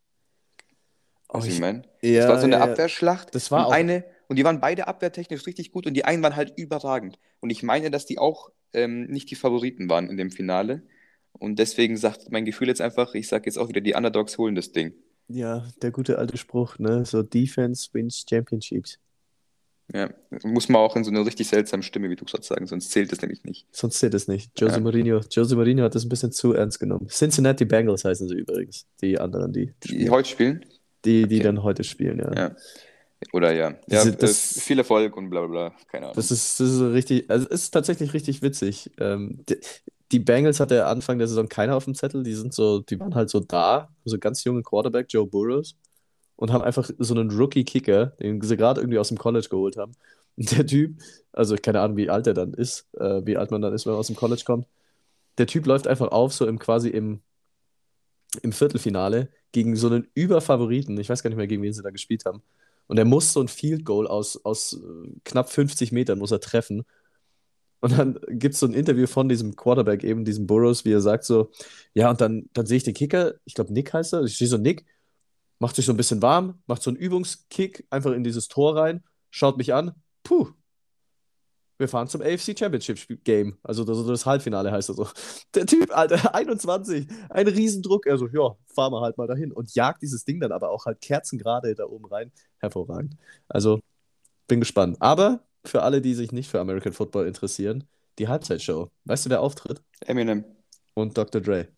Oh, 1.32 1.44
ich 1.44 1.48
ich, 1.48 1.60
meine? 1.60 1.84
Das 2.02 2.28
war 2.28 2.36
ja, 2.36 2.38
so 2.38 2.46
eine 2.46 2.58
ja, 2.58 2.66
ja. 2.66 2.72
Abwehrschlacht 2.72 3.34
Das 3.36 3.52
und 3.52 3.52
war 3.52 3.68
auch, 3.68 3.72
eine, 3.72 4.04
und 4.28 4.38
die 4.38 4.44
waren 4.44 4.60
beide 4.60 4.88
abwehrtechnisch 4.88 5.46
richtig 5.46 5.72
gut 5.72 5.86
und 5.86 5.94
die 5.94 6.06
einen 6.06 6.24
waren 6.24 6.36
halt 6.36 6.54
überragend. 6.58 7.20
Und 7.40 7.50
ich 7.52 7.64
meine, 7.64 7.92
dass 7.92 8.06
die 8.06 8.18
auch 8.20 8.52
ähm, 8.74 9.06
nicht 9.08 9.30
die 9.32 9.36
Favoriten 9.36 9.90
waren 9.90 10.10
in 10.10 10.18
dem 10.18 10.32
Finale. 10.32 10.84
Und 11.34 11.60
deswegen 11.60 11.98
sagt 11.98 12.32
mein 12.32 12.46
Gefühl 12.46 12.68
jetzt 12.68 12.82
einfach, 12.82 13.14
ich 13.16 13.28
sage 13.28 13.46
jetzt 13.46 13.58
auch 13.58 13.70
wieder, 13.70 13.82
die 13.82 13.94
Underdogs 13.96 14.38
holen 14.38 14.56
das 14.56 14.72
Ding. 14.72 14.94
ja, 15.28 15.68
der 15.82 15.92
gute 15.92 16.18
alte 16.18 16.38
Spruch, 16.38 16.80
ne? 16.80 17.06
So 17.06 17.24
Defense 17.24 17.90
wins 17.94 18.26
Championships. 18.30 19.00
Ja, 19.94 20.10
muss 20.44 20.70
man 20.70 20.82
auch 20.82 20.96
in 20.96 21.04
so 21.04 21.10
einer 21.10 21.26
richtig 21.26 21.48
seltsamen 21.48 21.82
Stimme, 21.84 22.10
wie 22.10 22.16
du 22.16 22.24
gerade 22.26 22.44
sagen, 22.44 22.68
sonst 22.68 22.92
zählt 22.92 23.12
das 23.12 23.22
nämlich 23.22 23.44
nicht. 23.44 23.66
Sonst 23.72 24.00
zählt 24.00 24.14
es 24.14 24.28
nicht. 24.28 24.52
Jose 24.60 24.76
Ja. 24.76 24.80
Mourinho, 24.82 25.22
Jose 25.32 25.56
Mourinho 25.56 25.84
hat 25.84 25.96
das 25.96 26.06
ein 26.06 26.10
bisschen 26.10 26.32
zu 26.32 26.54
ernst 26.54 26.80
genommen. 26.80 27.08
Cincinnati 27.10 27.66
Bengals 27.66 28.06
heißen 28.06 28.28
sie 28.28 28.36
übrigens, 28.36 28.86
die 29.02 29.20
anderen, 29.20 29.52
die 29.52 29.74
Die 29.84 29.88
spielen. 29.90 30.12
heute 30.12 30.30
spielen? 30.30 30.66
Die, 31.06 31.28
die 31.28 31.36
Okay. 31.38 31.44
dann 31.44 31.64
heute 31.64 31.84
spielen, 31.84 32.20
ja. 32.20 32.34
Ja. 32.36 32.56
Oder 33.34 33.54
ja. 33.54 33.76
Ja, 33.90 34.04
äh, 34.04 34.16
das, 34.16 34.60
viel 34.62 34.78
Erfolg 34.78 35.16
und 35.18 35.30
bla 35.30 35.42
bla 35.46 35.50
bla. 35.70 35.76
Keine 35.92 36.06
das 36.14 36.28
Ahnung. 36.32 36.38
ist, 36.38 36.60
das 36.60 36.70
ist 36.70 36.82
richtig, 36.82 37.30
also 37.30 37.48
es 37.50 37.64
ist 37.64 37.72
tatsächlich 37.72 38.14
richtig 38.14 38.42
witzig. 38.42 38.92
Ähm, 39.00 39.44
die, 39.50 39.58
die 40.12 40.20
Bengals 40.20 40.60
hatte 40.60 40.86
Anfang 40.86 41.18
der 41.20 41.28
Saison 41.28 41.50
keiner 41.50 41.76
auf 41.76 41.86
dem 41.86 41.96
Zettel, 41.96 42.24
die 42.24 42.34
sind 42.34 42.54
so, 42.54 42.80
die 42.80 43.00
waren 43.00 43.16
halt 43.16 43.30
so 43.30 43.40
da, 43.40 43.90
so 44.06 44.18
ganz 44.20 44.44
jungen 44.44 44.64
Quarterback, 44.64 45.08
Joe 45.10 45.28
Burrows, 45.28 45.76
und 46.40 46.54
haben 46.54 46.64
einfach 46.64 46.90
so 46.98 47.14
einen 47.14 47.32
Rookie-Kicker, 47.32 48.08
den 48.22 48.42
sie 48.42 48.56
gerade 48.56 48.80
irgendwie 48.80 48.98
aus 48.98 49.10
dem 49.10 49.18
College 49.18 49.48
geholt 49.50 49.76
haben. 49.76 49.92
Der 50.38 50.66
Typ, 50.66 51.02
also 51.34 51.58
keine 51.58 51.82
Ahnung, 51.82 51.98
wie 51.98 52.10
alt 52.10 52.28
er 52.28 52.34
dann 52.34 52.54
ist, 52.54 52.88
äh, 52.94 53.26
wie 53.26 53.36
alt 53.36 53.52
man 53.52 53.62
dann 53.62 53.74
ist, 53.74 53.86
wenn 53.86 53.92
man 53.92 54.00
aus 54.00 54.08
dem 54.08 54.16
College 54.16 54.44
kommt. 54.46 54.66
Der 55.38 55.48
Typ 55.48 55.66
läuft 55.66 55.86
einfach 55.86 56.08
auf, 56.08 56.34
so 56.34 56.48
im 56.48 56.58
quasi 56.58 56.88
im, 56.88 57.20
im 58.42 58.54
Viertelfinale 58.54 59.28
gegen 59.52 59.76
so 59.76 59.88
einen 59.88 60.08
Überfavoriten. 60.14 60.98
Ich 60.98 61.10
weiß 61.10 61.24
gar 61.24 61.30
nicht 61.30 61.36
mehr, 61.36 61.48
gegen 61.48 61.62
wen 61.62 61.74
sie 61.74 61.84
da 61.84 61.90
gespielt 61.90 62.24
haben. 62.24 62.42
Und 62.88 62.98
er 62.98 63.04
muss 63.04 63.34
so 63.34 63.42
ein 63.42 63.50
Field 63.50 63.84
Goal 63.84 64.08
aus, 64.08 64.40
aus 64.46 64.80
äh, 64.82 65.10
knapp 65.26 65.50
50 65.50 65.92
Metern 65.92 66.20
muss 66.20 66.32
er 66.32 66.40
treffen. 66.40 66.86
Und 67.82 67.98
dann 67.98 68.18
gibt 68.30 68.54
es 68.54 68.62
so 68.62 68.66
ein 68.66 68.74
Interview 68.74 69.08
von 69.08 69.28
diesem 69.28 69.58
Quarterback, 69.58 70.06
eben 70.06 70.24
diesem 70.24 70.48
Burrows, 70.48 70.86
wie 70.86 70.94
er 70.94 71.02
sagt 71.02 71.26
so, 71.26 71.52
ja, 71.94 72.10
und 72.10 72.22
dann, 72.22 72.50
dann 72.54 72.66
sehe 72.66 72.78
ich 72.78 72.84
den 72.84 72.94
Kicker, 72.94 73.34
ich 73.44 73.56
glaube 73.56 73.74
Nick 73.74 73.94
heißt 73.94 74.14
er, 74.14 74.24
ich 74.24 74.38
sehe 74.38 74.48
so 74.48 74.58
Nick, 74.58 74.86
macht 75.60 75.76
sich 75.76 75.86
so 75.86 75.94
ein 75.94 75.98
bisschen 75.98 76.22
warm, 76.22 76.62
macht 76.68 76.82
so 76.82 76.90
einen 76.90 76.98
Übungskick 76.98 77.86
einfach 77.90 78.12
in 78.12 78.24
dieses 78.24 78.48
Tor 78.48 78.76
rein, 78.76 79.04
schaut 79.30 79.58
mich 79.58 79.74
an, 79.74 79.94
puh, 80.24 80.50
wir 81.80 81.88
fahren 81.88 82.10
zum 82.10 82.22
AFC 82.22 82.60
Championship 82.60 83.24
Game. 83.24 83.58
Also 83.64 83.86
das, 83.86 84.06
das 84.06 84.26
Halbfinale 84.26 84.70
heißt 84.70 84.90
das 84.90 84.98
so. 84.98 85.08
Der 85.56 85.66
Typ, 85.66 85.96
Alter, 85.96 86.36
21, 86.36 87.08
ein 87.30 87.48
Riesendruck. 87.48 88.06
Er 88.06 88.18
so, 88.18 88.28
ja, 88.28 88.56
fahren 88.68 88.92
wir 88.92 89.00
halt 89.00 89.18
mal 89.18 89.28
dahin. 89.28 89.54
Und 89.54 89.74
jagt 89.74 90.02
dieses 90.02 90.26
Ding 90.26 90.42
dann 90.42 90.52
aber 90.52 90.72
auch 90.72 90.86
halt 90.86 91.00
kerzengerade 91.00 91.74
da 91.76 91.86
oben 91.86 92.06
rein. 92.06 92.34
Hervorragend. 92.58 93.16
Also, 93.48 93.80
bin 94.48 94.60
gespannt. 94.60 94.98
Aber 95.00 95.46
für 95.64 95.82
alle, 95.82 96.02
die 96.02 96.16
sich 96.16 96.34
nicht 96.34 96.50
für 96.50 96.60
American 96.60 96.92
Football 96.92 97.28
interessieren, 97.28 97.86
die 98.20 98.28
Halbzeitshow. 98.28 98.92
Weißt 99.06 99.26
du, 99.26 99.30
wer 99.30 99.42
auftritt? 99.42 99.82
Eminem. 100.02 100.44
Und 100.96 101.18
Dr. 101.18 101.40
Dre. 101.40 101.70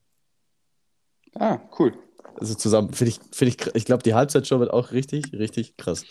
Ah, 1.36 1.60
cool. 1.78 1.94
Also 2.40 2.56
zusammen, 2.56 2.94
finde 2.94 3.12
ich, 3.12 3.20
find 3.36 3.52
ich, 3.62 3.76
ich 3.76 3.86
glaube, 3.86 4.04
die 4.04 4.14
Halbzeitshow 4.14 4.60
wird 4.60 4.72
auch 4.72 4.92
richtig, 4.92 5.32
richtig 5.34 5.78
krass. 5.78 6.06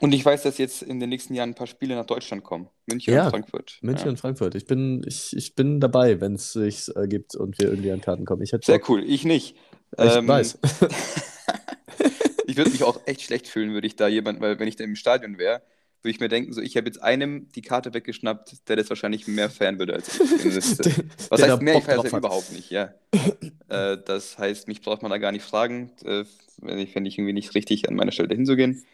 Und 0.00 0.12
ich 0.12 0.24
weiß, 0.24 0.42
dass 0.42 0.58
jetzt 0.58 0.82
in 0.82 1.00
den 1.00 1.08
nächsten 1.08 1.34
Jahren 1.34 1.50
ein 1.50 1.54
paar 1.54 1.66
Spiele 1.66 1.94
nach 1.96 2.06
Deutschland 2.06 2.44
kommen. 2.44 2.68
München 2.86 3.14
Ja, 3.14 3.24
und 3.24 3.30
Frankfurt. 3.30 3.78
München 3.80 4.06
Ja. 4.06 4.10
und 4.10 4.16
Frankfurt. 4.18 4.54
Ich 4.54 4.66
bin, 4.66 5.02
ich, 5.06 5.34
ich 5.36 5.54
bin 5.54 5.80
dabei, 5.80 6.20
wenn 6.20 6.34
es 6.34 6.52
sich 6.52 6.88
ergibt 6.94 7.34
und 7.34 7.58
wir 7.58 7.68
irgendwie 7.68 7.90
an 7.90 8.00
Karten 8.00 8.24
kommen. 8.24 8.42
Ich 8.42 8.50
Sehr 8.50 8.78
Bock. 8.78 8.88
cool. 8.90 9.02
Ich 9.04 9.24
nicht. 9.24 9.56
Ich 9.92 9.98
Ähm, 9.98 10.28
weiß. 10.28 10.58
ich 12.46 12.56
würde 12.56 12.70
mich 12.70 12.84
auch 12.84 13.00
echt 13.06 13.22
schlecht 13.22 13.48
fühlen, 13.48 13.72
würde 13.72 13.86
ich 13.86 13.96
da 13.96 14.08
jemand, 14.08 14.40
weil 14.40 14.58
wenn 14.58 14.68
ich 14.68 14.76
da 14.76 14.84
im 14.84 14.94
Stadion 14.94 15.38
wäre, 15.38 15.62
würde 16.02 16.10
ich 16.10 16.20
mir 16.20 16.28
denken, 16.28 16.52
so 16.52 16.60
ich 16.60 16.76
habe 16.76 16.86
jetzt 16.86 17.02
einem 17.02 17.48
die 17.52 17.62
Karte 17.62 17.92
weggeschnappt, 17.94 18.68
der 18.68 18.76
das 18.76 18.88
wahrscheinlich 18.88 19.26
mehr 19.26 19.50
feiern 19.50 19.78
würde 19.78 19.94
als 19.94 20.08
ich. 20.08 20.18
Das, 20.54 20.76
Der, 20.78 20.92
was 21.28 21.42
heißt 21.42 21.62
mehr? 21.62 21.74
Ich 21.74 21.80
Bock 21.80 21.86
feiere 21.86 21.98
es 21.98 22.04
ja 22.04 22.12
hat. 22.12 22.18
überhaupt 22.20 22.52
nicht, 22.52 22.70
ja. 22.70 22.94
äh, 23.68 23.98
das 24.04 24.38
heißt, 24.38 24.68
mich 24.68 24.80
braucht 24.82 25.02
man 25.02 25.10
da 25.10 25.18
gar 25.18 25.32
nicht 25.32 25.44
fragen, 25.44 25.90
äh, 26.04 26.24
wenn 26.58 26.78
ich, 26.78 26.92
fände 26.92 27.08
ich 27.08 27.18
irgendwie 27.18 27.32
nicht 27.32 27.54
richtig 27.54 27.88
an 27.88 27.94
meiner 27.96 28.12
Stelle 28.12 28.34
hinzugehen. 28.34 28.84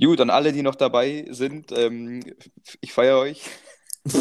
Gut, 0.00 0.20
an 0.20 0.30
alle, 0.30 0.52
die 0.52 0.62
noch 0.62 0.76
dabei 0.76 1.26
sind, 1.30 1.72
ähm, 1.72 2.22
ich 2.80 2.92
feiere 2.92 3.18
euch. 3.18 3.42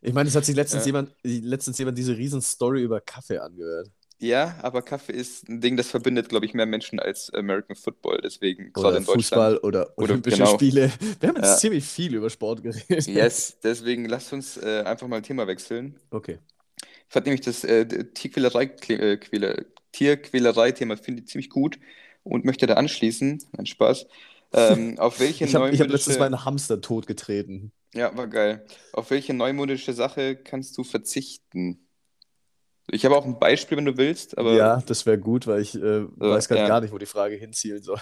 Ich 0.00 0.12
meine, 0.14 0.28
es 0.28 0.36
hat 0.36 0.44
sich 0.44 0.54
letztens 0.54 0.84
Ja. 0.84 0.86
jemand, 0.86 1.10
letztens 1.24 1.76
jemand 1.78 1.98
diese 1.98 2.16
riesen 2.16 2.40
Story 2.40 2.82
über 2.82 3.00
Kaffee 3.00 3.38
angehört. 3.38 3.90
Ja, 4.20 4.56
aber 4.62 4.82
Kaffee 4.82 5.12
ist 5.12 5.48
ein 5.48 5.60
Ding, 5.60 5.76
das 5.76 5.88
verbindet, 5.88 6.28
glaube 6.28 6.44
ich, 6.44 6.52
mehr 6.52 6.66
Menschen 6.66 6.98
als 6.98 7.32
American 7.32 7.76
Football. 7.76 8.20
Deswegen, 8.22 8.72
Oder 8.76 8.96
in 8.96 9.04
Deutschland. 9.04 9.06
Fußball 9.06 9.58
oder 9.58 9.92
Olympische 9.96 10.38
genau. 10.38 10.54
Spiele. 10.54 10.90
Wir 11.20 11.28
haben 11.28 11.36
jetzt 11.36 11.46
Ja. 11.46 11.56
ziemlich 11.56 11.84
viel 11.84 12.14
über 12.16 12.28
Sport 12.28 12.62
geredet. 12.64 13.06
Yes, 13.06 13.58
deswegen 13.62 14.06
lasst 14.06 14.32
uns 14.32 14.56
äh, 14.56 14.82
einfach 14.84 15.06
mal 15.06 15.18
ein 15.18 15.22
Thema 15.22 15.46
wechseln. 15.46 16.00
Okay. 16.10 16.38
Ich 16.82 17.12
fand 17.12 17.26
nämlich 17.26 17.42
das 17.42 17.62
äh, 17.64 17.86
Tierquälerei, 18.12 18.64
äh, 18.88 19.16
Quäler, 19.18 19.64
Tierquälerei-Thema 19.92 20.96
finde 20.96 21.22
ich 21.22 21.28
ziemlich 21.28 21.48
gut 21.48 21.78
und 22.24 22.44
möchte 22.44 22.66
da 22.66 22.74
anschließen. 22.74 23.42
Ein 23.56 23.66
Spaß. 23.66 24.06
Ähm, 24.52 24.98
auf 24.98 25.20
welche 25.20 25.44
Ich 25.44 25.54
habe 25.54 25.66
hab 25.66 25.72
neumodische, 25.78 26.18
mal 26.18 26.26
einen 26.26 26.44
Hamster 26.44 26.80
totgetreten. 26.80 27.72
ja, 27.94 28.14
war 28.16 28.26
geil. 28.26 28.66
Auf 28.92 29.10
welche 29.10 29.32
neumodische 29.32 29.92
Sache 29.92 30.36
kannst 30.36 30.76
du 30.76 30.84
verzichten? 30.84 31.87
Ich 32.90 33.04
habe 33.04 33.16
auch 33.16 33.24
ein 33.24 33.38
Beispiel, 33.38 33.76
wenn 33.76 33.84
du 33.84 33.96
willst, 33.96 34.38
aber 34.38 34.54
ja, 34.54 34.80
das 34.80 35.04
wäre 35.04 35.18
gut, 35.18 35.46
weil 35.46 35.60
ich 35.60 35.74
äh, 35.74 36.04
weiß 36.16 36.48
gerade 36.48 36.62
ja. 36.62 36.68
gar 36.68 36.80
nicht, 36.80 36.92
wo 36.92 36.98
die 36.98 37.06
Frage 37.06 37.36
hinzielen 37.36 37.82
soll. 37.82 38.00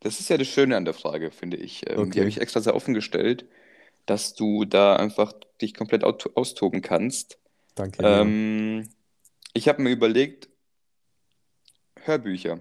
das 0.00 0.20
ist 0.20 0.30
ja 0.30 0.38
das 0.38 0.48
Schöne 0.48 0.76
an 0.76 0.84
der 0.84 0.94
Frage, 0.94 1.30
finde 1.30 1.56
ich. 1.56 1.82
Ähm, 1.88 1.98
Okay. 1.98 2.10
Die 2.10 2.20
habe 2.20 2.28
ich 2.28 2.40
extra 2.40 2.60
sehr 2.60 2.74
offen 2.74 2.94
gestellt, 2.94 3.46
dass 4.06 4.34
du 4.34 4.64
da 4.64 4.96
einfach 4.96 5.32
dich 5.60 5.74
komplett 5.74 6.04
austoben 6.04 6.82
kannst. 6.82 7.38
Danke. 7.74 8.02
Ähm, 8.02 8.88
ich 9.52 9.68
habe 9.68 9.82
mir 9.82 9.90
überlegt, 9.90 10.48
Hörbücher. 12.02 12.60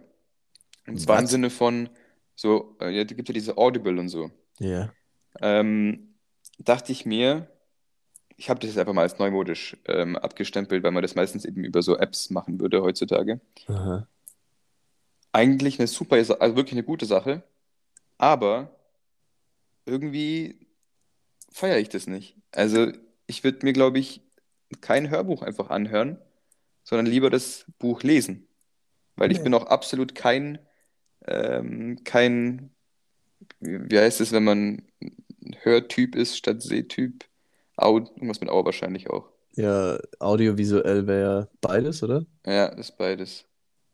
Und 0.88 1.00
zwar 1.00 1.20
im? 1.20 1.28
Sinne 1.28 1.50
von, 1.50 1.90
so, 2.36 2.76
äh, 2.82 2.90
ja, 2.90 3.04
da 3.04 3.16
gibt 3.16 3.30
ja 3.30 3.34
diese 3.34 3.58
Audible 3.58 4.00
und 4.00 4.10
so. 4.10 4.32
Ja. 4.60 4.92
Ähm, 5.42 6.16
dachte 6.60 6.92
ich 6.92 7.06
mir, 7.06 7.53
ich 8.38 8.50
habe 8.50 8.60
das 8.60 8.70
jetzt 8.70 8.78
einfach 8.80 8.94
mal 8.94 9.02
als 9.04 9.20
neumodisch 9.20 9.78
ähm, 9.86 10.16
abgestempelt, 10.18 10.84
weil 10.84 10.92
man 10.92 11.04
das 11.04 11.16
meistens 11.16 11.46
eben 11.46 11.64
über 11.64 11.82
so 11.82 11.98
Apps 11.98 12.30
machen 12.30 12.60
würde 12.60 12.82
heutzutage. 12.82 13.40
Aha. 13.68 14.08
Eigentlich 15.32 15.80
eine 15.80 15.88
super, 15.88 16.16
also 16.16 16.38
wirklich 16.56 16.74
eine 16.74 16.84
gute 16.84 17.06
Sache, 17.06 17.44
aber 18.18 18.76
irgendwie 19.86 20.68
feiere 21.52 21.80
ich 21.80 21.90
das 21.90 22.08
nicht. 22.08 22.36
Also 22.52 22.92
ich 23.28 23.44
würde 23.44 23.66
mir, 23.66 23.74
glaube 23.74 24.00
ich, 24.00 24.22
kein 24.82 25.10
Hörbuch 25.10 25.42
einfach 25.42 25.70
anhören, 25.70 26.18
sondern 26.84 27.06
lieber 27.08 27.30
das 27.30 27.66
Buch 27.80 28.04
lesen. 28.04 28.48
Weil 29.16 29.32
ich 29.32 29.40
Nee. 29.40 29.46
bin 29.46 29.54
auch 29.54 29.66
absolut 29.68 30.16
kein, 30.16 30.60
ähm, 31.26 32.04
kein, 32.04 32.72
wie 33.60 33.98
heißt 33.98 34.22
es, 34.22 34.32
wenn 34.32 34.44
man 34.44 34.84
Hörtyp 35.62 36.16
ist 36.16 36.38
statt 36.38 36.62
Sehtyp? 36.62 37.26
Au, 37.78 38.00
irgendwas 38.00 38.42
mit 38.42 38.50
Au 38.50 38.66
wahrscheinlich 38.66 39.10
auch. 39.10 39.30
Ja, 39.56 40.00
audiovisuell 40.20 41.08
wäre 41.08 41.50
beides, 41.62 42.04
oder? 42.04 42.26
Ja, 42.46 42.66
ist 42.68 42.98
beides. 42.98 43.46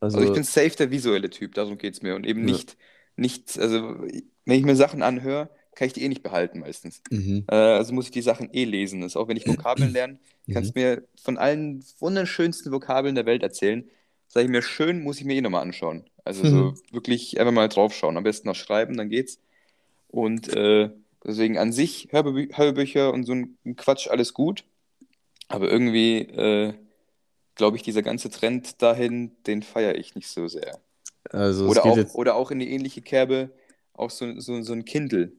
Also, 0.02 0.20
Also 0.20 0.26
ich 0.26 0.34
bin 0.34 0.44
safe 0.44 0.72
der 0.72 0.92
visuelle 0.92 1.30
Typ, 1.30 1.56
darum 1.56 1.78
geht 1.78 1.96
es 1.96 2.02
mir. 2.02 2.16
Und 2.16 2.26
eben 2.28 2.44
Ja. 2.44 2.46
nicht, 2.46 2.78
nicht, 3.16 3.60
also 3.60 4.00
wenn 4.46 4.60
ich 4.60 4.64
mir 4.66 4.76
Sachen 4.76 5.04
anhöre, 5.04 5.50
kann 5.76 5.88
ich 5.88 5.94
die 5.94 6.04
eh 6.04 6.10
nicht 6.10 6.24
behalten 6.24 6.60
meistens. 6.60 7.04
mhm. 7.12 7.48
Äh, 7.48 7.56
also 7.56 7.94
muss 7.94 8.06
ich 8.08 8.12
die 8.12 8.22
Sachen 8.24 8.54
eh 8.54 8.66
lesen. 8.66 9.02
Das 9.02 9.14
ist 9.14 9.18
auch 9.18 9.28
wenn 9.28 9.38
ich 9.38 9.48
Vokabeln 9.48 9.92
lerne, 9.94 10.20
kannst 10.50 10.76
Mhm. 10.76 10.76
mir 10.76 11.04
von 11.24 11.38
allen 11.38 11.86
wunderschönsten 12.00 12.72
Vokabeln 12.72 13.16
der 13.16 13.26
Welt 13.28 13.44
erzählen. 13.44 13.90
Sag 14.28 14.44
ich 14.46 14.50
mir, 14.50 14.62
schön, 14.64 15.04
muss 15.04 15.20
ich 15.20 15.26
mir 15.26 15.36
eh 15.36 15.42
nochmal 15.42 15.64
anschauen. 15.64 16.10
Also 16.26 16.46
so 16.46 16.74
Mhm. 16.74 16.82
wirklich 16.92 17.40
einfach 17.40 17.54
mal 17.54 17.70
draufschauen. 17.70 18.18
Am 18.18 18.24
besten 18.24 18.48
noch 18.48 18.56
schreiben, 18.56 18.98
dann 18.98 19.10
geht's. 19.10 19.40
Und 20.10 20.50
äh, 20.50 20.90
deswegen 21.24 21.58
an 21.58 21.72
sich 21.72 22.10
Hörbü 22.12 22.50
Hörbücher 22.54 23.14
und 23.14 23.26
so 23.26 23.34
ein 23.34 23.58
Quatsch, 23.76 24.08
alles 24.08 24.34
gut. 24.34 24.64
Aber 25.48 25.70
irgendwie, 25.70 26.20
äh, 26.20 26.74
glaube 27.56 27.78
ich, 27.78 27.84
dieser 27.84 28.04
ganze 28.04 28.30
Trend 28.30 28.82
dahin, 28.82 29.32
den 29.48 29.64
feiere 29.64 29.96
ich 29.96 30.16
nicht 30.16 30.28
so 30.28 30.48
sehr. 30.48 30.80
Also 31.30 31.68
Oder 31.68 31.86
auch, 31.86 31.98
jetzt. 31.98 32.16
oder 32.16 32.36
auch 32.36 32.52
in 32.52 32.60
die 32.60 32.72
ähnliche 32.72 33.02
Kerbe, 33.02 33.52
auch 33.94 34.10
so, 34.10 34.40
so, 34.40 34.62
so 34.62 34.74
ein 34.74 34.86
Kindle. 34.86 35.34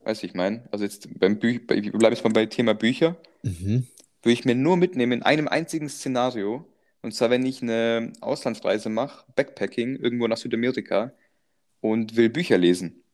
Weißt 0.00 0.22
du, 0.22 0.26
ich 0.26 0.34
meine? 0.34 0.68
Also 0.70 0.84
jetzt 0.84 1.08
beim 1.18 1.38
Büch, 1.38 1.66
bei, 1.66 1.82
wir 1.82 1.92
bleiben 1.92 2.14
jetzt 2.14 2.24
mal 2.24 2.32
bei 2.32 2.46
Thema 2.46 2.74
Bücher. 2.74 3.16
Mhm. 3.42 3.86
Würde 4.22 4.32
ich 4.32 4.44
mir 4.44 4.54
nur 4.54 4.76
mitnehmen 4.76 5.12
in 5.12 5.22
einem 5.22 5.48
einzigen 5.48 5.88
Szenario. 5.88 6.66
Und 7.02 7.14
zwar, 7.14 7.30
wenn 7.30 7.46
ich 7.46 7.62
eine 7.62 8.12
Auslandsreise 8.20 8.88
mache, 8.88 9.24
Backpacking, 9.36 9.96
irgendwo 9.96 10.26
nach 10.26 10.36
Südamerika 10.36 11.12
und 11.80 12.16
will 12.16 12.28
Bücher 12.28 12.58
lesen. 12.58 13.04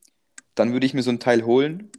Dann 0.55 0.73
würde 0.73 0.85
ich 0.85 0.93
mir 0.93 1.03
so 1.03 1.09
ein 1.11 1.19
Teil 1.19 1.45
holen, 1.45 1.91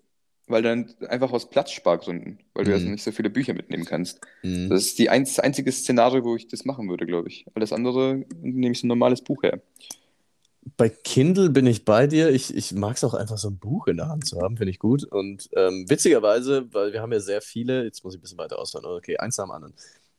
weil 0.46 0.62
dann 0.62 0.94
einfach 1.08 1.32
aus 1.32 1.50
Platzspargründen, 1.50 2.38
weil 2.54 2.64
du 2.64 2.70
ja 2.72 2.78
Mhm. 2.78 2.92
nicht 2.92 3.04
so 3.04 3.12
viele 3.12 3.30
Bücher 3.30 3.54
mitnehmen 3.54 3.84
kannst. 3.84 4.20
Mhm. 4.42 4.70
Das 4.70 4.84
ist 4.84 4.98
die 4.98 5.10
einz 5.10 5.34
das 5.34 5.44
einzige 5.44 5.70
Szenario, 5.72 6.24
wo 6.24 6.36
ich 6.36 6.48
das 6.48 6.64
machen 6.64 6.88
würde, 6.88 7.06
glaube 7.06 7.28
ich. 7.28 7.46
Alles 7.54 7.72
andere 7.72 8.24
nehme 8.40 8.72
ich 8.72 8.80
so 8.80 8.86
ein 8.86 8.88
normales 8.88 9.22
Buch 9.22 9.42
her. 9.42 9.60
Bei 10.76 10.88
Kindle 10.88 11.50
bin 11.50 11.66
ich 11.66 11.84
bei 11.84 12.06
dir. 12.08 12.30
Ich, 12.30 12.54
ich 12.54 12.72
mag 12.72 12.96
es 12.96 13.04
auch 13.04 13.14
einfach, 13.14 13.38
so 13.38 13.48
ein 13.48 13.58
Buch 13.58 13.86
in 13.86 13.98
der 13.98 14.08
Hand 14.08 14.26
zu 14.26 14.40
haben, 14.40 14.56
finde 14.56 14.70
ich 14.72 14.80
gut. 14.80 15.04
Und 15.04 15.48
ähm, 15.54 15.88
witzigerweise, 15.88 16.66
weil 16.72 16.92
wir 16.92 17.02
haben 17.02 17.12
ja 17.12 17.20
sehr 17.20 17.40
viele, 17.40 17.84
jetzt 17.84 18.02
muss 18.02 18.14
ich 18.14 18.18
ein 18.18 18.22
bisschen 18.22 18.38
weiter 18.38 18.58
ausholen, 18.58 18.84
okay, 18.84 19.16
eins 19.16 19.38
nach 19.38 19.46
dem 19.46 19.52
anderen. 19.52 19.74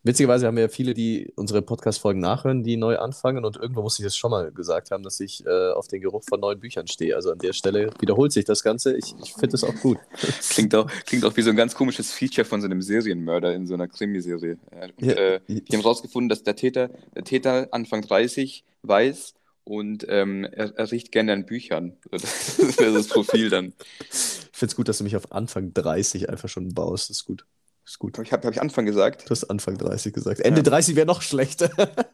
Witzigerweise 0.07 0.47
haben 0.47 0.55
wir 0.55 0.63
ja 0.63 0.69
viele, 0.69 0.93
die 0.93 1.33
unsere 1.35 1.61
Podcast-Folgen 1.61 2.21
nachhören, 2.21 2.63
die 2.63 2.77
neu 2.77 2.97
anfangen. 2.97 3.43
Und 3.43 3.57
irgendwo 3.57 3.81
muss 3.81 3.99
ich 3.99 4.05
das 4.05 4.15
schon 4.15 4.31
mal 4.31 4.51
gesagt 4.53 4.91
haben, 4.91 5.03
dass 5.03 5.19
ich 5.19 5.45
äh, 5.45 5.71
auf 5.71 5.89
den 5.89 5.99
Geruch 5.99 6.23
von 6.23 6.39
neuen 6.39 6.61
Büchern 6.61 6.87
stehe. 6.87 7.13
Also 7.13 7.31
an 7.31 7.39
der 7.39 7.51
Stelle 7.51 7.89
wiederholt 7.99 8.31
sich 8.31 8.45
das 8.45 8.63
Ganze. 8.63 8.95
Ich, 8.95 9.13
ich 9.21 9.33
finde 9.33 9.57
es 9.57 9.65
auch 9.65 9.75
gut. 9.75 9.97
Klingt 10.49 10.73
auch, 10.75 10.89
klingt 11.05 11.25
auch 11.25 11.35
wie 11.35 11.41
so 11.41 11.49
ein 11.49 11.57
ganz 11.57 11.75
komisches 11.75 12.13
Feature 12.13 12.45
von 12.45 12.61
so 12.61 12.65
einem 12.67 12.81
Serienmörder 12.81 13.53
in 13.53 13.67
so 13.67 13.73
einer 13.73 13.89
Krimiserie. 13.89 14.57
Und, 14.71 15.05
Ja, 15.05 15.13
äh, 15.13 15.39
die 15.47 15.75
haben 15.75 15.81
rausgefunden, 15.81 16.29
dass 16.29 16.41
der 16.43 16.55
Täter, 16.55 16.89
der 17.13 17.25
Täter 17.25 17.67
Anfang 17.71 18.01
30 18.01 18.63
weiß 18.83 19.33
und 19.65 20.05
ähm, 20.07 20.45
er, 20.45 20.73
er 20.77 20.91
riecht 20.91 21.11
gerne 21.11 21.33
an 21.33 21.45
Büchern. 21.45 21.97
Das 22.11 22.79
wäre 22.79 22.93
das 22.93 23.09
Profil 23.09 23.49
dann. 23.49 23.73
Ich 23.99 24.57
finde 24.57 24.71
es 24.71 24.75
gut, 24.77 24.87
dass 24.87 24.99
du 24.99 25.03
mich 25.03 25.17
auf 25.17 25.33
Anfang 25.33 25.73
30 25.73 26.29
einfach 26.29 26.47
schon 26.47 26.73
baust. 26.73 27.09
Das 27.09 27.17
ist 27.17 27.25
gut. 27.25 27.45
Ist 27.87 27.99
gut. 27.99 28.19
Ich 28.19 28.33
habe 28.33 28.45
hab 28.45 28.53
ich 28.53 28.61
Anfang 28.61 28.85
gesagt. 28.85 29.23
Du 29.25 29.29
hast 29.29 29.45
Anfang 29.45 29.77
30 29.77 30.13
gesagt. 30.13 30.41
Ende 30.41 30.59
Ja. 30.59 30.63
30 30.63 30.95
wäre 30.95 31.07
noch 31.07 31.21
schlechter. 31.21 31.69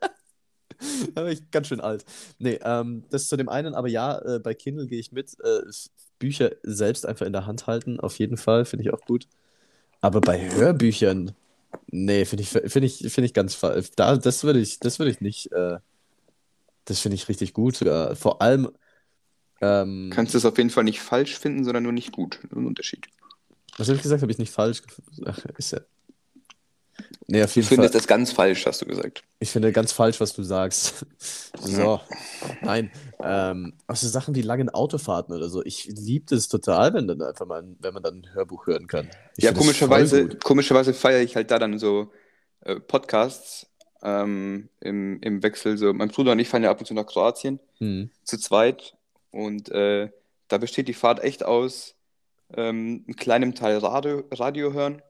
Da 1.14 1.22
bin 1.24 1.32
ich 1.32 1.50
ganz 1.50 1.68
schön 1.68 1.80
alt. 1.80 2.04
Nee, 2.40 2.60
ähm, 2.62 3.06
das 3.10 3.30
zu 3.30 3.38
dem 3.38 3.48
einen, 3.48 3.74
aber 3.74 3.88
ja, 3.88 4.20
äh, 4.20 4.40
bei 4.40 4.54
Kindle 4.54 4.88
gehe 4.88 5.00
ich 5.00 5.14
mit. 5.14 5.38
Äh, 5.40 5.62
Bücher 6.20 6.52
selbst 6.64 7.06
einfach 7.06 7.26
in 7.26 7.32
der 7.32 7.46
Hand 7.46 7.68
halten, 7.68 8.02
auf 8.02 8.20
jeden 8.20 8.36
Fall, 8.36 8.66
finde 8.66 8.84
ich 8.84 8.94
auch 8.94 9.00
gut. 9.02 9.28
Aber 10.02 10.20
bei 10.20 10.52
Hörbüchern, 10.52 11.32
nee, 11.88 12.26
finde 12.26 12.44
ich, 12.44 12.50
finde 12.50 12.86
ich, 12.86 12.98
finde 12.98 13.26
ich 13.26 13.34
ganz 13.34 13.56
falsch. 13.56 13.92
Da, 13.96 14.18
das 14.18 14.44
würde 14.44 14.60
ich, 14.60 14.80
das 14.80 15.00
würde 15.00 15.12
ich 15.12 15.22
nicht, 15.22 15.54
äh, 15.54 15.78
das 16.86 17.00
finde 17.00 17.16
ich 17.16 17.30
richtig 17.30 17.54
gut 17.54 17.78
sogar. 17.78 18.16
Vor 18.18 18.42
allem, 18.42 18.70
ähm, 19.62 20.12
Kannst 20.14 20.34
du 20.34 20.38
es 20.38 20.46
auf 20.46 20.58
jeden 20.58 20.70
Fall 20.70 20.84
nicht 20.84 21.00
falsch 21.00 21.38
finden, 21.38 21.64
sondern 21.64 21.84
nur 21.84 21.94
nicht 21.94 22.12
gut. 22.12 22.40
Ein 22.54 22.66
Unterschied. 22.66 23.08
Was 23.78 23.88
habe 23.88 23.96
ich 23.98 24.04
gesagt? 24.04 24.22
Habe 24.22 24.32
ich 24.32 24.38
nicht 24.38 24.52
falsch? 24.54 24.82
Ach, 25.26 25.40
ist 25.58 25.72
ja. 25.72 25.80
Nee, 27.28 27.44
auf 27.44 27.56
jeden 27.56 27.64
Ich 27.64 27.70
finde 27.70 27.88
Fall. 27.88 27.94
das 27.94 28.08
ganz 28.08 28.32
falsch, 28.32 28.66
hast 28.66 28.82
du 28.82 28.86
gesagt. 28.86 29.24
Ich 29.40 29.50
finde 29.50 29.72
ganz 29.72 29.92
falsch, 29.92 30.20
was 30.20 30.34
du 30.34 30.44
sagst. 30.44 31.06
So, 31.66 32.02
nein. 32.62 32.92
Ähm, 33.22 33.74
auch 33.88 33.96
so 33.96 34.08
Sachen 34.10 34.36
wie 34.36 34.42
langen 34.42 34.70
Autofahrten 34.70 35.34
oder 35.34 35.48
so. 35.48 35.64
Ich 35.64 35.86
liebe 35.86 36.26
das 36.28 36.50
total, 36.50 36.94
wenn 36.94 37.08
dann 37.08 37.22
einfach 37.22 37.46
mal, 37.46 37.64
wenn 37.80 37.94
man 37.94 38.04
dann 38.04 38.16
ein 38.22 38.34
Hörbuch 38.34 38.68
hören 38.68 38.88
kann. 38.88 39.10
Ich 39.38 39.46
Ja, 39.46 39.54
komischerweise, 39.54 40.28
komischerweise 40.28 40.94
feiere 40.94 41.22
ich 41.22 41.38
halt 41.38 41.50
da 41.50 41.58
dann 41.60 41.80
so 41.80 42.12
äh, 42.62 42.82
Podcasts 42.82 43.68
ähm, 44.02 44.68
im, 44.82 45.22
im 45.22 45.42
Wechsel. 45.42 45.78
So, 45.78 45.94
mein 45.94 46.10
Bruder 46.10 46.34
und 46.34 46.40
ich 46.40 46.50
fahren 46.50 46.64
ja 46.64 46.72
ab 46.72 46.80
und 46.82 46.86
zu 46.86 46.94
nach 46.94 47.06
Kroatien 47.06 47.62
Hm. 47.78 48.10
zu 48.26 48.38
zweit 48.38 48.96
und 49.32 49.70
äh, 49.70 50.10
da 50.50 50.58
besteht 50.58 50.90
die 50.90 50.94
Fahrt 50.94 51.24
echt 51.24 51.46
aus 51.46 51.96
ähm, 52.56 53.04
einem 53.06 53.16
kleinen 53.16 53.56
Teil 53.56 53.78
Radio, 53.78 54.24
Radio 54.32 54.74
hören. 54.74 55.02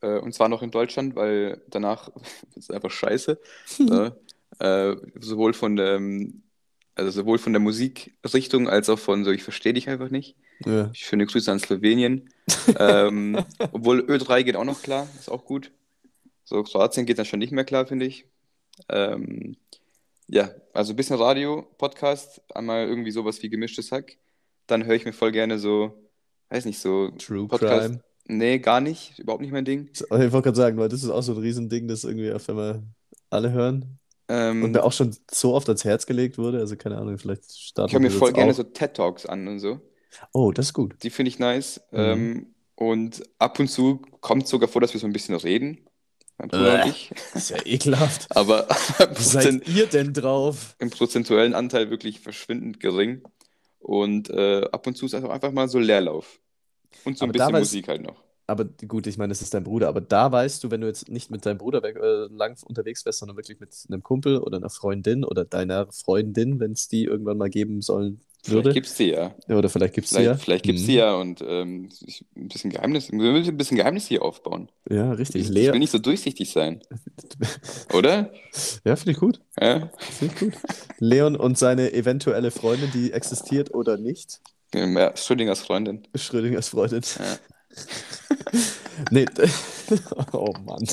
Äh, 0.00 0.18
und 0.18 0.32
zwar 0.34 0.48
noch 0.48 0.62
in 0.62 0.70
Deutschland, 0.70 1.16
weil 1.16 1.62
danach 1.68 2.08
ist 2.54 2.56
es 2.56 2.70
einfach 2.70 2.90
scheiße. 2.90 3.40
ne? 3.78 4.16
äh, 4.58 4.96
sowohl 5.20 5.52
von 5.52 5.76
der, 5.76 5.94
ähm, 5.96 6.42
also 6.94 7.10
sowohl 7.10 7.38
von 7.38 7.52
der 7.52 7.60
Musikrichtung 7.60 8.68
als 8.68 8.88
auch 8.88 8.98
von 8.98 9.24
so, 9.24 9.30
ich 9.30 9.42
verstehe 9.42 9.72
dich 9.72 9.88
einfach 9.88 10.10
nicht. 10.10 10.36
Ja. 10.64 10.90
Schöne 10.94 11.26
Grüße 11.26 11.50
an 11.50 11.60
Slowenien. 11.60 12.30
ähm, 12.78 13.44
obwohl 13.72 14.00
Ö3 14.00 14.42
geht 14.42 14.56
auch 14.56 14.64
noch 14.64 14.82
klar, 14.82 15.08
ist 15.18 15.30
auch 15.30 15.44
gut. 15.44 15.70
So, 16.44 16.62
Kroatien 16.62 17.06
geht 17.06 17.18
dann 17.18 17.26
schon 17.26 17.38
nicht 17.38 17.52
mehr 17.52 17.64
klar, 17.64 17.86
finde 17.86 18.06
ich. 18.06 18.26
Ähm, 18.88 19.56
ja, 20.26 20.50
also 20.72 20.92
ein 20.92 20.96
bisschen 20.96 21.16
Radio, 21.16 21.62
Podcast, 21.78 22.42
einmal 22.54 22.86
irgendwie 22.86 23.10
sowas 23.10 23.42
wie 23.42 23.48
gemischtes 23.48 23.92
Hack. 23.92 24.16
Dann 24.66 24.84
höre 24.84 24.94
ich 24.94 25.04
mir 25.04 25.12
voll 25.12 25.32
gerne 25.32 25.58
so, 25.58 26.07
weiß 26.50 26.64
nicht, 26.64 26.78
so 26.80 27.10
True 27.12 27.48
Podcast. 27.48 27.88
Crime. 27.88 28.04
Nee, 28.26 28.58
gar 28.58 28.80
nicht, 28.80 29.18
überhaupt 29.18 29.42
nicht 29.42 29.52
mein 29.52 29.64
Ding. 29.64 29.90
Ich 29.92 30.02
wollte 30.10 30.30
gerade 30.42 30.56
sagen, 30.56 30.76
weil 30.78 30.88
das 30.88 31.02
ist 31.02 31.10
auch 31.10 31.22
so 31.22 31.32
ein 31.32 31.38
Riesending, 31.38 31.88
das 31.88 32.04
irgendwie 32.04 32.32
auf 32.32 32.48
einmal 32.48 32.82
alle 33.30 33.52
hören. 33.52 33.98
Und 34.60 34.70
Ähm, 34.70 34.72
mir 34.72 34.82
auch 34.84 34.92
schon 34.92 35.16
so 35.30 35.54
oft 35.54 35.68
ans 35.68 35.84
Herz 35.84 36.06
gelegt 36.06 36.38
wurde. 36.38 36.58
Also 36.60 36.76
keine 36.76 36.98
Ahnung, 36.98 37.18
vielleicht 37.18 37.44
ich 37.76 37.76
starten 37.76 37.92
höre 37.92 38.00
mir 38.00 38.10
wir 38.10 38.10
voll 38.10 38.32
gerne 38.32 38.52
auch. 38.52 38.54
so 38.54 38.62
TED 38.64 38.94
Talks 38.94 39.26
an 39.26 39.48
und 39.48 39.60
so. 39.60 39.80
Oh, 40.32 40.52
das 40.52 40.66
ist 40.66 40.72
gut. 40.74 40.96
Die 41.02 41.10
finde 41.10 41.28
ich 41.30 41.38
nice. 41.38 41.80
Mhm. 41.92 41.98
Ähm, 42.00 42.54
und 42.74 43.22
ab 43.38 43.58
und 43.58 43.68
zu 43.68 44.02
kommt 44.20 44.44
es 44.44 44.50
sogar 44.50 44.68
vor, 44.68 44.80
dass 44.80 44.92
wir 44.94 45.00
so 45.00 45.06
ein 45.06 45.12
bisschen 45.12 45.34
reden. 45.36 45.88
Mein 46.38 46.50
Bruder 46.50 46.74
und 46.74 46.82
Bäh. 46.82 46.90
ich. 46.90 47.10
Das 47.32 47.42
ist 47.44 47.50
ja 47.50 47.58
ekelhaft. 47.64 48.28
Aber 48.36 48.68
Wie 49.14 49.22
seid 49.24 49.66
ihr 49.68 49.86
denn 49.88 50.12
drauf? 50.14 50.76
im 50.78 50.90
prozentuellen 50.90 51.54
Anteil 51.54 51.90
wirklich 51.90 52.20
verschwindend 52.20 52.80
gering. 52.80 53.22
Und 53.78 54.30
äh, 54.30 54.62
ab 54.72 54.86
und 54.86 54.96
zu 54.96 55.06
ist 55.06 55.14
einfach, 55.14 55.30
einfach 55.30 55.52
mal 55.52 55.68
so 55.68 55.78
Leerlauf. 55.78 56.40
Und 57.04 57.18
so 57.18 57.24
ein 57.24 57.30
Aber 57.30 57.32
bisschen 57.32 57.54
weiß- 57.54 57.58
Musik 57.60 57.88
halt 57.88 58.02
noch. 58.02 58.22
Aber 58.46 58.64
gut, 58.64 59.06
ich 59.06 59.18
meine, 59.18 59.30
es 59.32 59.42
ist 59.42 59.52
dein 59.52 59.64
Bruder, 59.64 59.88
aber 59.88 60.00
da 60.00 60.32
weißt 60.32 60.64
du, 60.64 60.70
wenn 60.70 60.80
du 60.80 60.86
jetzt 60.86 61.10
nicht 61.10 61.30
mit 61.30 61.44
deinem 61.44 61.58
Bruder 61.58 61.82
weg, 61.82 61.96
äh, 61.96 62.28
lang 62.34 62.56
unterwegs 62.66 63.04
wärst, 63.04 63.18
sondern 63.18 63.36
wirklich 63.36 63.60
mit 63.60 63.74
einem 63.90 64.02
Kumpel 64.02 64.38
oder 64.38 64.56
einer 64.56 64.70
Freundin 64.70 65.22
oder 65.22 65.44
deiner 65.44 65.92
Freundin, 65.92 66.58
wenn 66.58 66.72
es 66.72 66.88
die 66.88 67.04
irgendwann 67.04 67.36
mal 67.36 67.50
geben 67.50 67.82
sollen 67.82 68.22
Vielleicht 68.42 68.64
würde. 68.64 68.72
gibt 68.72 68.86
es 68.86 68.94
die 68.94 69.10
ja. 69.10 69.34
Oder 69.48 69.68
vielleicht 69.68 69.94
gibt 69.94 70.04
es 70.06 70.10
sie 70.10 70.16
Vielleicht, 70.16 70.38
ja. 70.38 70.44
vielleicht 70.44 70.64
gibt 70.64 70.78
es 70.78 70.84
Mhm. 70.84 70.86
die 70.86 70.94
ja 70.94 71.14
und 71.14 71.42
ähm, 71.46 71.88
ein 72.36 72.48
bisschen 72.48 72.70
Geheimnis. 72.70 73.10
Wir 73.10 73.18
müssen 73.32 73.50
ein 73.50 73.56
bisschen 73.56 73.76
Geheimnis 73.76 74.06
hier 74.06 74.22
aufbauen. 74.22 74.70
Ja, 74.88 75.12
richtig. 75.12 75.42
Ich, 75.42 75.48
ich 75.48 75.54
Lea. 75.54 75.72
will 75.72 75.78
nicht 75.80 75.90
so 75.90 75.98
durchsichtig 75.98 76.50
sein. 76.50 76.80
Oder? 77.92 78.32
Ja, 78.84 78.96
finde 78.96 79.12
ich 79.12 79.18
gut. 79.18 79.40
Ja? 79.60 79.90
Finde 79.98 80.34
ich 80.34 80.40
gut. 80.40 80.54
Leon 80.98 81.36
und 81.36 81.58
seine 81.58 81.92
eventuelle 81.92 82.50
Freundin, 82.50 82.90
die 82.92 83.12
existiert 83.12 83.74
oder 83.74 83.96
nicht. 83.96 84.40
ja 84.74 85.16
Schrödingers 85.16 85.60
Freundin. 85.60 86.06
Schrödingers 86.14 86.68
Freundin. 86.68 87.02
Ja. 87.18 87.38
nee. 89.10 89.26
oh 90.32 90.52
Mann. 90.64 90.84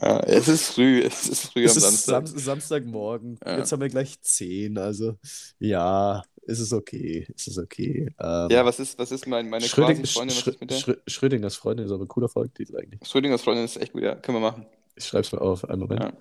Ja, 0.00 0.20
es 0.20 0.48
ist 0.48 0.66
früh, 0.72 1.00
es 1.00 1.28
ist 1.28 1.52
früh 1.52 1.64
Es 1.64 1.76
am 1.76 1.82
Samstag. 1.82 2.28
Sam 2.28 2.38
Samstagmorgen. 2.38 3.38
Ja. 3.44 3.58
Jetzt 3.58 3.72
haben 3.72 3.80
wir 3.82 3.88
gleich 3.88 4.20
10. 4.20 4.78
Also, 4.78 5.16
ja, 5.58 6.22
ist 6.46 6.60
es 6.60 6.72
okay. 6.72 7.26
Ist 7.34 7.48
es 7.48 7.58
okay. 7.58 8.12
Ähm, 8.18 8.48
Ja, 8.50 8.64
was 8.64 8.78
ist, 8.80 8.98
was 8.98 9.10
ist 9.10 9.26
mein, 9.26 9.48
meine 9.48 9.66
Schröding, 9.66 9.96
quasi 9.96 10.12
Freundin? 10.12 10.36
Was 10.36 10.42
Schrö 10.42 10.50
ist 10.52 10.60
mit 10.60 10.70
der? 10.70 10.76
Schrö 10.76 10.96
Schrödingers 11.06 11.56
Freundin 11.56 11.86
ist 11.86 11.92
aber 11.92 12.04
ein 12.04 12.08
cooler 12.08 12.28
Folgetitel 12.28 12.76
eigentlich. 12.76 13.08
Schrödingers 13.08 13.42
Freundin 13.42 13.64
ist 13.64 13.76
echt 13.76 13.92
gut, 13.92 14.02
ja. 14.02 14.14
Können 14.14 14.38
wir 14.38 14.50
machen. 14.50 14.66
Ich 14.96 15.06
schreibe 15.06 15.22
es 15.22 15.32
mal 15.32 15.38
auf. 15.38 15.68
Einen 15.68 15.80
Moment. 15.80 16.00
Ja. 16.00 16.12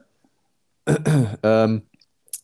Ähm, 1.43 1.83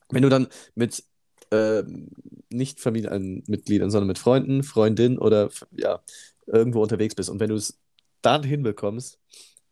wenn 0.09 0.23
du 0.23 0.29
dann 0.29 0.47
mit 0.75 1.03
ähm, 1.51 2.09
nicht 2.49 2.79
Familienmitgliedern, 2.79 3.91
sondern 3.91 4.07
mit 4.07 4.17
Freunden, 4.17 4.63
Freundinnen 4.63 5.17
oder 5.17 5.49
ja, 5.71 6.01
irgendwo 6.47 6.81
unterwegs 6.81 7.15
bist 7.15 7.29
und 7.29 7.39
wenn 7.39 7.49
du 7.49 7.55
es 7.55 7.79
dann 8.21 8.43
hinbekommst, 8.43 9.19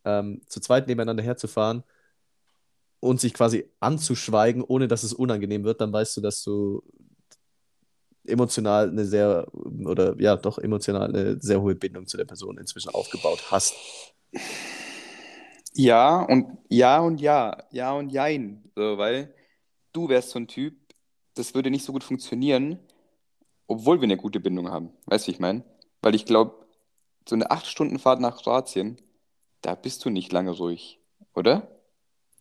ähm, 0.05 0.41
zu 0.47 0.59
zweit 0.59 0.87
nebeneinander 0.87 1.23
herzufahren 1.23 1.83
und 2.99 3.19
sich 3.19 3.33
quasi 3.33 3.65
anzuschweigen, 3.79 4.63
ohne 4.63 4.87
dass 4.87 5.03
es 5.03 5.13
unangenehm 5.13 5.63
wird, 5.63 5.81
dann 5.81 5.93
weißt 5.93 6.17
du, 6.17 6.21
dass 6.21 6.43
du 6.43 6.83
emotional 8.27 8.89
eine 8.89 9.05
sehr, 9.05 9.47
oder 9.53 10.15
ja, 10.19 10.35
doch 10.35 10.57
emotional 10.57 11.09
eine 11.09 11.41
sehr 11.41 11.61
hohe 11.61 11.75
Bindung 11.75 12.07
zu 12.07 12.17
der 12.17 12.25
Person 12.25 12.57
inzwischen 12.57 12.89
aufgebaut 12.89 13.51
hast. 13.51 13.73
Ja 15.73 16.21
und 16.23 16.57
ja 16.69 16.99
und 16.99 17.21
ja, 17.21 17.63
ja 17.71 17.93
und 17.93 18.09
jein. 18.09 18.63
So, 18.75 18.97
weil 18.97 19.33
du 19.93 20.09
wärst 20.09 20.31
so 20.31 20.39
ein 20.39 20.47
Typ, 20.47 20.75
das 21.35 21.53
würde 21.53 21.69
nicht 21.69 21.85
so 21.85 21.93
gut 21.93 22.03
funktionieren, 22.03 22.79
obwohl 23.67 23.99
wir 23.99 24.05
eine 24.05 24.17
gute 24.17 24.39
Bindung 24.39 24.69
haben. 24.69 24.91
Weißt 25.05 25.25
du, 25.25 25.29
wie 25.29 25.35
ich 25.35 25.39
meine? 25.39 25.63
Weil 26.01 26.15
ich 26.15 26.25
glaube, 26.25 26.65
so 27.27 27.35
eine 27.35 27.51
8-Stunden-Fahrt 27.51 28.21
nach 28.21 28.41
Kroatien, 28.41 28.97
da 29.61 29.75
bist 29.75 30.03
du 30.05 30.09
nicht 30.09 30.31
lange 30.31 30.51
ruhig, 30.51 30.99
oder? 31.35 31.67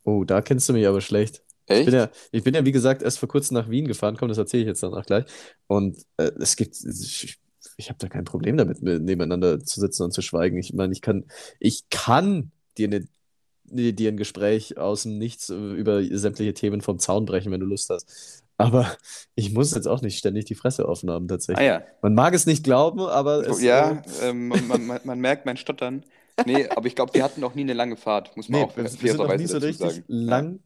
Oh, 0.05 0.25
da 0.25 0.40
kennst 0.40 0.68
du 0.68 0.72
mich 0.72 0.87
aber 0.87 1.01
schlecht. 1.01 1.42
Ich 1.68 1.74
Echt? 1.74 1.87
bin 1.87 1.94
ja, 1.94 2.11
ich 2.33 2.44
bin 2.44 2.55
ja, 2.55 2.64
wie 2.64 2.72
gesagt, 2.72 3.02
erst 3.02 3.18
vor 3.18 3.29
kurzem 3.29 3.55
nach 3.57 3.68
Wien 3.68 3.87
gefahren. 3.88 4.16
Komm, 4.16 4.29
das 4.29 4.38
erzähle 4.38 4.62
ich 4.62 4.68
jetzt 4.68 4.83
dann 4.83 4.94
auch 4.94 5.05
gleich. 5.05 5.24
Und 5.66 5.98
äh, 6.16 6.31
es 6.40 6.57
gibt, 6.57 6.76
ich, 6.85 7.38
ich 7.76 7.88
habe 7.88 7.98
da 7.98 8.09
kein 8.09 8.24
Problem 8.24 8.57
damit, 8.57 8.83
mit- 8.83 9.02
nebeneinander 9.02 9.61
zu 9.64 9.81
sitzen 9.81 10.05
und 10.05 10.12
zu 10.12 10.22
schweigen. 10.22 10.59
Ich 10.59 10.72
meine, 10.74 10.92
ich 10.92 11.02
kann, 11.02 11.24
ich 11.59 11.88
kann 11.90 12.52
dir, 12.79 12.88
eine, 12.88 13.92
dir 13.92 14.09
ein 14.12 14.16
Gespräch 14.16 14.79
aus 14.79 15.02
dem 15.02 15.18
Nichts 15.18 15.48
über 15.48 16.02
sämtliche 16.05 16.55
Themen 16.55 16.81
vom 16.83 16.98
Zaun 16.98 17.26
brechen, 17.26 17.50
wenn 17.52 17.61
du 17.61 17.66
Lust 17.66 17.90
hast. 17.90 18.42
Aber 18.59 18.96
ich 19.35 19.52
muss 19.52 19.74
jetzt 19.74 19.87
auch 19.88 20.00
nicht 20.02 20.18
ständig 20.18 20.46
die 20.46 20.55
Fresse 20.55 20.88
offen 20.88 21.11
haben, 21.11 21.26
Ah 21.26 21.33
tatsächlich. 21.35 21.66
ja. 21.66 21.83
Man 22.00 22.14
mag 22.14 22.33
es 22.35 22.46
nicht 22.46 22.64
glauben, 22.64 23.00
aber 23.00 23.46
es, 23.46 23.61
Ja, 23.61 24.02
äh, 24.22 24.29
ähm, 24.31 24.48
man, 24.48 24.87
man, 24.87 25.00
man 25.05 25.20
merkt 25.20 25.46
mein 25.46 25.57
Stottern. 25.57 26.05
Nee, 26.44 26.68
aber 26.68 26.87
ich 26.87 26.94
glaube, 26.94 27.12
wir 27.14 27.24
hatten 27.24 27.40
noch 27.40 27.55
nie 27.55 27.62
eine 27.62 27.72
lange 27.74 27.96
Fahrt, 27.96 28.37
muss 28.37 28.48
man 28.48 28.61
nee, 28.61 28.66
auch 28.66 28.76
wir, 28.76 28.85
wir 28.85 29.11
sind 29.11 29.18
noch 29.18 29.37
nie 29.37 29.46
so 29.46 29.59
richtig 29.59 29.79
sagen. 29.79 30.05
lang, 30.07 30.61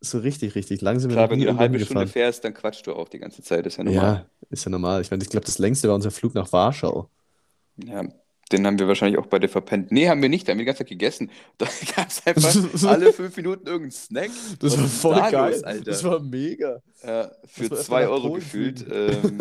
so 0.00 0.18
richtig, 0.18 0.54
richtig 0.54 0.80
lang 0.80 0.98
sind 0.98 1.10
wir 1.10 1.16
Klar, 1.16 1.30
wenn 1.30 1.40
du 1.40 1.48
eine 1.48 1.58
halbe 1.58 1.78
Stunde 1.80 2.06
fährst, 2.06 2.44
dann 2.44 2.54
quatschst 2.54 2.86
du 2.86 2.94
auch 2.94 3.08
die 3.08 3.18
ganze 3.18 3.42
Zeit, 3.42 3.66
ist 3.66 3.76
ja 3.76 3.84
normal. 3.84 4.02
Ja, 4.02 4.26
ist 4.50 4.64
ja 4.64 4.70
normal. 4.70 5.02
Ich 5.02 5.10
meine, 5.10 5.22
ich 5.22 5.28
glaube, 5.28 5.46
das 5.46 5.58
längste 5.58 5.88
war 5.88 5.94
unser 5.94 6.10
Flug 6.10 6.34
nach 6.34 6.52
Warschau. 6.52 7.08
Ja, 7.84 8.04
den 8.52 8.66
haben 8.66 8.78
wir 8.78 8.88
wahrscheinlich 8.88 9.18
auch 9.18 9.26
beide 9.26 9.48
verpennt. 9.48 9.92
Nee, 9.92 10.08
haben 10.08 10.22
wir 10.22 10.28
nicht, 10.28 10.48
da 10.48 10.52
haben 10.52 10.58
wir 10.58 10.64
die 10.64 10.66
ganze 10.66 10.80
Zeit 10.80 10.88
gegessen. 10.88 11.30
Da 11.58 11.66
gab 11.96 12.08
es 12.08 12.26
einfach 12.26 12.88
alle 12.88 13.12
fünf 13.12 13.36
Minuten 13.36 13.66
irgendeinen 13.66 13.90
Snack. 13.92 14.30
Das 14.58 14.78
war 14.78 14.88
voll 14.88 15.14
da 15.14 15.30
geil. 15.30 15.52
los, 15.52 15.62
Alter? 15.64 15.84
Das 15.84 16.04
war 16.04 16.20
mega. 16.20 16.82
Äh, 17.02 17.28
für 17.46 17.70
war 17.70 17.78
zwei 17.78 18.08
Euro 18.08 18.32
gefühlt 18.32 18.84
ähm, 18.90 19.38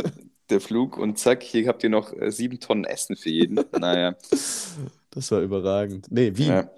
der 0.50 0.62
Flug 0.62 0.98
und 0.98 1.17
zack, 1.17 1.43
hier 1.43 1.67
habt 1.67 1.84
ihr 1.84 1.89
noch 1.89 2.13
äh, 2.13 2.32
sieben 2.32 2.60
Tonnen 2.60 2.84
Essen 2.84 3.15
für 3.15 3.30
jeden. 3.30 3.60
Naja, 3.80 4.15
Das 5.12 5.32
war 5.32 5.41
überragend. 5.41 6.08
Nee, 6.12 6.36
Wien. 6.36 6.48
ja. 6.50 6.69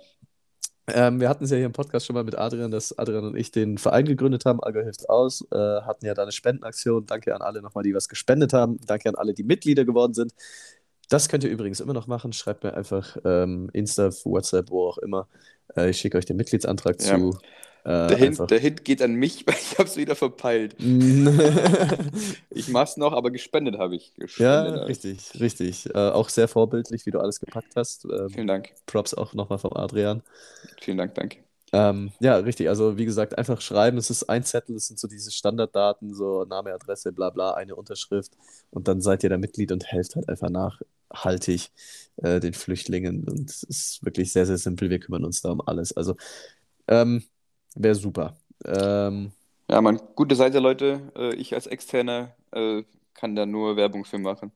Ähm, 0.88 1.20
wir 1.20 1.30
hatten 1.30 1.44
es 1.44 1.52
ja 1.52 1.58
hier 1.58 1.66
im 1.68 1.72
Podcast 1.74 2.06
schon 2.06 2.16
mal 2.16 2.24
mit 2.24 2.38
Adrian, 2.38 2.72
dass 2.72 2.98
Adrian 2.98 3.24
und 3.26 3.36
ich 3.38 3.52
den 3.52 3.78
Verein 3.78 4.06
gegründet 4.06 4.46
haben. 4.46 4.62
Algo 4.62 4.82
hilft 4.82 5.10
aus. 5.10 5.46
Äh, 5.52 5.56
hatten 5.58 6.06
ja 6.06 6.14
da 6.14 6.24
eine 6.24 6.32
Spendenaktion. 6.32 7.06
Danke 7.06 7.36
an 7.36 7.42
alle 7.42 7.62
nochmal, 7.62 7.84
die 7.84 7.94
was 7.94 8.10
gespendet 8.10 8.54
haben. 8.54 8.78
Danke 8.86 9.10
an 9.10 9.16
alle, 9.16 9.34
die 9.34 9.44
Mitglieder 9.44 9.86
geworden 9.86 10.14
sind. 10.14 10.34
Das 11.10 11.30
könnt 11.30 11.44
ihr 11.44 11.50
übrigens 11.50 11.80
immer 11.80 11.94
noch 11.94 12.08
machen. 12.08 12.34
Schreibt 12.34 12.64
mir 12.64 12.74
einfach 12.74 13.18
ähm, 13.26 13.70
Insta, 13.74 14.10
WhatsApp, 14.24 14.70
wo 14.72 14.88
auch 14.88 14.98
immer. 14.98 15.28
Äh, 15.76 15.90
ich 15.92 15.98
schicke 15.98 16.18
euch 16.18 16.26
den 16.26 16.38
Mitgliedsantrag 16.38 17.02
Ja. 17.02 17.18
zu. 17.18 17.38
Äh, 17.84 18.08
Der, 18.08 18.18
Hint, 18.18 18.40
einfach. 18.40 18.48
der 18.48 18.60
Hint 18.60 18.86
geht 18.86 19.02
an 19.02 19.14
mich, 19.16 19.46
weil 19.48 19.56
ich 19.56 19.78
hab's 19.78 19.98
wieder 19.98 20.16
verpeilt. 20.16 20.76
Ich 22.50 22.68
mach's 22.70 22.98
noch, 22.98 23.14
aber 23.14 23.32
gespendet 23.32 23.78
habe 23.78 23.96
ich. 23.96 24.14
ja, 24.38 24.66
Gespendet 24.66 24.76
habe 24.76 24.92
ich. 24.94 25.04
richtig, 25.06 25.40
richtig. 25.40 25.88
Äh, 25.96 26.10
auch 26.12 26.30
sehr 26.30 26.48
vorbildlich, 26.48 27.06
wie 27.06 27.12
du 27.12 27.20
alles 27.20 27.40
gepackt 27.40 27.76
hast. 27.76 28.06
Ähm, 28.06 28.30
Vielen 28.30 28.48
Dank. 28.48 28.74
Props 28.86 29.14
auch 29.14 29.34
nochmal 29.34 29.60
vom 29.60 29.74
Adrian. 29.74 30.24
Vielen 30.82 30.98
Dank, 30.98 31.16
danke. 31.16 31.38
Ähm, 31.74 32.12
ja, 32.20 32.36
richtig. 32.38 32.68
Also, 32.70 32.98
wie 32.98 33.06
gesagt, 33.06 33.38
einfach 33.38 33.62
schreiben. 33.62 33.98
Es 33.98 34.10
ist 34.10 34.24
ein 34.26 34.44
Zettel, 34.44 34.76
es 34.76 34.88
sind 34.88 35.00
so 35.00 35.08
diese 35.08 35.32
Standarddaten, 35.32 36.14
so 36.14 36.44
Name, 36.46 36.74
Adresse, 36.74 37.14
bla 37.14 37.30
bla, 37.30 37.54
eine 37.54 37.76
Unterschrift. 37.76 38.34
Und 38.72 38.88
dann 38.88 39.02
seid 39.02 39.24
ihr 39.24 39.30
da 39.30 39.38
Mitglied 39.38 39.72
und 39.72 39.86
helft 39.86 40.16
halt 40.16 40.28
einfach 40.30 40.50
nachhaltig 40.50 41.72
äh, 42.18 42.40
den 42.42 42.54
Flüchtlingen. 42.54 43.24
Und 43.28 43.50
es 43.50 43.64
ist 43.64 44.04
wirklich 44.06 44.34
sehr, 44.34 44.46
sehr 44.46 44.58
simpel. 44.58 44.90
Wir 44.90 45.00
kümmern 45.00 45.24
uns 45.24 45.42
da 45.42 45.52
um 45.52 45.62
alles. 45.66 45.96
Also, 45.96 46.16
ähm, 46.88 47.24
wäre 47.76 47.96
super. 47.96 48.38
Ähm, 48.66 49.32
Ja, 49.70 49.82
man, 49.82 50.00
gute 50.16 50.36
Seite, 50.36 50.60
Leute. 50.60 51.12
Äh, 51.16 51.36
ich 51.36 51.54
als 51.54 51.68
Externer 51.68 52.36
äh, 52.52 52.84
kann 53.14 53.36
da 53.36 53.46
nur 53.46 53.76
Werbung 53.78 54.06
für 54.06 54.20
machen. 54.20 54.52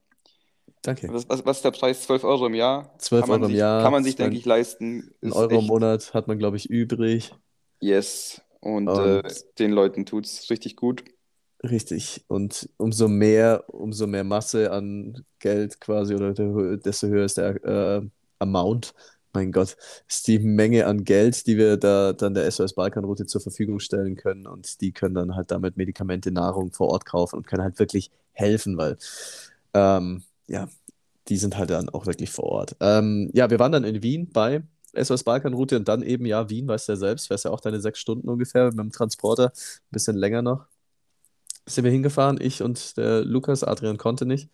Danke. 0.82 1.12
Was, 1.12 1.28
was, 1.28 1.44
was 1.46 1.56
ist 1.58 1.64
der 1.64 1.70
Preis? 1.70 2.02
12 2.02 2.24
Euro 2.24 2.46
im 2.46 2.54
Jahr? 2.54 2.90
12 2.98 3.28
Kann 3.28 3.28
man 3.28 3.42
Euro 3.42 3.46
im 3.46 3.54
sich, 3.54 3.54
Jahr. 3.54 3.78
Kann 3.78 3.92
man 3.92 4.04
sich, 4.04 4.16
denke 4.16 4.36
ich, 4.36 4.44
leisten. 4.44 5.14
Ein 5.22 5.32
Euro 5.32 5.58
im 5.58 5.66
echt, 5.66 5.66
Monat 5.66 6.14
hat 6.14 6.26
man, 6.26 6.38
glaube 6.38 6.56
ich, 6.56 6.70
übrig. 6.70 7.32
yes. 7.80 8.40
Und 8.60 8.98
äh, 8.98 9.22
Und 9.22 9.44
den 9.58 9.72
Leuten 9.72 10.06
tut 10.06 10.26
es 10.26 10.50
richtig 10.50 10.76
gut. 10.76 11.04
richtig. 11.62 12.24
Und 12.28 12.68
umso 12.76 13.08
mehr, 13.08 13.64
umso 13.68 14.06
mehr 14.06 14.24
Masse 14.24 14.70
an 14.72 15.24
Geld 15.38 15.80
quasi, 15.80 16.14
oder 16.14 16.32
der- 16.34 16.76
desto 16.78 17.08
höher 17.08 17.24
ist 17.24 17.38
der 17.38 17.64
äh, 17.64 18.02
Amount. 18.38 18.94
Mein 19.36 19.52
Gott, 19.52 19.76
ist 20.08 20.26
die 20.28 20.38
Menge 20.38 20.86
an 20.86 21.04
Geld, 21.04 21.46
die 21.46 21.58
wir 21.58 21.76
da 21.76 22.14
dann 22.14 22.32
der 22.32 22.50
SOS 22.50 22.72
Balkanroute 22.72 23.26
zur 23.26 23.42
Verfügung 23.42 23.80
stellen 23.80 24.16
können. 24.16 24.46
Und 24.46 24.80
die 24.80 24.92
können 24.92 25.14
dann 25.14 25.36
halt 25.36 25.50
damit 25.50 25.76
Medikamente, 25.76 26.30
Nahrung 26.32 26.72
vor 26.72 26.88
Ort 26.88 27.04
kaufen 27.04 27.36
und 27.36 27.46
können 27.46 27.62
halt 27.62 27.78
wirklich 27.78 28.10
helfen, 28.32 28.78
weil 28.78 28.96
ähm, 29.74 30.22
ja, 30.46 30.68
die 31.28 31.36
sind 31.36 31.58
halt 31.58 31.68
dann 31.68 31.90
auch 31.90 32.06
wirklich 32.06 32.30
vor 32.30 32.44
Ort. 32.44 32.76
Ähm, 32.80 33.30
ja, 33.34 33.50
wir 33.50 33.58
waren 33.58 33.72
dann 33.72 33.84
in 33.84 34.02
Wien 34.02 34.30
bei 34.32 34.62
SOS 34.94 35.24
Balkanroute 35.24 35.76
und 35.76 35.86
dann 35.86 36.02
eben, 36.02 36.24
ja, 36.24 36.48
Wien, 36.48 36.66
weißt 36.66 36.88
du 36.88 36.92
ja 36.92 36.96
selbst, 36.96 37.28
wärst 37.28 37.44
ja 37.44 37.50
auch 37.50 37.60
deine 37.60 37.80
sechs 37.82 37.98
Stunden 37.98 38.30
ungefähr 38.30 38.66
mit 38.66 38.78
dem 38.78 38.90
Transporter, 38.90 39.52
ein 39.52 39.90
bisschen 39.90 40.16
länger 40.16 40.40
noch. 40.40 40.64
Sind 41.66 41.84
wir 41.84 41.90
hingefahren, 41.90 42.38
ich 42.40 42.62
und 42.62 42.96
der 42.96 43.22
Lukas, 43.22 43.64
Adrian 43.64 43.98
konnte 43.98 44.24
nicht. 44.24 44.48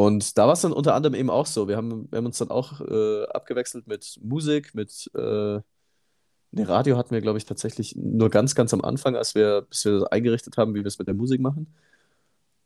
Und 0.00 0.38
da 0.38 0.46
war 0.46 0.54
es 0.54 0.62
dann 0.62 0.72
unter 0.72 0.94
anderem 0.94 1.14
eben 1.14 1.28
auch 1.28 1.44
so. 1.44 1.68
Wir 1.68 1.76
haben, 1.76 2.10
wir 2.10 2.16
haben 2.16 2.24
uns 2.24 2.38
dann 2.38 2.50
auch 2.50 2.80
äh, 2.80 3.24
abgewechselt 3.24 3.86
mit 3.86 4.18
Musik, 4.22 4.74
mit 4.74 5.10
äh, 5.14 5.18
ne, 5.18 5.62
Radio 6.68 6.96
hatten 6.96 7.10
wir, 7.10 7.20
glaube 7.20 7.36
ich, 7.36 7.44
tatsächlich 7.44 7.94
nur 7.96 8.30
ganz, 8.30 8.54
ganz 8.54 8.72
am 8.72 8.80
Anfang, 8.80 9.14
als 9.14 9.34
wir, 9.34 9.66
bis 9.68 9.84
wir 9.84 9.92
das 9.92 10.04
eingerichtet 10.04 10.56
haben, 10.56 10.74
wie 10.74 10.78
wir 10.78 10.86
es 10.86 10.98
mit 10.98 11.06
der 11.06 11.14
Musik 11.14 11.42
machen. 11.42 11.74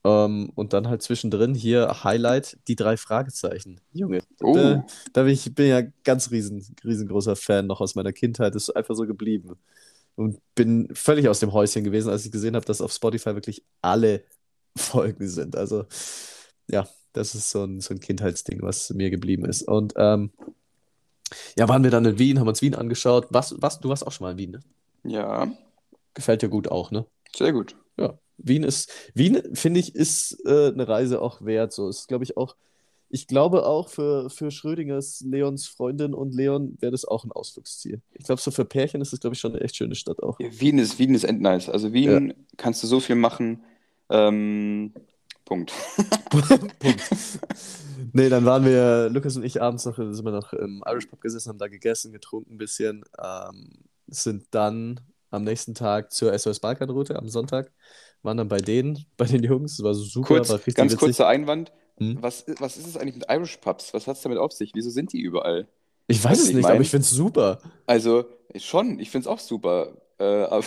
Ähm, 0.04 0.52
und 0.54 0.74
dann 0.74 0.86
halt 0.86 1.02
zwischendrin 1.02 1.56
hier 1.56 2.04
Highlight, 2.04 2.56
die 2.68 2.76
drei 2.76 2.96
Fragezeichen. 2.96 3.80
Junge, 3.92 4.20
Oh, 4.40 4.54
da, 4.54 4.86
da 5.12 5.22
bin 5.24 5.32
ich 5.32 5.52
bin 5.56 5.66
ja 5.66 5.82
ganz 6.04 6.30
riesen, 6.30 6.64
riesengroßer 6.84 7.34
Fan 7.34 7.66
noch 7.66 7.80
aus 7.80 7.96
meiner 7.96 8.12
Kindheit. 8.12 8.54
Ist 8.54 8.70
einfach 8.70 8.94
so 8.94 9.08
geblieben. 9.08 9.56
Und 10.14 10.38
bin 10.54 10.88
völlig 10.94 11.28
aus 11.28 11.40
dem 11.40 11.52
Häuschen 11.52 11.82
gewesen, 11.82 12.10
als 12.10 12.24
ich 12.24 12.30
gesehen 12.30 12.54
habe, 12.54 12.64
dass 12.64 12.80
auf 12.80 12.92
Spotify 12.92 13.34
wirklich 13.34 13.64
alle 13.82 14.22
Folgen 14.76 15.26
sind. 15.26 15.56
Also, 15.56 15.86
ja, 16.68 16.86
das 17.14 17.34
ist 17.34 17.50
so 17.50 17.64
ein, 17.64 17.80
so 17.80 17.94
ein 17.94 18.00
Kindheitsding, 18.00 18.60
was 18.60 18.90
mir 18.90 19.08
geblieben 19.08 19.46
ist. 19.46 19.62
Und 19.62 19.94
ähm, 19.96 20.30
ja, 21.56 21.68
waren 21.68 21.82
wir 21.82 21.90
dann 21.90 22.04
in 22.04 22.18
Wien, 22.18 22.38
haben 22.38 22.48
uns 22.48 22.60
Wien 22.60 22.74
angeschaut. 22.74 23.28
Was, 23.30 23.54
was, 23.58 23.80
du 23.80 23.88
warst 23.88 24.06
auch 24.06 24.12
schon 24.12 24.26
mal 24.26 24.32
in 24.32 24.38
Wien, 24.38 24.50
ne? 24.50 24.60
ja, 25.04 25.50
Gefällt 26.12 26.42
dir 26.42 26.48
gut 26.48 26.68
auch, 26.68 26.90
ne? 26.92 27.06
sehr 27.34 27.52
gut. 27.52 27.76
Ja, 27.96 28.18
Wien 28.38 28.62
ist, 28.62 28.90
Wien, 29.14 29.42
finde 29.54 29.80
ich, 29.80 29.94
ist 29.94 30.40
äh, 30.44 30.68
eine 30.68 30.86
Reise 30.86 31.20
auch 31.20 31.44
wert. 31.44 31.72
So 31.72 31.88
ist, 31.88 32.06
glaube 32.08 32.24
ich, 32.24 32.36
auch, 32.36 32.56
ich 33.08 33.26
glaube 33.26 33.66
auch 33.66 33.88
für, 33.88 34.30
für 34.30 34.50
Schrödingers, 34.50 35.24
Leons 35.26 35.66
Freundin 35.66 36.14
und 36.14 36.34
Leon 36.34 36.76
wäre 36.80 36.92
das 36.92 37.04
auch 37.04 37.24
ein 37.24 37.32
Ausflugsziel. 37.32 38.00
Ich 38.12 38.24
glaube, 38.24 38.40
so 38.40 38.50
für 38.50 38.64
Pärchen 38.64 39.00
ist 39.00 39.12
es, 39.12 39.20
glaube 39.20 39.34
ich, 39.34 39.40
schon 39.40 39.52
eine 39.52 39.60
echt 39.60 39.76
schöne 39.76 39.94
Stadt 39.94 40.22
auch. 40.22 40.38
Ja, 40.40 40.48
Wien 40.60 40.78
ist, 40.78 40.98
Wien 40.98 41.14
ist 41.14 41.24
endnice. 41.24 41.68
Also 41.68 41.92
Wien 41.92 42.34
kannst 42.56 42.82
du 42.82 42.86
so 42.86 43.00
viel 43.00 43.16
machen. 43.16 43.62
Ähm, 44.08 44.92
Punkt. 45.44 45.72
Punkt. 46.78 47.02
Nee, 48.12 48.28
dann 48.28 48.44
waren 48.44 48.64
wir, 48.64 49.08
Lukas 49.10 49.36
und 49.36 49.44
ich, 49.44 49.60
abends 49.60 49.84
noch, 49.84 49.96
sind 49.96 50.24
wir 50.24 50.32
noch 50.32 50.52
im 50.52 50.82
Irish 50.86 51.06
Pub 51.06 51.20
gesessen, 51.20 51.48
haben 51.50 51.58
da 51.58 51.68
gegessen, 51.68 52.12
getrunken 52.12 52.54
ein 52.54 52.58
bisschen, 52.58 53.04
ähm, 53.22 53.84
sind 54.06 54.46
dann 54.52 55.00
am 55.30 55.44
nächsten 55.44 55.74
Tag 55.74 56.12
zur 56.12 56.36
SOS 56.38 56.60
Balkanroute 56.60 57.16
am 57.16 57.28
Sonntag, 57.28 57.72
waren 58.22 58.36
dann 58.36 58.48
bei 58.48 58.58
denen, 58.58 59.04
bei 59.16 59.26
den 59.26 59.42
Jungs, 59.42 59.76
das 59.76 59.84
war 59.84 59.94
super, 59.94 60.28
Kurz, 60.28 60.48
war 60.48 60.56
richtig 60.56 60.76
ganz 60.76 60.92
witzig. 60.92 61.00
kurzer 61.00 61.26
Einwand. 61.26 61.72
Hm? 61.98 62.18
Was, 62.20 62.44
was 62.58 62.76
ist 62.76 62.86
es 62.86 62.96
eigentlich 62.96 63.16
mit 63.16 63.26
Irish 63.28 63.56
Pubs? 63.58 63.94
Was 63.94 64.06
hat 64.06 64.16
es 64.16 64.22
damit 64.22 64.38
auf 64.38 64.52
sich? 64.52 64.72
Wieso 64.74 64.90
sind 64.90 65.12
die 65.12 65.20
überall? 65.20 65.68
Ich 66.06 66.22
weiß 66.22 66.38
du, 66.38 66.42
es 66.42 66.48
wie 66.48 66.50
ich 66.50 66.56
nicht, 66.56 66.66
aber 66.66 66.80
ich 66.80 66.90
finde 66.90 67.04
es 67.04 67.10
super. 67.10 67.58
Also, 67.86 68.24
schon, 68.56 68.98
ich 68.98 69.10
finde 69.10 69.28
es 69.28 69.32
auch 69.32 69.38
super. 69.38 69.96
Äh, 70.18 70.24
aber 70.24 70.64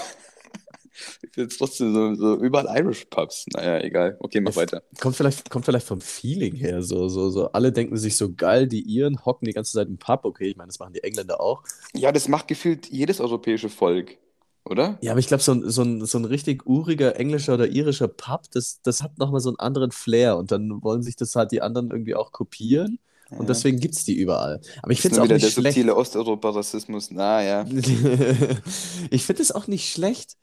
ich 1.24 1.30
finde 1.34 1.50
es 1.52 1.58
trotzdem 1.58 1.94
so, 1.94 2.16
so 2.16 2.36
überall 2.42 2.68
Irish 2.80 3.06
Pubs. 3.06 3.46
Naja, 3.54 3.80
egal. 3.84 4.18
Okay, 4.20 4.42
mach 4.42 4.52
Es 4.52 4.58
weiter. 4.58 4.82
kommt 5.00 5.16
vielleicht, 5.16 5.50
kommt 5.50 5.66
vielleicht 5.66 5.88
vom 5.88 6.02
Feeling 6.02 6.56
her, 6.56 6.82
so, 6.82 7.08
so, 7.10 7.30
so, 7.30 7.52
alle 7.52 7.72
denken 7.72 7.98
sich 7.98 8.18
so 8.18 8.34
geil, 8.34 8.68
die 8.68 8.82
Iren 8.82 9.24
hocken 9.26 9.46
die 9.46 9.54
ganze 9.54 9.74
Zeit 9.74 9.88
im 9.88 9.98
Pub, 9.98 10.26
okay, 10.26 10.48
ich 10.50 10.58
meine, 10.58 10.68
das 10.68 10.80
machen 10.80 10.94
die 10.94 11.04
Engländer 11.04 11.40
auch. 11.42 11.64
Ja, 11.94 12.12
das 12.12 12.28
macht 12.28 12.48
gefühlt 12.48 12.88
jedes 12.88 13.20
europäische 13.20 13.70
Volk, 13.70 14.18
oder? 14.66 14.98
Ja, 15.02 15.12
aber 15.12 15.20
ich 15.20 15.28
glaube, 15.28 15.44
so 15.44 15.54
ein, 15.54 15.70
so 15.70 15.82
ein, 15.84 16.06
so 16.06 16.18
ein 16.18 16.26
richtig 16.26 16.66
uriger 16.66 17.16
englischer 17.20 17.54
oder 17.54 17.68
irischer 17.68 18.08
Pub, 18.08 18.44
das, 18.52 18.80
das 18.84 19.02
hat 19.04 19.18
nochmal 19.18 19.42
so 19.42 19.50
einen 19.50 19.60
anderen 19.60 19.92
Flair 19.92 20.38
und 20.38 20.52
dann 20.52 20.82
wollen 20.84 21.04
sich 21.04 21.16
das 21.16 21.36
halt 21.36 21.52
die 21.52 21.62
anderen 21.62 21.90
irgendwie 21.92 22.16
auch 22.16 22.32
kopieren 22.32 23.00
und 23.30 23.42
Ja. 23.42 23.46
deswegen 23.48 23.80
gibt 23.80 23.96
es 23.96 24.06
die 24.06 24.16
überall. 24.16 24.62
Aber 24.82 24.92
ich 24.92 25.02
finde 25.02 25.16
es 25.16 25.20
auch 25.20 25.26
wieder 25.26 25.36
nicht 25.36 25.46
der 25.46 25.52
schlecht. 25.52 25.76
subtile 25.76 25.96
Osteuropa-Rassismus. 25.96 27.12
Naja. 27.12 27.66
Ich 29.10 29.26
finde 29.26 29.42
es 29.42 29.52
auch 29.52 29.68
nicht 29.68 29.90
schlecht 29.92 30.36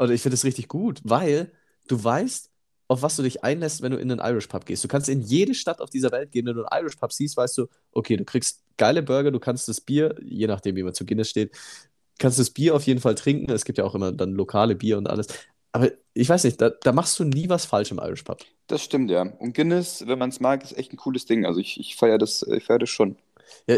oder 0.00 0.12
ich 0.12 0.22
finde 0.22 0.34
es 0.34 0.44
richtig 0.44 0.68
gut, 0.68 1.00
weil 1.04 1.52
du 1.88 2.02
weißt, 2.02 2.50
auf 2.88 3.02
was 3.02 3.16
du 3.16 3.22
dich 3.22 3.44
einlässt, 3.44 3.82
wenn 3.82 3.92
du 3.92 3.98
in 3.98 4.10
einen 4.10 4.20
Irish 4.20 4.48
Pub 4.48 4.66
gehst. 4.66 4.82
Du 4.82 4.88
kannst 4.88 5.08
in 5.08 5.20
jede 5.20 5.54
Stadt 5.54 5.80
auf 5.80 5.90
dieser 5.90 6.10
Welt 6.10 6.32
gehen, 6.32 6.46
wenn 6.46 6.56
du 6.56 6.64
einen 6.64 6.82
Irish 6.82 6.96
Pub 6.96 7.12
siehst, 7.12 7.36
weißt 7.36 7.58
du, 7.58 7.66
okay, 7.92 8.16
du 8.16 8.24
kriegst 8.24 8.64
geile 8.78 9.02
Burger, 9.02 9.30
du 9.30 9.38
kannst 9.38 9.68
das 9.68 9.80
Bier, 9.80 10.16
je 10.24 10.48
nachdem, 10.48 10.74
wie 10.74 10.82
man 10.82 10.94
zu 10.94 11.06
Guinness 11.06 11.30
steht, 11.30 11.56
kannst 12.18 12.38
das 12.40 12.50
Bier 12.50 12.74
auf 12.74 12.82
jeden 12.84 13.00
Fall 13.00 13.14
trinken. 13.14 13.52
Es 13.52 13.64
gibt 13.64 13.78
ja 13.78 13.84
auch 13.84 13.94
immer 13.94 14.10
dann 14.10 14.32
lokale 14.32 14.74
Bier 14.74 14.98
und 14.98 15.08
alles. 15.08 15.28
Aber 15.72 15.90
ich 16.14 16.28
weiß 16.28 16.42
nicht, 16.44 16.60
da, 16.60 16.70
da 16.70 16.92
machst 16.92 17.18
du 17.20 17.24
nie 17.24 17.48
was 17.48 17.64
falsch 17.64 17.92
im 17.92 17.98
Irish 17.98 18.24
Pub. 18.24 18.44
Das 18.66 18.82
stimmt, 18.82 19.10
ja. 19.10 19.22
Und 19.22 19.54
Guinness, 19.54 20.04
wenn 20.06 20.18
man 20.18 20.30
es 20.30 20.40
mag, 20.40 20.64
ist 20.64 20.76
echt 20.76 20.92
ein 20.92 20.96
cooles 20.96 21.26
Ding. 21.26 21.46
Also 21.46 21.60
ich, 21.60 21.78
ich 21.78 21.94
feiere 21.94 22.18
das, 22.18 22.42
ich 22.42 22.64
feier 22.64 22.80
das 22.80 22.90
schon. 22.90 23.16
Ja, 23.68 23.76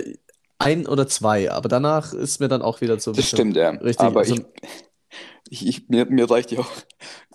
ein 0.58 0.86
oder 0.86 1.06
zwei, 1.06 1.50
aber 1.50 1.68
danach 1.68 2.14
ist 2.14 2.40
mir 2.40 2.48
dann 2.48 2.62
auch 2.62 2.80
wieder 2.80 2.98
so 2.98 3.10
ein 3.10 3.14
Das 3.14 3.24
bisschen 3.24 3.36
stimmt, 3.36 3.56
ja. 3.56 3.70
richtig. 3.70 4.06
Aber 4.06 4.20
also, 4.20 4.34
ich, 4.36 4.42
ich, 5.48 5.66
ich, 5.66 5.88
mir, 5.88 6.06
mir 6.06 6.30
reicht 6.30 6.50
ja 6.52 6.60
auch, 6.60 6.70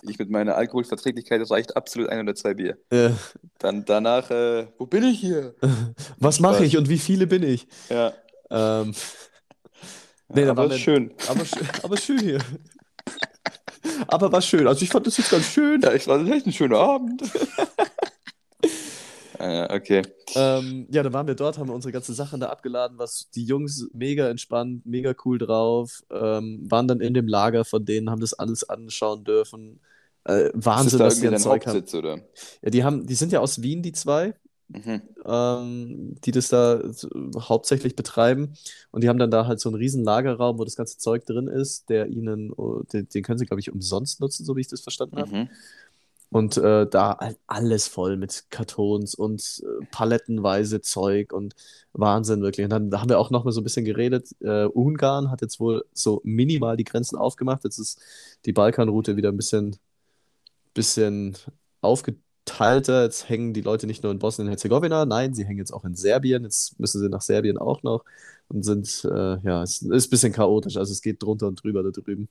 ich 0.02 0.18
mit 0.18 0.30
meiner 0.30 0.54
Alkoholverträglichkeit 0.56 1.48
reicht 1.50 1.76
absolut 1.76 2.08
ein 2.10 2.20
oder 2.20 2.34
zwei 2.34 2.54
Bier. 2.54 2.78
äh, 2.90 3.10
Dann 3.58 3.84
danach, 3.84 4.30
äh, 4.30 4.66
wo 4.78 4.86
bin 4.86 5.04
ich 5.04 5.20
hier? 5.20 5.54
was 6.18 6.40
mache 6.40 6.64
ich 6.64 6.76
und 6.76 6.88
wie 6.88 6.98
viele 6.98 7.26
bin 7.26 7.42
ich? 7.42 7.66
Ja, 7.88 8.12
Ähm, 8.50 8.94
nee, 10.28 10.44
da 10.44 10.50
aber 10.52 10.70
wir, 10.70 10.78
schön. 10.78 11.12
aber, 11.28 11.44
schön- 11.44 11.68
aber 11.82 11.96
schön 11.96 12.18
hier. 12.20 12.38
Aber 14.06 14.32
war 14.32 14.42
schön. 14.42 14.66
Also 14.66 14.82
ich 14.82 14.90
fand 14.90 15.06
das 15.06 15.16
jetzt 15.16 15.30
ganz 15.30 15.46
schön. 15.46 15.80
Ja, 15.82 15.92
ich 15.92 16.06
war 16.06 16.24
echt 16.28 16.46
ein 16.46 16.52
schöner 16.52 16.78
Abend. 16.78 17.22
äh, 19.48 19.74
okay. 19.74 20.02
Ähm, 20.34 20.86
ja, 20.90 21.02
dann 21.02 21.12
waren 21.12 21.26
wir 21.26 21.34
dort, 21.34 21.58
haben 21.58 21.68
wir 21.68 21.74
unsere 21.74 21.92
ganzen 21.92 22.14
Sachen 22.14 22.40
da 22.40 22.48
abgeladen, 22.48 22.98
was 22.98 23.30
die 23.30 23.44
Jungs 23.44 23.88
mega 23.92 24.28
entspannt, 24.28 24.84
mega 24.86 25.14
cool 25.24 25.38
drauf, 25.38 26.02
ähm, 26.10 26.66
waren 26.70 26.88
dann 26.88 27.00
in 27.00 27.14
dem 27.14 27.26
Lager 27.26 27.64
von 27.64 27.84
denen, 27.84 28.10
haben 28.10 28.20
das 28.20 28.34
alles 28.34 28.68
anschauen 28.68 29.24
dürfen. 29.24 29.80
Äh, 30.24 30.50
Wahnsinn, 30.54 30.98
da 30.98 31.06
was 31.06 31.20
die 31.20 31.28
an 31.28 31.38
Zeug 31.38 31.66
haben. 31.66 31.76
Hauptsitz, 31.76 31.94
oder? 31.94 32.18
Ja, 32.62 32.70
die 32.70 32.84
haben, 32.84 33.06
die 33.06 33.14
sind 33.14 33.32
ja 33.32 33.40
aus 33.40 33.62
Wien, 33.62 33.82
die 33.82 33.92
zwei, 33.92 34.34
Mhm. 34.70 35.00
ähm, 35.24 36.16
die 36.24 36.30
das 36.30 36.50
da 36.50 36.82
hauptsächlich 37.38 37.96
betreiben. 37.96 38.52
Und 38.90 39.02
die 39.02 39.08
haben 39.08 39.18
dann 39.18 39.30
da 39.30 39.46
halt 39.46 39.60
so 39.60 39.70
einen 39.70 39.76
riesen 39.76 40.04
Lagerraum, 40.04 40.58
wo 40.58 40.64
das 40.64 40.76
ganze 40.76 40.98
Zeug 40.98 41.24
drin 41.24 41.48
ist, 41.48 41.88
der 41.88 42.08
ihnen, 42.08 42.52
oh, 42.52 42.82
den, 42.92 43.08
den 43.08 43.22
können 43.22 43.38
sie, 43.38 43.46
glaube 43.46 43.60
ich, 43.60 43.72
umsonst 43.72 44.20
nutzen, 44.20 44.44
so 44.44 44.56
wie 44.56 44.60
ich 44.60 44.68
das 44.68 44.82
verstanden 44.82 45.16
habe. 45.16 45.34
Mhm. 45.34 45.48
Und 46.30 46.58
äh, 46.58 46.86
da 46.86 47.16
halt 47.18 47.38
alles 47.46 47.88
voll 47.88 48.18
mit 48.18 48.44
Kartons 48.50 49.14
und 49.14 49.62
äh, 49.64 49.86
palettenweise 49.90 50.82
Zeug 50.82 51.32
und 51.32 51.54
Wahnsinn 51.94 52.42
wirklich. 52.42 52.64
Und 52.64 52.70
dann 52.70 52.92
haben 53.00 53.08
wir 53.08 53.18
auch 53.18 53.30
noch 53.30 53.44
mal 53.44 53.52
so 53.52 53.60
ein 53.60 53.64
bisschen 53.64 53.86
geredet. 53.86 54.34
Äh, 54.40 54.64
Ungarn 54.66 55.30
hat 55.30 55.40
jetzt 55.40 55.58
wohl 55.58 55.84
so 55.94 56.20
minimal 56.24 56.76
die 56.76 56.84
Grenzen 56.84 57.16
aufgemacht. 57.16 57.64
Jetzt 57.64 57.78
ist 57.78 58.00
die 58.44 58.52
Balkanroute 58.52 59.16
wieder 59.16 59.30
ein 59.30 59.38
bisschen, 59.38 59.76
bisschen 60.74 61.36
aufgeteilter. 61.80 63.04
Jetzt 63.04 63.28
hängen 63.28 63.54
die 63.54 63.62
Leute 63.62 63.86
nicht 63.86 64.02
nur 64.02 64.12
in 64.12 64.18
Bosnien-Herzegowina, 64.18 65.06
nein, 65.06 65.34
sie 65.34 65.44
hängen 65.46 65.58
jetzt 65.58 65.72
auch 65.72 65.84
in 65.84 65.94
Serbien. 65.94 66.44
Jetzt 66.44 66.78
müssen 66.78 67.00
sie 67.00 67.08
nach 67.08 67.22
Serbien 67.22 67.58
auch 67.58 67.82
noch 67.82 68.04
und 68.48 68.64
sind, 68.64 69.04
äh, 69.10 69.38
ja, 69.42 69.62
es 69.62 69.82
ist 69.82 70.06
ein 70.08 70.10
bisschen 70.10 70.32
chaotisch. 70.32 70.76
Also 70.76 70.92
es 70.92 71.02
geht 71.02 71.22
drunter 71.22 71.48
und 71.48 71.62
drüber 71.62 71.82
da 71.82 71.90
drüben. 71.90 72.28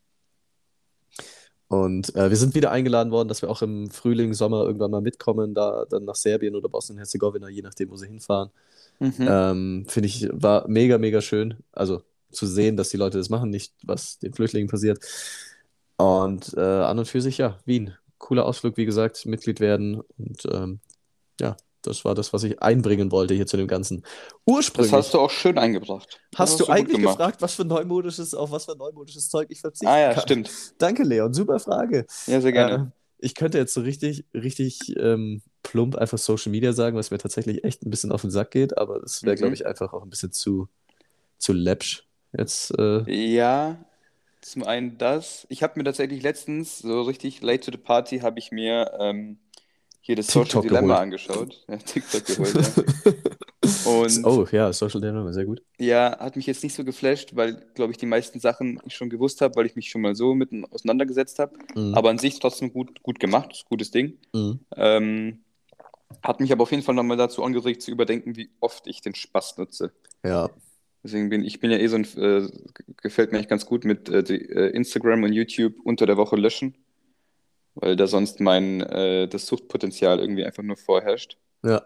Und 1.70 2.16
äh, 2.16 2.30
wir 2.30 2.38
sind 2.38 2.56
wieder 2.56 2.72
eingeladen 2.72 3.12
worden, 3.12 3.28
dass 3.28 3.42
wir 3.42 3.50
auch 3.50 3.62
im 3.62 3.90
Frühling, 3.90 4.34
Sommer 4.34 4.64
irgendwann 4.64 4.92
mal 4.92 5.02
mitkommen, 5.02 5.54
da 5.54 5.86
dann 5.90 6.06
nach 6.06 6.16
Serbien 6.16 6.56
oder 6.56 6.70
Bosnien-Herzegowina, 6.70 7.50
je 7.50 7.62
nachdem, 7.62 7.90
wo 7.90 7.98
sie 7.98 8.08
hinfahren. 8.08 8.52
Mhm. 9.00 9.14
Ähm, 9.20 9.86
finde 9.88 10.08
ich, 10.08 10.30
war 10.32 10.68
mega, 10.68 10.98
mega 10.98 11.22
schön. 11.22 11.56
Also 11.74 12.02
zu 12.32 12.46
sehen, 12.46 12.78
dass 12.78 12.90
die 12.90 12.98
Leute 12.98 13.18
das 13.18 13.30
machen, 13.30 13.50
nicht 13.50 13.74
was 13.84 14.20
den 14.20 14.34
Flüchtlingen 14.34 14.70
passiert. 14.70 15.00
Und 15.98 16.54
äh, 16.56 16.62
an 16.62 17.00
und 17.00 17.08
für 17.08 17.22
sich, 17.22 17.38
ja, 17.38 17.58
Wien. 17.66 17.94
Cooler 18.18 18.46
Ausflug, 18.46 18.78
wie 18.78 18.86
gesagt, 18.86 19.26
Mitglied 19.26 19.60
werden. 19.60 20.02
Und 20.18 20.48
ähm, 20.52 20.80
ja, 21.40 21.58
das 21.88 22.06
war 22.06 22.16
das, 22.16 22.34
was 22.34 22.44
ich 22.44 22.62
einbringen 22.62 23.12
wollte 23.12 23.34
hier 23.34 23.48
zu 23.48 23.58
dem 23.58 23.68
Ganzen. 23.68 24.02
Das 24.02 24.46
Ursprünglich 24.46 24.94
hast 24.94 25.14
du 25.14 25.20
auch 25.20 25.32
schön 25.32 25.58
eingebracht. 25.58 26.20
Das 26.32 26.40
hast 26.40 26.60
du 26.60 26.66
gut 26.66 26.74
eigentlich 26.74 27.02
gefragt, 27.02 27.42
was 27.42 27.56
für 27.56 27.66
neumodisches, 27.66 28.34
auf 28.34 28.52
was 28.52 28.66
für 28.66 28.76
neumodisches 28.78 29.30
Zeug 29.30 29.48
ich 29.50 29.62
verzichten 29.62 29.88
Ah 29.88 30.00
ja, 30.00 30.14
kann. 30.14 30.24
stimmt. 30.24 30.52
Danke, 30.78 31.04
Leon. 31.04 31.34
Super 31.34 31.60
Frage. 31.60 32.06
Ja, 32.28 32.42
sehr 32.42 32.52
gerne. 32.52 32.94
Äh, 32.94 33.26
ich 33.26 33.34
könnte 33.36 33.58
jetzt 33.58 33.74
so 33.74 33.82
richtig, 33.82 34.26
richtig 34.34 34.96
ähm, 34.98 35.42
plump 35.64 35.96
einfach 35.96 36.18
Social 36.20 36.52
Media 36.52 36.74
sagen, 36.74 36.96
was 36.96 37.10
mir 37.12 37.18
tatsächlich 37.18 37.64
echt 37.64 37.84
ein 37.84 37.90
bisschen 37.90 38.12
auf 38.12 38.22
den 38.22 38.30
Sack 38.32 38.52
geht, 38.52 38.78
aber 38.78 39.00
das 39.00 39.24
wäre, 39.24 39.36
glaube 39.36 39.50
Mhm. 39.50 39.54
ich, 39.56 39.66
einfach 39.66 39.94
auch 39.94 40.04
ein 40.04 40.10
bisschen 40.10 40.32
zu, 40.32 40.68
zu 41.38 41.54
läppsch. 41.54 42.06
Jetzt, 42.38 42.72
äh, 42.78 43.06
Ja, 43.12 43.78
zum 44.42 44.64
einen 44.64 44.98
das. 44.98 45.46
Ich 45.50 45.64
habe 45.64 45.80
mir 45.80 45.84
tatsächlich 45.86 46.24
letztens, 46.24 46.80
so 46.80 47.02
richtig 47.04 47.42
late 47.42 47.62
to 47.62 47.72
the 47.72 47.78
party, 47.78 48.20
habe 48.20 48.40
ich 48.40 48.52
mir 48.52 48.92
ähm, 49.00 49.40
hier 50.08 50.16
das 50.16 50.28
Social 50.28 50.46
TikTok 50.46 50.64
Dilemma 50.64 50.88
geholt. 50.88 51.02
angeschaut. 51.02 51.66
Ja, 51.68 51.78
TikTok 51.78 52.26
geholt, 52.26 52.56
ja. 52.56 53.12
Und 53.92 54.26
oh 54.26 54.48
ja, 54.52 54.72
Social 54.72 55.02
Dilemma, 55.02 55.34
sehr 55.34 55.44
gut. 55.46 55.62
ja, 55.78 56.18
hat 56.18 56.38
mich 56.38 56.46
jetzt 56.46 56.64
nicht 56.64 56.74
so 56.74 56.86
geflasht, 56.86 57.36
weil, 57.36 57.62
glaube 57.76 57.92
ich, 57.92 57.98
die 57.98 58.06
meisten 58.06 58.40
Sachen 58.40 58.80
ich 58.86 58.96
schon 58.96 59.10
gewusst 59.10 59.42
habe, 59.42 59.56
weil 59.58 59.66
ich 59.66 59.76
mich 59.76 59.90
schon 59.90 60.02
mal 60.02 60.16
so 60.16 60.34
mit 60.34 60.50
auseinandergesetzt 60.72 61.40
habe. 61.40 61.58
Mhm. 61.76 61.94
Aber 61.94 62.10
an 62.10 62.18
sich 62.18 62.40
trotzdem 62.40 62.72
gut, 62.72 63.04
gut 63.04 63.20
gemacht, 63.20 63.52
ist 63.52 63.66
ein 63.66 63.70
gutes 63.70 63.92
Ding. 63.92 64.18
Mhm. 64.34 64.62
Ähm, 64.76 65.40
hat 66.24 66.40
mich 66.40 66.54
aber 66.54 66.64
auf 66.64 66.72
jeden 66.72 66.84
Fall 66.84 66.96
nochmal 66.96 67.18
dazu 67.18 67.44
angeregt, 67.44 67.82
zu 67.82 67.92
überdenken, 67.92 68.38
wie 68.38 68.50
oft 68.62 68.88
ich 68.88 69.02
den 69.02 69.14
Spaß 69.14 69.58
nutze. 69.58 69.92
Ja, 70.24 70.50
Deswegen 71.04 71.30
bin 71.30 71.46
ich 71.46 71.60
bin 71.60 71.72
ja 71.72 71.78
eh 71.78 71.88
so 71.88 71.96
ein, 71.96 72.06
äh, 72.18 72.48
gefällt 73.02 73.32
mir 73.32 73.38
eigentlich 73.38 73.48
ganz 73.48 73.66
gut 73.66 73.86
mit 73.86 74.10
äh, 74.10 74.24
die, 74.24 74.42
äh, 74.50 74.70
Instagram 74.72 75.24
und 75.24 75.34
YouTube 75.34 75.76
unter 75.84 76.06
der 76.06 76.18
Woche 76.18 76.36
löschen, 76.36 76.76
weil 77.80 77.96
da 77.96 78.08
sonst 78.08 78.40
mein 78.40 78.82
äh, 78.82 79.28
das 79.28 79.46
Suchtpotenzial 79.48 80.20
irgendwie 80.20 80.46
einfach 80.46 80.64
nur 80.64 80.78
vorherrscht. 80.78 81.38
ja. 81.64 81.84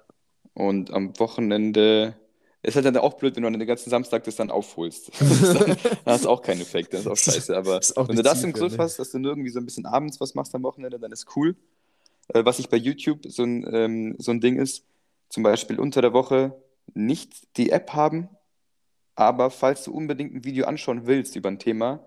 Und 0.53 0.91
am 0.91 1.17
Wochenende 1.17 2.15
ist 2.63 2.75
halt 2.75 2.85
dann 2.85 2.97
auch 2.97 3.13
blöd, 3.13 3.35
wenn 3.35 3.43
du 3.43 3.47
an 3.47 3.57
den 3.57 3.65
ganzen 3.65 3.89
Samstag 3.89 4.23
das 4.25 4.35
dann 4.35 4.51
aufholst. 4.51 5.11
Das 5.19 5.31
ist 5.31 5.53
dann, 5.55 5.67
dann 5.67 5.77
hast 6.05 6.25
du 6.25 6.29
auch 6.29 6.41
keinen 6.41 6.61
Effekt, 6.61 6.93
das 6.93 7.01
ist 7.01 7.07
auch 7.07 7.17
scheiße. 7.17 7.55
Aber 7.55 7.79
auch 7.95 8.07
wenn 8.07 8.15
du 8.15 8.23
das 8.23 8.43
im 8.43 8.53
Griff 8.53 8.77
hast, 8.77 8.99
dass 8.99 9.11
du 9.11 9.19
nur 9.19 9.31
irgendwie 9.31 9.49
so 9.49 9.59
ein 9.59 9.65
bisschen 9.65 9.85
abends 9.85 10.19
was 10.19 10.35
machst 10.35 10.53
am 10.53 10.63
Wochenende, 10.63 10.99
dann 10.99 11.11
ist 11.11 11.25
cool. 11.35 11.55
Äh, 12.27 12.45
was 12.45 12.59
ich 12.59 12.69
bei 12.69 12.77
YouTube 12.77 13.19
so 13.25 13.43
ein, 13.43 13.65
ähm, 13.73 14.15
so 14.19 14.31
ein 14.31 14.41
Ding 14.41 14.59
ist, 14.59 14.85
zum 15.29 15.43
Beispiel 15.43 15.79
unter 15.79 16.01
der 16.01 16.13
Woche 16.13 16.53
nicht 16.93 17.57
die 17.57 17.71
App 17.71 17.93
haben, 17.93 18.29
aber 19.15 19.49
falls 19.49 19.83
du 19.83 19.93
unbedingt 19.93 20.33
ein 20.33 20.43
Video 20.43 20.65
anschauen 20.65 21.07
willst 21.07 21.35
über 21.35 21.49
ein 21.49 21.59
Thema, 21.59 22.03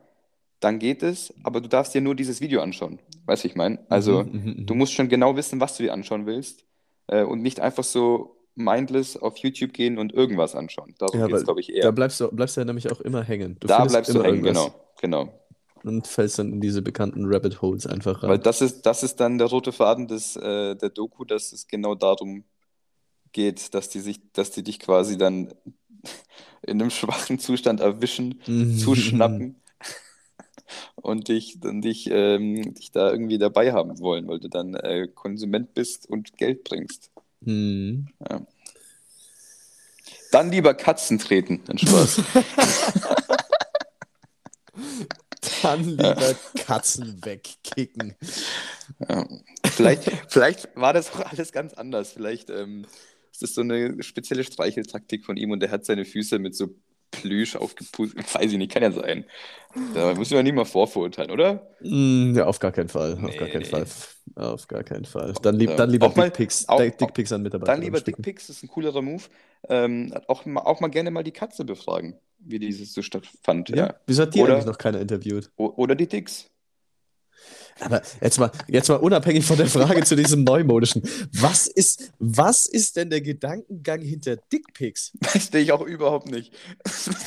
dann 0.64 0.80
geht 0.80 1.02
es, 1.04 1.34
aber 1.44 1.60
du 1.60 1.68
darfst 1.68 1.94
dir 1.94 2.02
nur 2.02 2.16
dieses 2.16 2.40
Video 2.40 2.62
anschauen. 2.62 3.00
Weißt 3.26 3.44
du, 3.44 3.48
ich 3.48 3.56
meine? 3.56 3.80
Also, 3.90 4.24
Mhm, 4.24 4.30
mhm, 4.32 4.66
du 4.66 4.74
mhm. 4.74 4.78
musst 4.78 4.94
schon 4.94 5.08
genau 5.10 5.36
wissen, 5.36 5.60
was 5.60 5.76
du 5.76 5.84
dir 5.84 5.92
anschauen 5.94 6.26
willst 6.26 6.64
äh, 7.08 7.24
und 7.24 7.42
nicht 7.42 7.60
einfach 7.60 7.84
so 7.84 8.36
mindless 8.56 9.16
auf 9.16 9.38
YouTube 9.38 9.72
gehen 9.74 9.98
und 9.98 10.12
irgendwas 10.14 10.54
anschauen. 10.56 10.94
Darum 10.98 11.20
Ja, 11.20 11.26
geht 11.26 11.36
es, 11.36 11.44
weil 11.44 11.44
glaube 11.44 11.60
ich, 11.60 11.68
da 11.80 11.90
eher. 11.90 11.92
bleibst 11.92 12.20
du, 12.20 12.28
bleibst 12.30 12.56
du 12.56 12.62
ja 12.62 12.64
nämlich 12.66 12.90
auch 12.92 13.00
immer 13.00 13.22
hängen. 13.22 13.58
Du 13.60 13.68
Da 13.68 13.84
bleibst 13.84 14.14
du 14.14 14.22
hängen, 14.22 14.44
irgendwas 14.44 14.44
genau, 14.44 14.74
genau. 15.00 15.40
und 15.84 16.06
fällst 16.06 16.38
dann 16.38 16.52
in 16.52 16.60
diese 16.60 16.82
bekannten 16.82 17.26
Rabbit 17.26 17.62
Holes 17.62 17.86
einfach 17.86 18.22
Weil 18.24 18.38
rein. 18.38 18.42
das 18.42 18.60
ist, 18.62 18.82
das 18.82 19.02
ist 19.02 19.16
dann 19.20 19.38
der 19.38 19.48
rote 19.48 19.72
Faden 19.72 20.08
des, 20.08 20.36
äh, 20.36 20.76
der 20.76 20.90
Doku, 20.90 21.24
dass 21.24 21.52
es 21.52 21.66
genau 21.66 21.94
darum 21.94 22.44
geht, 23.32 23.74
dass 23.74 23.90
die 23.90 24.00
sich, 24.00 24.20
dass 24.32 24.50
die 24.52 24.62
dich 24.62 24.80
quasi 24.80 25.18
dann 25.18 25.54
in 26.62 26.80
einem 26.80 26.90
schwachen 26.90 27.38
Zustand 27.38 27.80
erwischen, 27.80 28.40
zuschnappen 28.78 29.56
und 30.96 31.28
dich, 31.28 31.60
dann 31.60 31.80
dich, 31.82 32.08
ähm, 32.10 32.74
dich 32.74 32.92
da 32.92 33.10
irgendwie 33.10 33.38
dabei 33.38 33.72
haben 33.72 33.98
wollen, 33.98 34.28
weil 34.28 34.40
du 34.40 34.48
dann 34.48 34.74
äh, 34.74 35.08
Konsument 35.08 35.74
bist 35.74 36.08
und 36.08 36.36
Geld 36.36 36.64
bringst. 36.64 37.10
Mhm. 37.40 38.08
Dann 40.30 40.50
lieber 40.50 40.74
Katzen 40.74 41.18
treten, 41.18 41.62
dann 41.66 41.78
Spaß. 41.78 42.22
Dann 45.62 45.84
lieber 45.84 46.34
Katzen 46.56 47.24
wegkicken. 47.24 48.14
Ja. 49.08 49.26
Vielleicht, 49.64 50.10
vielleicht 50.28 50.76
war 50.76 50.92
das 50.92 51.12
auch 51.12 51.20
alles 51.20 51.52
ganz 51.52 51.74
anders. 51.74 52.12
Vielleicht 52.12 52.50
ähm, 52.50 52.86
ist 53.32 53.42
das 53.42 53.54
so 53.54 53.62
eine 53.62 54.02
spezielle 54.02 54.44
Streicheltaktik 54.44 55.24
von 55.24 55.36
ihm 55.36 55.50
und 55.50 55.62
er 55.62 55.70
hat 55.70 55.84
seine 55.84 56.04
Füße 56.04 56.38
mit 56.38 56.54
so 56.54 56.68
Plüsch 57.20 57.56
aufgepustet. 57.56 58.18
Weiß 58.34 58.52
ich 58.52 58.58
nicht, 58.58 58.72
kann 58.72 58.82
ja 58.82 58.92
sein. 58.92 59.24
Da 59.94 60.14
müssen 60.14 60.34
wir 60.34 60.42
nicht 60.42 60.54
mal 60.54 60.64
vorverurteilen, 60.64 61.30
oder? 61.30 61.66
Mm, 61.80 62.34
Ja, 62.36 62.46
auf 62.46 62.58
gar 62.60 62.70
keinen 62.72 62.88
Fall. 62.88 63.14
Auf 63.14 63.20
Nee, 63.20 63.36
gar 63.36 63.48
keinen. 63.48 63.64
Fall. 63.64 63.86
Auf 64.36 64.68
gar 64.68 64.84
keinen 64.84 65.04
Fall. 65.04 65.34
Dann, 65.42 65.56
lieb, 65.56 65.70
Ja. 65.70 65.76
dann 65.76 65.90
lieber 65.90 66.08
Dickpics, 66.08 66.68
auch- 66.68 66.78
Dickpics 66.80 67.32
an 67.32 67.42
Mitarbeiter 67.42 67.72
Dann 67.72 67.82
lieber. 67.82 68.00
Dickpics, 68.00 68.46
das 68.46 68.56
ist 68.58 68.62
ein 68.62 68.68
coolerer 68.68 69.02
Move. 69.02 69.22
Ähm, 69.68 70.14
auch, 70.28 70.44
mal, 70.44 70.60
auch 70.62 70.80
mal 70.80 70.88
gerne 70.88 71.10
mal 71.10 71.24
die 71.24 71.32
Katze 71.32 71.64
befragen, 71.64 72.14
wie 72.38 72.58
dieses 72.58 72.92
so 72.94 73.02
stattfand. 73.02 73.70
Ja. 73.70 73.76
Ja. 73.76 73.94
Wieso 74.06 74.22
hat 74.22 74.34
die 74.34 74.40
Oder- 74.42 74.54
eigentlich 74.54 74.66
noch 74.66 74.78
keiner 74.78 75.00
interviewt? 75.00 75.50
Oder 75.56 75.94
die 75.94 76.06
Dicks. 76.06 76.50
Aber 77.80 78.02
jetzt 78.20 78.38
mal, 78.38 78.50
jetzt 78.68 78.88
mal 78.88 78.96
unabhängig 78.96 79.44
von 79.44 79.56
der 79.56 79.66
Frage 79.66 80.04
zu 80.04 80.16
diesem 80.16 80.44
Neumodischen. 80.44 81.02
Was 81.32 81.66
ist, 81.66 82.12
was 82.18 82.66
ist 82.66 82.96
denn 82.96 83.10
der 83.10 83.20
Gedankengang 83.20 84.00
hinter 84.00 84.36
Dickpics? 84.36 85.12
Verstehe 85.22 85.62
ich 85.62 85.72
auch 85.72 85.82
überhaupt 85.82 86.30
nicht. 86.30 86.52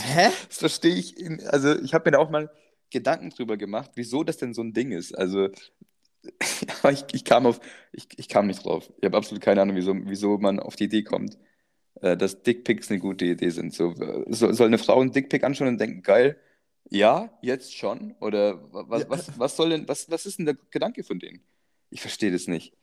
Hä? 0.06 0.30
Das 0.48 0.58
verstehe 0.58 0.96
ich. 0.96 1.20
In, 1.20 1.46
also, 1.48 1.76
ich 1.80 1.94
habe 1.94 2.10
mir 2.10 2.18
da 2.18 2.20
auch 2.20 2.30
mal 2.30 2.50
Gedanken 2.90 3.30
drüber 3.30 3.58
gemacht, 3.58 3.92
wieso 3.96 4.24
das 4.24 4.38
denn 4.38 4.54
so 4.54 4.62
ein 4.62 4.74
Ding 4.74 4.92
ist. 4.92 5.18
Also, 5.18 5.50
ich, 6.92 7.06
ich 7.12 7.26
kam 7.26 7.46
auf, 7.46 7.60
ich, 7.92 8.08
ich 8.18 8.30
kam 8.30 8.48
nicht 8.48 8.66
drauf. 8.66 8.92
Ich 9.00 9.06
habe 9.06 9.18
absolut 9.18 9.44
keine 9.44 9.62
Ahnung, 9.62 9.76
wieso, 9.76 9.94
wieso 10.06 10.38
man 10.38 10.60
auf 10.60 10.76
die 10.76 10.86
Idee 10.86 11.04
kommt, 11.04 11.38
äh, 12.02 12.16
dass 12.16 12.44
Dickpics 12.44 12.90
eine 12.90 13.00
gute 13.00 13.26
Idee 13.26 13.50
sind. 13.50 13.78
Äh, 13.80 14.24
so, 14.28 14.52
soll 14.54 14.68
eine 14.68 14.78
Frau 14.78 15.02
einen 15.02 15.12
Dickpic 15.12 15.46
anschauen 15.46 15.68
und 15.68 15.80
denken, 15.80 16.02
geil, 16.02 16.38
ja, 16.90 17.30
jetzt 17.42 17.76
schon? 17.76 18.16
Oder 18.22 18.62
wa- 18.74 18.86
was, 18.88 19.02
Ja. 19.04 19.10
was, 19.10 19.40
was 19.40 19.56
soll 19.58 19.70
denn, 19.70 19.88
was, 19.88 20.10
was 20.10 20.26
ist 20.26 20.38
denn 20.40 20.46
der 20.46 20.56
Gedanke 20.72 21.04
von 21.04 21.20
denen? 21.20 21.42
Ich 21.90 22.02
verstehe 22.02 22.32
das 22.32 22.48
nicht. 22.48 22.74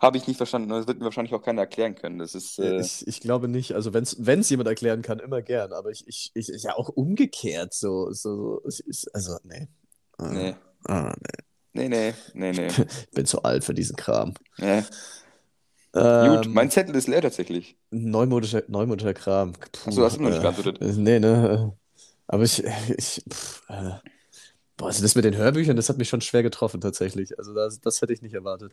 Habe 0.00 0.16
ich 0.16 0.26
nicht 0.26 0.38
verstanden. 0.38 0.70
Das 0.70 0.86
wird 0.86 0.98
mir 0.98 1.04
wahrscheinlich 1.04 1.34
auch 1.34 1.42
keiner 1.42 1.60
erklären 1.62 1.94
können. 1.94 2.18
Das 2.18 2.34
ist, 2.34 2.58
äh, 2.58 2.80
Ich, 2.80 3.06
ich 3.06 3.20
glaube 3.20 3.48
nicht. 3.48 3.72
Also 3.74 3.92
wenn 3.92 4.04
es 4.40 4.48
jemand 4.50 4.68
erklären 4.68 5.02
kann, 5.02 5.18
immer 5.18 5.42
gern. 5.42 5.72
Aber 5.74 5.90
ich, 5.90 6.06
ich, 6.08 6.30
ich 6.34 6.48
ist 6.48 6.64
ja 6.64 6.74
auch 6.74 6.88
umgekehrt. 6.88 7.74
So, 7.74 8.10
so, 8.12 8.62
also, 9.12 9.36
nee. 9.44 9.68
Ah, 10.16 10.32
nee, 10.32 10.54
ah, 10.86 11.14
nee. 11.74 11.88
nee, 11.88 12.12
nee, 12.34 12.52
nee, 12.52 12.52
nee. 12.52 12.66
Ich 12.68 13.10
bin 13.10 13.26
zu 13.26 13.42
alt 13.42 13.62
für 13.64 13.74
diesen 13.74 13.96
Kram. 13.96 14.34
nee. 14.58 14.82
Ähm, 15.92 16.36
Gut, 16.36 16.46
mein 16.54 16.70
Zettel 16.70 16.94
ist 16.94 17.08
leer 17.08 17.20
tatsächlich. 17.20 17.76
neumodischer, 17.90 18.62
neumodischer 18.68 19.12
Kram. 19.12 19.54
Achso, 19.86 20.04
hast 20.04 20.16
du 20.18 20.22
noch 20.22 20.28
nicht 20.30 20.38
äh, 20.38 20.42
geantwortet? 20.42 20.80
äh, 20.80 20.92
Nee, 20.92 21.18
ne? 21.18 21.76
Äh, 22.30 22.34
Aber 22.34 22.44
ich, 22.44 22.62
ich 22.96 23.22
pff, 23.28 23.62
äh, 23.68 23.90
boah, 24.76 24.86
also 24.86 25.02
das 25.02 25.14
mit 25.14 25.24
den 25.24 25.36
Hörbüchern, 25.36 25.76
das 25.76 25.88
hat 25.88 25.98
mich 25.98 26.08
schon 26.08 26.20
schwer 26.20 26.42
getroffen 26.42 26.80
tatsächlich. 26.80 27.38
Also 27.38 27.54
das, 27.54 27.80
das 27.80 28.00
hätte 28.02 28.12
ich 28.12 28.22
nicht 28.22 28.34
erwartet. 28.34 28.72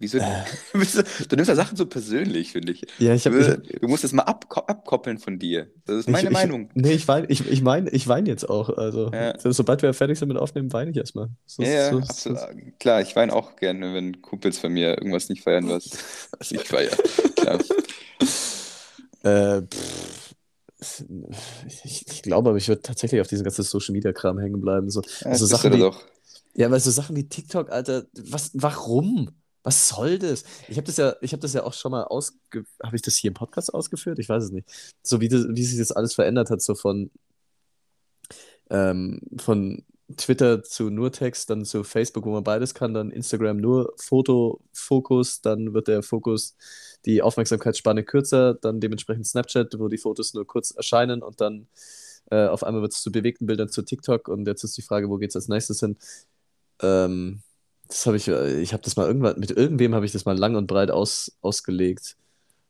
Wieso? 0.00 0.18
Du 1.28 1.34
nimmst 1.36 1.48
ja 1.48 1.56
Sachen 1.56 1.76
so 1.76 1.84
persönlich, 1.86 2.52
finde 2.52 2.72
ich. 2.72 2.82
Ja, 2.98 3.14
ich 3.14 3.24
Du, 3.24 3.30
habe 3.32 3.58
du 3.58 3.88
musst 3.88 4.04
das 4.04 4.12
mal 4.12 4.22
abko 4.22 4.60
abkoppeln 4.60 5.18
von 5.18 5.40
dir. 5.40 5.66
Das 5.86 5.96
ist 5.96 6.08
meine 6.08 6.28
ich, 6.28 6.34
Meinung. 6.34 6.70
Ich, 6.74 6.82
nee, 6.82 6.92
ich 6.92 7.08
weine 7.08 7.26
ich, 7.28 7.50
ich 7.50 7.62
mein, 7.62 7.88
ich 7.90 8.06
wein 8.06 8.26
jetzt 8.26 8.48
auch. 8.48 8.68
Also, 8.70 9.10
Ja. 9.12 9.36
so, 9.40 9.50
sobald 9.50 9.82
wir 9.82 9.92
fertig 9.94 10.18
sind 10.18 10.28
mit 10.28 10.36
Aufnehmen, 10.36 10.72
weine 10.72 10.92
ich 10.92 10.96
erstmal. 10.96 11.30
So, 11.46 11.64
Ja, 11.64 11.90
so, 11.90 11.98
absolut. 11.98 12.38
Klar, 12.78 13.00
ich 13.02 13.16
weine 13.16 13.32
auch 13.32 13.56
gerne, 13.56 13.92
wenn 13.92 14.22
Kumpels 14.22 14.58
von 14.60 14.72
mir 14.72 14.90
irgendwas 14.98 15.28
nicht 15.30 15.42
feiern, 15.42 15.68
was, 15.68 15.90
was 16.38 16.52
ich 16.52 16.60
feiere. 16.62 16.96
Klar. 17.34 17.58
Äh, 19.24 19.62
pff, 19.62 20.17
ich, 20.80 22.06
ich 22.06 22.22
glaube, 22.22 22.50
aber 22.50 22.58
ich 22.58 22.68
würde 22.68 22.82
tatsächlich 22.82 23.20
auf 23.20 23.26
diesen 23.28 23.44
ganzen 23.44 23.64
Social 23.64 23.92
Media 23.92 24.12
Kram 24.12 24.38
hängen 24.38 24.60
bleiben. 24.60 24.90
So, 24.90 25.02
Ja, 25.24 25.30
also 25.30 25.46
Sachen 25.46 25.72
wie, 25.72 25.78
doch. 25.78 26.04
ja, 26.54 26.70
weil 26.70 26.80
so 26.80 26.90
Sachen 26.90 27.16
wie 27.16 27.28
TikTok, 27.28 27.70
Alter, 27.70 28.06
was, 28.14 28.50
warum? 28.54 29.30
Was 29.64 29.88
soll 29.88 30.18
das? 30.18 30.44
Ich 30.68 30.76
habe 30.76 30.86
das 30.86 30.96
ja, 30.96 31.16
ich 31.20 31.32
habe 31.32 31.40
das 31.42 31.52
ja 31.52 31.64
auch 31.64 31.74
schon 31.74 31.90
mal 31.90 32.04
ausge, 32.04 32.64
habe 32.82 32.96
ich 32.96 33.02
das 33.02 33.16
hier 33.16 33.28
im 33.28 33.34
Podcast 33.34 33.74
ausgeführt? 33.74 34.18
Ich 34.18 34.28
weiß 34.28 34.44
es 34.44 34.50
nicht. 34.50 34.68
So 35.02 35.20
wie, 35.20 35.28
das, 35.28 35.46
wie 35.48 35.64
sich 35.64 35.78
das 35.78 35.92
alles 35.92 36.14
verändert 36.14 36.48
hat, 36.50 36.62
so 36.62 36.74
von, 36.74 37.10
ähm, 38.70 39.20
von 39.38 39.84
Twitter 40.16 40.62
zu 40.62 40.90
nur 40.90 41.12
Text, 41.12 41.50
dann 41.50 41.64
zu 41.64 41.84
Facebook, 41.84 42.24
wo 42.24 42.30
man 42.30 42.44
beides 42.44 42.74
kann, 42.74 42.94
dann 42.94 43.10
Instagram 43.10 43.58
nur 43.58 43.92
Fotofokus, 43.96 45.42
dann 45.42 45.74
wird 45.74 45.88
der 45.88 46.02
Fokus, 46.02 46.56
die 47.04 47.22
Aufmerksamkeitsspanne 47.22 48.04
kürzer, 48.04 48.54
dann 48.54 48.80
dementsprechend 48.80 49.26
Snapchat, 49.26 49.78
wo 49.78 49.88
die 49.88 49.98
Fotos 49.98 50.34
nur 50.34 50.46
kurz 50.46 50.70
erscheinen 50.70 51.22
und 51.22 51.40
dann 51.40 51.68
äh, 52.30 52.46
auf 52.46 52.64
einmal 52.64 52.82
wird 52.82 52.92
es 52.92 53.02
zu 53.02 53.12
bewegten 53.12 53.46
Bildern 53.46 53.68
zu 53.68 53.82
TikTok 53.82 54.28
und 54.28 54.46
jetzt 54.46 54.64
ist 54.64 54.76
die 54.76 54.82
Frage, 54.82 55.08
wo 55.10 55.18
geht 55.18 55.30
es 55.30 55.36
als 55.36 55.48
nächstes 55.48 55.80
hin? 55.80 55.96
Ähm, 56.82 57.42
das 57.88 58.06
habe 58.06 58.16
ich, 58.16 58.28
äh, 58.28 58.60
ich 58.60 58.72
habe 58.72 58.82
das 58.82 58.96
mal 58.96 59.06
irgendwann, 59.06 59.38
mit 59.38 59.50
irgendwem 59.50 59.94
habe 59.94 60.06
ich 60.06 60.12
das 60.12 60.24
mal 60.24 60.36
lang 60.38 60.56
und 60.56 60.66
breit 60.66 60.90
aus, 60.90 61.32
ausgelegt. 61.42 62.16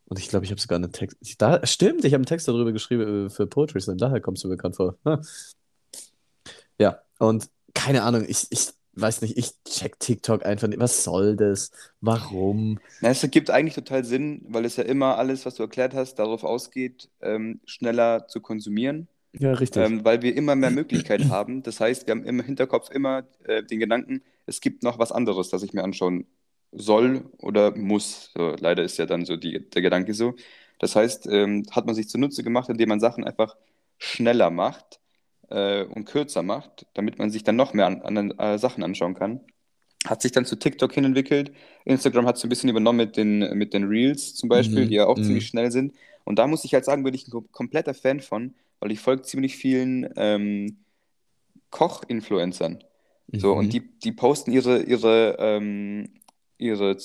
Und 0.06 0.18
ich 0.18 0.28
glaube, 0.28 0.44
ich 0.46 0.50
habe 0.50 0.60
sogar 0.60 0.76
einen 0.76 0.90
Text. 0.92 1.18
Da, 1.38 1.64
stimmt, 1.66 2.04
ich 2.04 2.14
habe 2.14 2.20
einen 2.20 2.26
Text 2.26 2.48
darüber 2.48 2.72
geschrieben 2.72 3.26
äh, 3.26 3.30
für 3.30 3.46
Poetry 3.46 3.80
Slam, 3.80 3.98
daher 3.98 4.20
kommst 4.20 4.44
du 4.44 4.48
bekannt 4.48 4.76
vor. 4.76 4.96
Ja, 6.80 7.02
und 7.18 7.48
keine 7.74 8.02
Ahnung, 8.02 8.24
ich, 8.28 8.46
ich 8.50 8.68
weiß 8.94 9.22
nicht, 9.22 9.36
ich 9.38 9.52
check 9.64 9.98
TikTok 10.00 10.44
einfach 10.46 10.68
nicht. 10.68 10.80
Was 10.80 11.04
soll 11.04 11.36
das? 11.36 11.70
Warum? 12.00 12.80
Na, 13.00 13.10
es 13.10 13.22
ergibt 13.22 13.50
eigentlich 13.50 13.74
total 13.74 14.04
Sinn, 14.04 14.44
weil 14.48 14.64
es 14.64 14.76
ja 14.76 14.84
immer 14.84 15.18
alles, 15.18 15.46
was 15.46 15.54
du 15.54 15.62
erklärt 15.62 15.94
hast, 15.94 16.16
darauf 16.16 16.42
ausgeht, 16.44 17.10
ähm, 17.20 17.60
schneller 17.64 18.26
zu 18.26 18.40
konsumieren, 18.40 19.08
Ja, 19.32 19.52
richtig. 19.54 19.90
ähm, 19.90 20.04
weil 20.04 20.22
wir 20.22 20.36
immer 20.36 20.56
mehr 20.56 20.70
Möglichkeiten 20.72 21.28
haben. 21.30 21.62
Das 21.62 21.80
heißt, 21.80 22.06
wir 22.06 22.12
haben 22.12 22.24
im 22.26 22.40
Hinterkopf 22.42 22.90
immer 22.90 23.24
äh, 23.44 23.62
den 23.64 23.80
Gedanken, 23.80 24.22
es 24.46 24.60
gibt 24.60 24.82
noch 24.84 24.98
was 24.98 25.12
anderes, 25.12 25.50
das 25.50 25.62
ich 25.62 25.72
mir 25.74 25.84
anschauen 25.84 26.26
soll 26.72 27.24
oder 27.38 27.76
muss. 27.76 28.32
So, 28.36 28.56
leider 28.60 28.82
ist 28.84 28.98
ja 28.98 29.06
dann 29.06 29.24
so 29.26 29.36
die, 29.36 29.68
der 29.70 29.82
Gedanke 29.82 30.14
so. 30.14 30.34
Das 30.80 30.96
heißt, 30.96 31.26
ähm, 31.28 31.64
hat 31.72 31.86
man 31.86 31.94
sich 31.94 32.08
zunutze 32.08 32.42
gemacht, 32.44 32.68
indem 32.70 32.88
man 32.90 33.00
Sachen 33.00 33.24
einfach 33.24 33.56
schneller 33.98 34.50
macht 34.50 35.00
äh, 35.50 35.84
und 35.84 36.04
kürzer 36.06 36.42
macht, 36.42 36.86
damit 36.94 37.18
man 37.18 37.30
sich 37.30 37.44
dann 37.44 37.56
noch 37.56 37.74
mehr 37.74 37.86
an, 37.86 38.02
an 38.02 38.30
äh, 38.38 38.58
Sachen 38.58 38.82
anschauen 38.84 39.14
kann. 39.14 39.40
Hat 40.06 40.22
sich 40.22 40.32
dann 40.32 40.46
zu 40.46 40.56
TikTok 40.58 40.92
hin 40.92 41.04
entwickelt. 41.04 41.52
Instagram 41.84 42.26
hat 42.26 42.36
es 42.36 42.44
ein 42.44 42.48
bisschen 42.50 42.70
übernommen 42.70 42.98
mit 42.98 43.16
den, 43.16 43.40
mit 43.58 43.74
den 43.74 43.84
Reels 43.84 44.34
zum 44.34 44.48
Beispiel, 44.48 44.86
Mhm, 44.86 44.88
die 44.88 44.94
ja 44.96 45.06
auch 45.06 45.18
mhm. 45.18 45.22
ziemlich 45.22 45.46
schnell 45.46 45.70
sind. 45.72 45.94
Und 46.24 46.38
da 46.38 46.46
muss 46.46 46.64
ich 46.64 46.74
halt 46.74 46.84
sagen, 46.84 47.02
bin 47.04 47.14
ich 47.14 47.28
ein 47.28 47.32
kom- 47.32 47.50
kompletter 47.52 47.94
Fan 47.94 48.20
von, 48.20 48.54
weil 48.80 48.92
ich 48.92 49.00
folge 49.00 49.22
ziemlich 49.22 49.56
vielen 49.56 50.08
ähm, 50.16 50.78
Koch-Influencern. 51.70 52.84
So, 53.36 53.56
und 53.56 53.68
Mhm. 53.68 53.72
die, 53.72 53.80
die 54.00 54.12
posten 54.12 54.52
ihre, 54.52 54.82
ihre, 54.82 55.36
ähm, 55.38 56.10
ihre, 56.58 56.96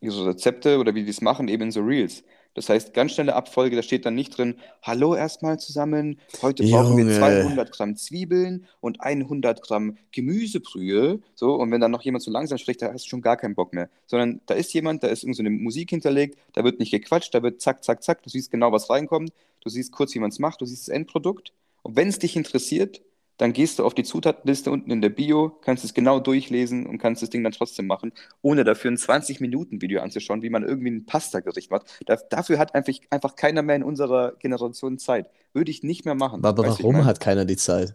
ihre 0.00 0.26
Rezepte 0.26 0.78
oder 0.78 0.94
wie 0.94 1.04
die 1.04 1.10
es 1.10 1.20
machen, 1.20 1.48
eben 1.48 1.64
in 1.64 1.70
so 1.72 1.80
Reels. 1.80 2.24
Das 2.56 2.70
heißt, 2.70 2.94
ganz 2.94 3.12
schnelle 3.12 3.34
Abfolge, 3.34 3.76
da 3.76 3.82
steht 3.82 4.06
dann 4.06 4.14
nicht 4.14 4.36
drin, 4.36 4.56
hallo 4.82 5.14
erstmal 5.14 5.60
zusammen, 5.60 6.18
heute 6.40 6.64
brauchen 6.64 6.96
wir 6.96 7.04
Junge. 7.04 7.18
200 7.18 7.70
Gramm 7.70 7.96
Zwiebeln 7.96 8.66
und 8.80 9.02
100 9.02 9.60
Gramm 9.60 9.98
Gemüsebrühe. 10.10 11.20
So, 11.34 11.54
und 11.54 11.70
wenn 11.70 11.82
dann 11.82 11.90
noch 11.90 12.00
jemand 12.00 12.24
so 12.24 12.30
langsam 12.30 12.56
spricht, 12.56 12.80
da 12.80 12.94
hast 12.94 13.04
du 13.04 13.10
schon 13.10 13.20
gar 13.20 13.36
keinen 13.36 13.54
Bock 13.54 13.74
mehr. 13.74 13.90
Sondern 14.06 14.40
da 14.46 14.54
ist 14.54 14.72
jemand, 14.72 15.02
da 15.02 15.08
ist 15.08 15.22
irgend 15.22 15.36
so 15.36 15.42
eine 15.42 15.50
Musik 15.50 15.90
hinterlegt, 15.90 16.38
da 16.54 16.64
wird 16.64 16.80
nicht 16.80 16.90
gequatscht, 16.90 17.34
da 17.34 17.42
wird 17.42 17.60
zack, 17.60 17.84
zack, 17.84 18.02
zack, 18.02 18.22
du 18.22 18.30
siehst 18.30 18.50
genau, 18.50 18.72
was 18.72 18.88
reinkommt, 18.88 19.32
du 19.60 19.68
siehst 19.68 19.92
kurz, 19.92 20.14
wie 20.14 20.18
man 20.18 20.30
es 20.30 20.38
macht, 20.38 20.62
du 20.62 20.64
siehst 20.64 20.88
das 20.88 20.94
Endprodukt. 20.94 21.52
Und 21.82 21.94
wenn 21.94 22.08
es 22.08 22.18
dich 22.18 22.36
interessiert, 22.36 23.02
dann 23.38 23.52
gehst 23.52 23.78
du 23.78 23.84
auf 23.84 23.94
die 23.94 24.02
Zutatenliste 24.04 24.70
unten 24.70 24.90
in 24.90 25.00
der 25.02 25.10
Bio, 25.10 25.50
kannst 25.62 25.84
es 25.84 25.94
genau 25.94 26.20
durchlesen 26.20 26.86
und 26.86 26.98
kannst 26.98 27.22
das 27.22 27.30
Ding 27.30 27.42
dann 27.44 27.52
trotzdem 27.52 27.86
machen, 27.86 28.12
ohne 28.42 28.64
dafür 28.64 28.90
ein 28.90 28.96
20-Minuten-Video 28.96 30.00
anzuschauen, 30.00 30.42
wie 30.42 30.50
man 30.50 30.64
irgendwie 30.64 30.90
ein 30.90 31.06
Pasta-Gericht 31.06 31.70
macht. 31.70 31.86
Da, 32.06 32.16
dafür 32.30 32.58
hat 32.58 32.74
einfach, 32.74 32.94
einfach 33.10 33.36
keiner 33.36 33.62
mehr 33.62 33.76
in 33.76 33.82
unserer 33.82 34.32
Generation 34.38 34.98
Zeit. 34.98 35.30
Würde 35.52 35.70
ich 35.70 35.82
nicht 35.82 36.04
mehr 36.04 36.14
machen. 36.14 36.44
Aber 36.44 36.66
Weißt 36.66 36.78
warum 36.80 37.04
hat 37.04 37.20
keiner 37.20 37.44
die 37.44 37.56
Zeit? 37.56 37.94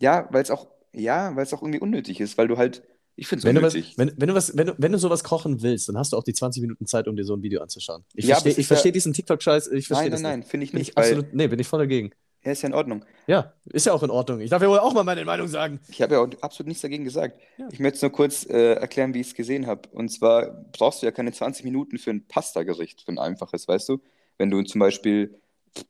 Ja, 0.00 0.28
weil 0.30 0.42
es 0.42 0.50
auch, 0.50 0.68
ja, 0.92 1.34
weil 1.36 1.44
es 1.44 1.52
auch 1.52 1.62
irgendwie 1.62 1.80
unnötig 1.80 2.20
ist, 2.20 2.38
weil 2.38 2.48
du 2.48 2.56
halt, 2.56 2.82
ich 3.16 3.26
finde 3.28 3.40
es 3.40 3.44
Wenn 3.46 3.54
du, 3.56 3.62
was, 3.62 3.74
unnötig. 3.74 3.98
wenn, 3.98 4.12
wenn, 4.16 4.28
du 4.28 4.34
was, 4.34 4.56
wenn, 4.56 4.66
du, 4.68 4.74
wenn 4.78 4.92
du 4.92 4.98
sowas 4.98 5.22
kochen 5.22 5.62
willst, 5.62 5.88
dann 5.88 5.98
hast 5.98 6.12
du 6.12 6.16
auch 6.16 6.24
die 6.24 6.32
20 6.32 6.62
Minuten 6.62 6.86
Zeit, 6.86 7.06
um 7.06 7.16
dir 7.16 7.24
so 7.24 7.34
ein 7.34 7.42
Video 7.42 7.60
anzuschauen. 7.60 8.04
Ich 8.14 8.24
Ja, 8.24 8.36
verstehe 8.36 8.54
ja- 8.62 8.66
versteh 8.66 8.92
diesen 8.92 9.12
TikTok-Scheiß, 9.12 9.68
ich 9.68 9.86
verstehe 9.86 10.10
Nein, 10.10 10.22
nein, 10.22 10.40
nein, 10.40 10.42
finde 10.42 10.64
ich 10.64 10.72
nicht, 10.72 10.90
ich 10.90 10.96
absolut, 10.96 11.34
nee, 11.34 11.46
bin 11.48 11.58
ich 11.58 11.66
voll 11.66 11.80
dagegen. 11.80 12.10
Er 12.42 12.52
ist 12.52 12.62
ja 12.62 12.68
in 12.68 12.74
Ordnung. 12.74 13.04
Ja, 13.26 13.52
ist 13.66 13.86
ja 13.86 13.92
auch 13.92 14.02
in 14.02 14.10
Ordnung. 14.10 14.40
Ich 14.40 14.50
darf 14.50 14.62
ja 14.62 14.68
wohl 14.68 14.78
auch 14.78 14.94
mal 14.94 15.04
meine 15.04 15.24
Meinung 15.24 15.46
sagen. 15.48 15.78
Ich 15.88 16.00
habe 16.00 16.14
ja 16.14 16.20
auch 16.20 16.28
absolut 16.40 16.68
nichts 16.68 16.82
dagegen 16.82 17.04
gesagt. 17.04 17.40
Ja. 17.58 17.68
Ich 17.70 17.80
möchte 17.80 17.96
es 17.96 18.02
nur 18.02 18.12
kurz 18.12 18.46
äh, 18.48 18.74
erklären, 18.74 19.12
wie 19.12 19.20
ich 19.20 19.28
es 19.28 19.34
gesehen 19.34 19.66
habe. 19.66 19.82
Und 19.92 20.10
zwar 20.10 20.64
brauchst 20.72 21.02
du 21.02 21.06
ja 21.06 21.12
keine 21.12 21.32
20 21.32 21.64
Minuten 21.64 21.98
für 21.98 22.10
ein 22.10 22.26
Pasta-Gericht, 22.26 23.02
für 23.02 23.12
ein 23.12 23.18
einfaches, 23.18 23.68
weißt 23.68 23.88
du? 23.90 24.00
Wenn 24.38 24.50
du 24.50 24.62
zum 24.62 24.78
Beispiel, 24.78 25.38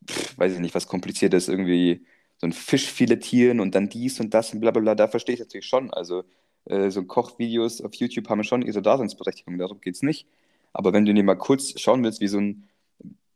pff, 0.09 0.39
weiß 0.39 0.55
ich 0.55 0.59
nicht, 0.59 0.75
was 0.75 0.89
kompliziert 0.89 1.35
ist, 1.35 1.49
irgendwie 1.49 2.05
so 2.39 2.47
ein 2.47 2.53
Fisch 2.53 2.91
filetieren 2.91 3.61
und 3.61 3.75
dann 3.75 3.89
dies 3.89 4.19
und 4.19 4.35
das 4.35 4.53
und 4.53 4.61
bla 4.61 4.73
bla 4.73 4.81
bla, 4.81 4.95
da 4.95 5.07
verstehe 5.07 5.35
ich 5.35 5.41
natürlich 5.41 5.67
schon. 5.67 5.93
Also 5.93 6.25
äh, 6.65 6.91
so 6.91 7.05
Kochvideos 7.05 7.81
auf 7.81 7.95
YouTube 7.95 8.29
haben 8.29 8.43
schon 8.43 8.63
ihre 8.63 8.83
Daseinsberechtigung, 8.83 9.57
darum 9.59 9.81
geht 9.81 9.95
es 9.95 10.03
nicht. 10.03 10.27
Aber 10.73 10.93
wenn 10.93 11.05
du 11.05 11.15
dir 11.15 11.23
mal 11.23 11.37
kurz 11.37 11.79
schauen 11.79 12.03
willst, 12.03 12.21
wie 12.21 12.29
so 12.29 12.39
ein 12.39 12.69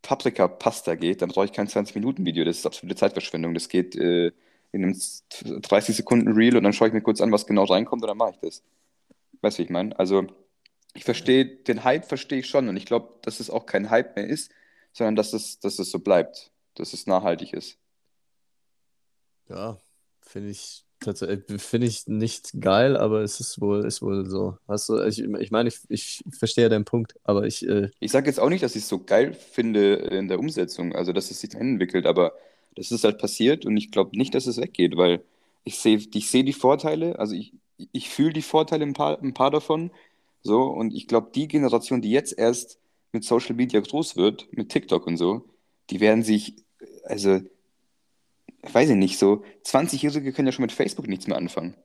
Paprika-Pasta 0.05 0.95
geht, 0.95 1.21
dann 1.21 1.29
brauche 1.29 1.45
ich 1.45 1.53
kein 1.53 1.67
20-Minuten-Video. 1.67 2.45
Das 2.45 2.57
ist 2.57 2.65
absolute 2.65 2.95
Zeitverschwendung. 2.95 3.53
Das 3.53 3.69
geht 3.69 3.95
äh, 3.95 4.31
in 4.71 4.83
einem 4.83 5.01
30 5.61 5.95
Sekunden 5.95 6.31
Reel 6.33 6.55
und 6.55 6.63
dann 6.63 6.73
schaue 6.73 6.89
ich 6.89 6.93
mir 6.93 7.01
kurz 7.01 7.21
an, 7.21 7.31
was 7.31 7.47
genau 7.47 7.63
reinkommt 7.63 8.03
und 8.03 8.07
dann 8.07 8.17
mache 8.17 8.31
ich 8.31 8.39
das. 8.39 8.63
Weißt 9.41 9.57
du, 9.57 9.61
wie 9.61 9.65
ich 9.65 9.69
meine? 9.71 9.97
Also, 9.97 10.27
ich 10.93 11.03
verstehe, 11.03 11.45
den 11.45 11.83
Hype 11.83 12.05
verstehe 12.05 12.39
ich 12.39 12.47
schon 12.47 12.69
und 12.69 12.77
ich 12.77 12.85
glaube, 12.85 13.13
dass 13.23 13.39
es 13.39 13.49
auch 13.49 13.65
kein 13.65 13.89
Hype 13.89 14.15
mehr 14.15 14.27
ist, 14.27 14.51
sondern 14.93 15.15
dass 15.15 15.33
es, 15.33 15.59
dass 15.59 15.79
es 15.79 15.91
so 15.91 15.99
bleibt, 15.99 16.51
dass 16.75 16.93
es 16.93 17.07
nachhaltig 17.07 17.53
ist. 17.53 17.77
Ja, 19.49 19.81
finde 20.21 20.51
ich 20.51 20.84
finde 21.57 21.87
ich 21.87 22.07
nicht 22.07 22.51
geil, 22.59 22.97
aber 22.97 23.21
es 23.21 23.39
ist 23.39 23.61
wohl, 23.61 23.85
ist 23.85 24.01
wohl 24.01 24.25
so. 24.29 24.57
Hast 24.67 24.89
du, 24.89 24.99
ich, 25.05 25.19
ich 25.19 25.51
meine, 25.51 25.69
ich, 25.69 25.79
ich 25.89 26.23
verstehe 26.37 26.69
deinen 26.69 26.85
Punkt, 26.85 27.15
aber 27.23 27.45
ich, 27.45 27.67
äh, 27.67 27.89
Ich 27.99 28.11
sage 28.11 28.27
jetzt 28.27 28.39
auch 28.39 28.49
nicht, 28.49 28.63
dass 28.63 28.75
ich 28.75 28.83
es 28.83 28.89
so 28.89 28.99
geil 29.03 29.33
finde 29.33 29.95
in 29.95 30.27
der 30.27 30.39
Umsetzung, 30.39 30.93
also 30.95 31.13
dass 31.13 31.31
es 31.31 31.39
sich 31.41 31.49
dahin 31.49 31.69
entwickelt, 31.73 32.05
aber 32.05 32.33
das 32.75 32.91
ist 32.91 33.03
halt 33.03 33.17
passiert 33.19 33.65
und 33.65 33.77
ich 33.77 33.91
glaube 33.91 34.17
nicht, 34.17 34.35
dass 34.35 34.47
es 34.47 34.57
weggeht, 34.57 34.97
weil 34.97 35.23
ich 35.63 35.77
sehe 35.79 35.97
ich 36.13 36.29
sehe 36.29 36.43
die 36.43 36.53
Vorteile, 36.53 37.17
also 37.19 37.35
ich, 37.35 37.53
ich 37.91 38.09
fühle 38.09 38.33
die 38.33 38.41
Vorteile 38.41 38.85
ein 38.85 38.93
paar, 38.93 39.19
ein 39.21 39.33
paar 39.33 39.49
davon, 39.51 39.91
so, 40.43 40.63
und 40.63 40.93
ich 40.93 41.07
glaube, 41.07 41.31
die 41.33 41.47
Generation, 41.47 42.01
die 42.01 42.11
jetzt 42.11 42.37
erst 42.37 42.79
mit 43.11 43.23
Social 43.23 43.55
Media 43.55 43.79
groß 43.79 44.15
wird, 44.17 44.47
mit 44.51 44.69
TikTok 44.69 45.07
und 45.07 45.17
so, 45.17 45.45
die 45.89 45.99
werden 45.99 46.21
sich, 46.23 46.55
also, 47.03 47.39
weiß 48.73 48.89
ich 48.89 48.95
nicht, 48.95 49.17
so 49.19 49.43
20-Jährige 49.65 50.33
können 50.33 50.47
ja 50.47 50.51
schon 50.51 50.63
mit 50.63 50.71
Facebook 50.71 51.07
nichts 51.07 51.27
mehr 51.27 51.37
anfangen. 51.37 51.75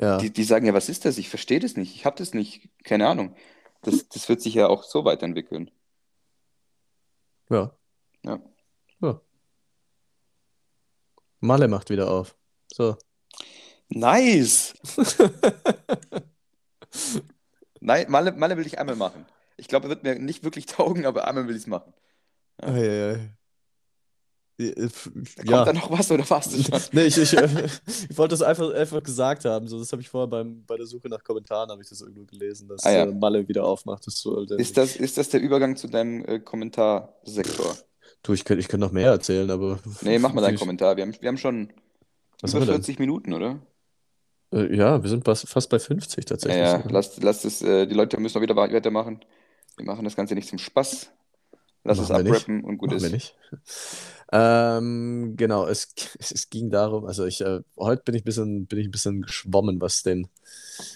ja, 0.00 0.18
Die, 0.18 0.30
die 0.32 0.44
sagen 0.44 0.66
ja, 0.66 0.74
was 0.74 0.88
ist 0.88 1.04
das? 1.04 1.18
Ich 1.18 1.28
verstehe 1.28 1.60
das 1.60 1.76
nicht, 1.76 1.94
ich 1.94 2.04
habe 2.06 2.16
das 2.16 2.34
nicht, 2.34 2.68
keine 2.84 3.08
Ahnung. 3.08 3.34
Das, 3.82 4.08
das 4.08 4.28
wird 4.28 4.40
sich 4.40 4.54
ja 4.54 4.66
auch 4.68 4.82
so 4.82 5.04
weiterentwickeln. 5.04 5.70
ja, 7.50 7.70
Ja. 8.24 8.40
ja. 9.00 9.20
Malle 11.40 11.68
macht 11.68 11.90
wieder 11.90 12.10
auf. 12.10 12.34
So. 12.72 12.96
Nice! 13.88 14.74
Nein, 17.80 18.06
Malle, 18.08 18.32
Malle 18.32 18.56
will 18.56 18.66
ich 18.66 18.78
einmal 18.78 18.96
machen. 18.96 19.26
Ich 19.56 19.68
glaube, 19.68 19.86
er 19.86 19.90
wird 19.90 20.02
mir 20.02 20.18
nicht 20.18 20.42
wirklich 20.44 20.66
taugen, 20.66 21.06
aber 21.06 21.28
einmal 21.28 21.46
will 21.46 21.54
ich 21.54 21.62
es 21.62 21.66
machen. 21.68 21.92
Ja. 22.60 22.68
Ei, 22.68 22.80
ei, 22.80 23.14
ei. 23.14 23.30
Äh, 24.58 24.70
f- 24.86 25.10
Kommt 25.12 25.50
Ja. 25.50 25.64
da 25.64 25.72
noch 25.72 25.90
was 25.90 26.10
oder 26.10 26.28
warst 26.30 26.54
du 26.54 26.62
schon? 26.62 26.80
Nee, 26.92 27.04
ich, 27.04 27.18
ich, 27.18 27.36
äh, 27.36 27.66
ich 28.08 28.16
wollte 28.16 28.32
das 28.32 28.42
einfach, 28.42 28.72
einfach 28.72 29.02
gesagt 29.02 29.44
haben. 29.44 29.68
So, 29.68 29.78
das 29.78 29.92
habe 29.92 30.00
ich 30.02 30.08
vorher 30.08 30.28
beim, 30.28 30.64
bei 30.66 30.76
der 30.76 30.86
Suche 30.86 31.08
nach 31.08 31.22
Kommentaren 31.22 31.70
habe 31.70 31.82
ich 31.82 31.88
das 31.88 32.00
irgendwo 32.00 32.24
gelesen, 32.24 32.66
dass 32.68 32.82
Ah 32.84 32.92
ja. 32.92 33.02
äh, 33.04 33.06
Malle 33.12 33.46
wieder 33.48 33.64
aufmacht. 33.64 34.06
Das 34.06 34.18
sollte 34.20 34.54
Ist 34.54 34.76
das, 34.76 34.96
ist 34.96 35.18
das 35.18 35.28
der 35.28 35.40
Übergang 35.40 35.76
zu 35.76 35.88
deinem 35.88 36.24
äh, 36.24 36.38
Kommentarsektor? 36.40 37.76
Du, 38.22 38.32
ich 38.32 38.44
könnte 38.44 38.60
ich 38.60 38.68
könnt 38.68 38.80
noch 38.80 38.92
mehr 38.92 39.10
erzählen, 39.10 39.50
aber. 39.50 39.78
Nee, 40.00 40.18
mach 40.18 40.32
mal 40.32 40.40
deinen 40.40 40.52
Viel- 40.52 40.58
Kommentar. 40.60 40.96
Wir 40.96 41.04
haben, 41.04 41.14
wir 41.20 41.28
haben 41.28 41.36
schon 41.38 41.72
Was 42.40 42.52
über 42.52 42.60
haben 42.62 42.68
wir 42.68 42.72
denn? 42.74 42.82
40 42.82 42.98
Minuten, 42.98 43.32
oder? 43.34 43.58
Äh, 44.52 44.74
ja, 44.74 45.02
wir 45.02 45.10
sind 45.10 45.24
fast, 45.24 45.48
fast 45.48 45.68
bei 45.68 45.78
50 45.78 46.24
Ja, 46.24 46.28
tatsächlich. 46.28 46.58
ja, 46.62 46.82
lass, 46.88 47.20
lass 47.20 47.44
es, 47.44 47.60
äh, 47.62 47.86
die 47.86 47.94
Leute 47.94 48.18
müssen 48.18 48.36
noch 48.38 48.42
wieder 48.42 48.56
weitermachen. 48.56 49.20
Wir 49.76 49.84
machen 49.84 50.04
das 50.04 50.16
Ganze 50.16 50.34
nicht 50.34 50.48
zum 50.48 50.58
Spaß. 50.58 51.10
Lass 51.84 51.98
es 51.98 52.08
Machen 52.08 52.24
wir 52.24 52.32
nicht. 52.32 52.42
abrappen 52.42 52.64
und 52.64 52.78
gut 52.78 52.90
Machen 52.90 53.00
wir 53.02 53.06
ist. 53.08 53.12
nicht. 53.12 53.36
Ähm, 54.32 55.34
genau, 55.36 55.66
es, 55.66 55.94
es 56.18 56.50
ging 56.50 56.70
darum, 56.70 57.06
also 57.06 57.24
ich, 57.26 57.40
äh, 57.40 57.60
heute 57.78 58.02
bin 58.02 58.14
ich 58.14 58.22
ein 58.22 58.24
bisschen, 58.24 58.66
bin 58.66 58.78
ich 58.80 58.88
ein 58.88 58.90
bisschen 58.90 59.22
geschwommen, 59.22 59.80
was 59.80 60.02
den, 60.02 60.28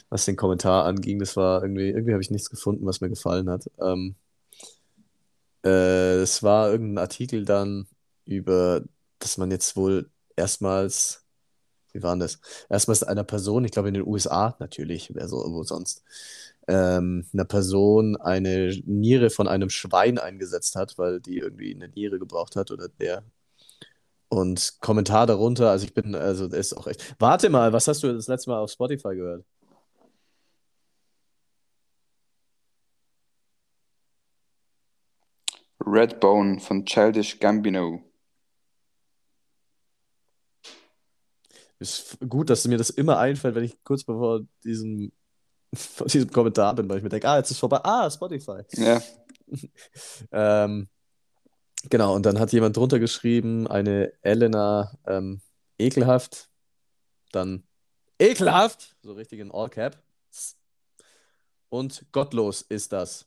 was 0.09 0.25
den 0.25 0.37
Kommentar 0.37 0.85
anging. 0.87 1.19
Das 1.19 1.37
war 1.37 1.63
irgendwie, 1.63 1.89
irgendwie 1.91 2.13
habe 2.13 2.23
ich 2.23 2.31
nichts 2.31 2.51
gefunden, 2.51 2.87
was 2.87 3.01
mir 3.01 3.09
gefallen 3.11 3.49
hat. 3.51 3.71
Ähm, 3.81 4.17
äh, 5.65 6.17
es 6.23 6.43
war 6.43 6.71
irgendein 6.71 6.99
Artikel 7.03 7.45
dann 7.45 7.87
über, 8.25 8.83
dass 9.19 9.39
man 9.39 9.51
jetzt 9.51 9.77
wohl 9.77 10.11
erstmals, 10.37 11.25
wie 11.93 12.03
war 12.03 12.17
das? 12.17 12.41
Erstmals 12.69 13.03
einer 13.05 13.25
Person, 13.25 13.65
ich 13.65 13.73
glaube 13.73 13.89
in 13.89 13.95
den 13.95 14.07
USA 14.07 14.57
natürlich, 14.61 15.15
wer 15.15 15.29
so, 15.29 15.39
wo 15.53 15.65
sonst, 15.65 16.05
ähm, 16.71 17.27
einer 17.33 17.45
Person 17.45 18.17
eine 18.17 18.73
Niere 18.87 19.31
von 19.31 19.49
einem 19.49 19.71
Schwein 19.71 20.19
eingesetzt 20.19 20.77
hat, 20.77 20.97
weil 20.99 21.21
die 21.21 21.39
irgendwie 21.39 21.75
eine 21.75 21.89
Niere 21.89 22.19
gebraucht 22.19 22.57
hat 22.57 22.71
oder 22.71 22.89
der. 22.89 23.25
Und 24.29 24.79
Kommentar 24.81 25.27
darunter, 25.27 25.71
also 25.71 25.85
ich 25.85 25.95
bin, 25.95 26.15
also 26.15 26.49
der 26.49 26.61
ist 26.61 26.75
auch 26.75 26.87
echt. 26.87 27.17
Warte 27.19 27.51
mal, 27.51 27.73
was 27.73 27.89
hast 27.89 28.03
du 28.05 28.13
das 28.13 28.29
letzte 28.29 28.51
Mal 28.51 28.61
auf 28.61 28.71
Spotify 28.71 29.17
gehört? 29.17 29.45
Redbone 35.85 36.61
von 36.61 36.85
Childish 36.85 37.39
Gambino. 37.41 38.01
Ist 41.81 42.19
gut, 42.29 42.51
dass 42.51 42.69
mir 42.69 42.77
das 42.79 42.91
immer 42.91 43.19
einfällt, 43.19 43.55
wenn 43.55 43.65
ich 43.65 43.83
kurz 43.83 44.05
bevor 44.05 44.43
diesem, 44.65 45.13
vor 45.75 46.07
diesem 46.07 46.31
Kommentar 46.31 46.75
bin, 46.75 46.89
weil 46.89 46.99
ich 46.99 47.03
mir 47.03 47.09
denke, 47.09 47.29
ah, 47.29 47.39
jetzt 47.39 47.51
ist 47.51 47.59
vorbei. 47.59 47.81
Ah, 47.83 48.11
Spotify. 48.11 48.63
Ja, 48.73 49.01
Ähm, 50.33 50.89
genau, 51.89 52.15
und 52.15 52.25
dann 52.25 52.39
hat 52.39 52.53
jemand 52.53 52.77
drunter 52.77 52.99
geschrieben, 52.99 53.67
eine 53.67 54.13
Elena 54.23 54.93
ähm, 55.07 55.41
ekelhaft, 55.79 56.49
dann 57.33 57.65
ekelhaft, 58.19 58.97
so 59.03 59.13
richtig 59.13 59.41
in 59.41 59.51
All 59.51 59.69
Cap. 59.69 60.03
Und 61.69 62.05
gottlos 62.13 62.63
ist 62.63 62.93
das. 62.93 63.27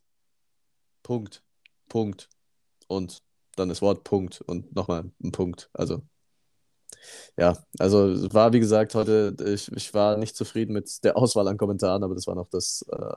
Punkt. 1.01 1.43
Punkt. 1.87 2.29
Und 2.87 3.23
dann 3.55 3.69
das 3.69 3.81
Wort 3.81 4.03
Punkt 4.03 4.41
und 4.41 4.75
nochmal 4.75 5.11
ein 5.23 5.31
Punkt. 5.31 5.69
Also 5.73 6.01
Ja, 7.37 7.57
also 7.79 8.31
war 8.33 8.53
wie 8.53 8.59
gesagt 8.59 8.95
heute, 8.95 9.35
ich, 9.45 9.71
ich 9.71 9.93
war 9.93 10.17
nicht 10.17 10.35
zufrieden 10.35 10.73
mit 10.73 11.03
der 11.03 11.17
Auswahl 11.17 11.47
an 11.47 11.57
Kommentaren, 11.57 12.03
aber 12.03 12.15
das 12.15 12.27
war 12.27 12.35
noch 12.35 12.49
das 12.49 12.85
äh, 12.91 13.13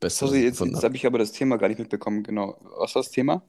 Beste, 0.00 0.26
Sorry, 0.26 0.42
jetzt, 0.44 0.60
jetzt 0.60 0.82
habe. 0.84 0.96
ich 0.96 1.06
aber 1.06 1.18
das 1.18 1.32
Thema 1.32 1.56
gar 1.58 1.68
nicht 1.68 1.78
mitbekommen. 1.78 2.22
Genau. 2.22 2.58
Was 2.78 2.94
war 2.94 3.02
das 3.02 3.10
Thema? 3.12 3.42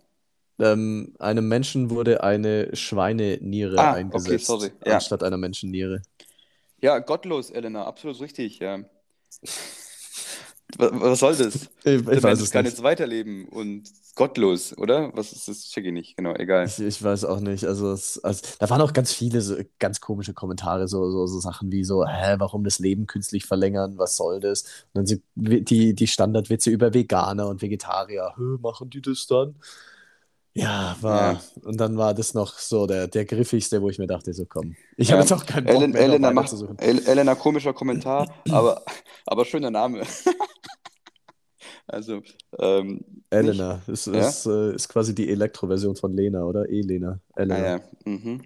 Ähm, 0.60 1.14
einem 1.20 1.48
Menschen 1.48 1.90
wurde 1.92 2.24
eine 2.24 2.76
Schweineniere 2.76 3.78
Ah, 3.80 3.94
okay, 4.12 4.38
sorry. 4.38 4.72
eingesetzt, 4.72 4.82
Ja. 4.86 4.96
anstatt 4.96 5.24
einer 5.24 5.38
Menschenniere. 5.38 6.02
Ja, 6.82 6.98
gottlos, 7.00 7.52
Elena, 7.52 7.86
absolut 7.86 8.20
richtig, 8.20 8.58
ja. 8.60 8.84
Was, 10.78 11.20
soll 11.20 11.36
das? 11.36 11.56
Ich, 11.86 12.06
ich 12.08 12.24
weiß 12.24 12.42
es 12.42 12.52
kann 12.52 12.66
nicht. 12.66 12.74
jetzt 12.74 12.84
weiterleben 12.84 13.48
und 13.48 13.84
gottlos, 14.16 14.78
oder? 14.78 15.12
Was 15.16 15.32
ist 15.32 15.48
das? 15.48 15.70
Check 15.70 15.86
ich 15.86 15.94
nicht, 15.94 16.18
genau, 16.18 16.34
egal. 16.36 16.66
Ich, 16.68 16.78
ich 16.80 17.02
weiß 17.02 17.24
auch 17.24 17.40
nicht. 17.40 17.64
Also, 17.64 17.92
es, 17.94 18.22
also 18.22 18.46
da 18.60 18.70
waren 18.70 18.82
auch 18.82 18.92
ganz 18.92 19.14
viele 19.14 19.40
so, 19.40 19.56
ganz 19.80 20.02
komische 20.02 20.34
Kommentare, 20.34 20.90
so, 20.90 21.10
so, 21.10 21.26
so 21.26 21.40
Sachen 21.40 21.72
wie 21.72 21.86
so, 21.86 22.06
hä, 22.06 22.36
warum 22.40 22.66
das 22.66 22.80
Leben 22.80 23.08
künstlich 23.08 23.46
verlängern? 23.46 23.98
Was 23.98 24.18
soll 24.18 24.42
das? 24.42 24.64
Und 24.94 24.96
dann 24.96 25.06
so 25.06 25.16
die, 25.36 25.94
die 25.96 26.08
Standardwitze 26.08 26.70
über 26.70 26.94
Veganer 26.94 27.48
und 27.48 27.62
Vegetarier. 27.62 28.34
Hä, 28.36 28.58
machen 28.62 28.90
die 28.90 29.02
das 29.02 29.26
dann? 29.26 29.56
Ja, 30.54 30.98
war. 31.02 31.34
Ja. 31.34 31.42
Und 31.64 31.78
dann 31.80 31.98
war 31.98 32.16
das 32.16 32.34
noch 32.34 32.58
so 32.58 32.88
der, 32.88 33.08
der 33.08 33.26
griffigste, 33.26 33.80
wo 33.82 33.90
ich 33.90 34.00
mir 34.00 34.08
dachte, 34.08 34.34
so 34.34 34.46
komm. 34.46 34.76
Ich 34.98 35.10
Ja. 35.10 35.14
habe 35.14 35.22
jetzt 35.22 35.32
auch 35.32 35.46
keinen 35.46 35.66
Bock 35.66 35.76
Elen, 35.76 35.92
mehr, 35.92 36.02
Elena, 36.02 36.32
macht, 36.32 36.52
Elena, 36.80 37.36
komischer 37.36 37.74
Kommentar, 37.74 38.28
aber, 38.50 38.84
aber 39.28 39.46
schöner 39.46 39.70
Name. 39.70 40.02
Also, 41.88 42.22
ähm, 42.60 42.94
nicht? 42.96 43.04
Elena. 43.30 43.82
Ist, 43.88 44.08
Ja? 44.08 44.28
ist, 44.28 44.46
äh, 44.46 44.76
ist 44.76 44.90
quasi 44.90 45.16
die 45.16 45.30
Elektro-Version 45.30 45.96
von 45.96 46.14
Lena, 46.14 46.44
oder? 46.44 46.70
Elena. 46.70 47.22
Ah 47.34 47.42
Elena. 47.42 47.68
ja, 47.68 47.82
mhm. 48.06 48.42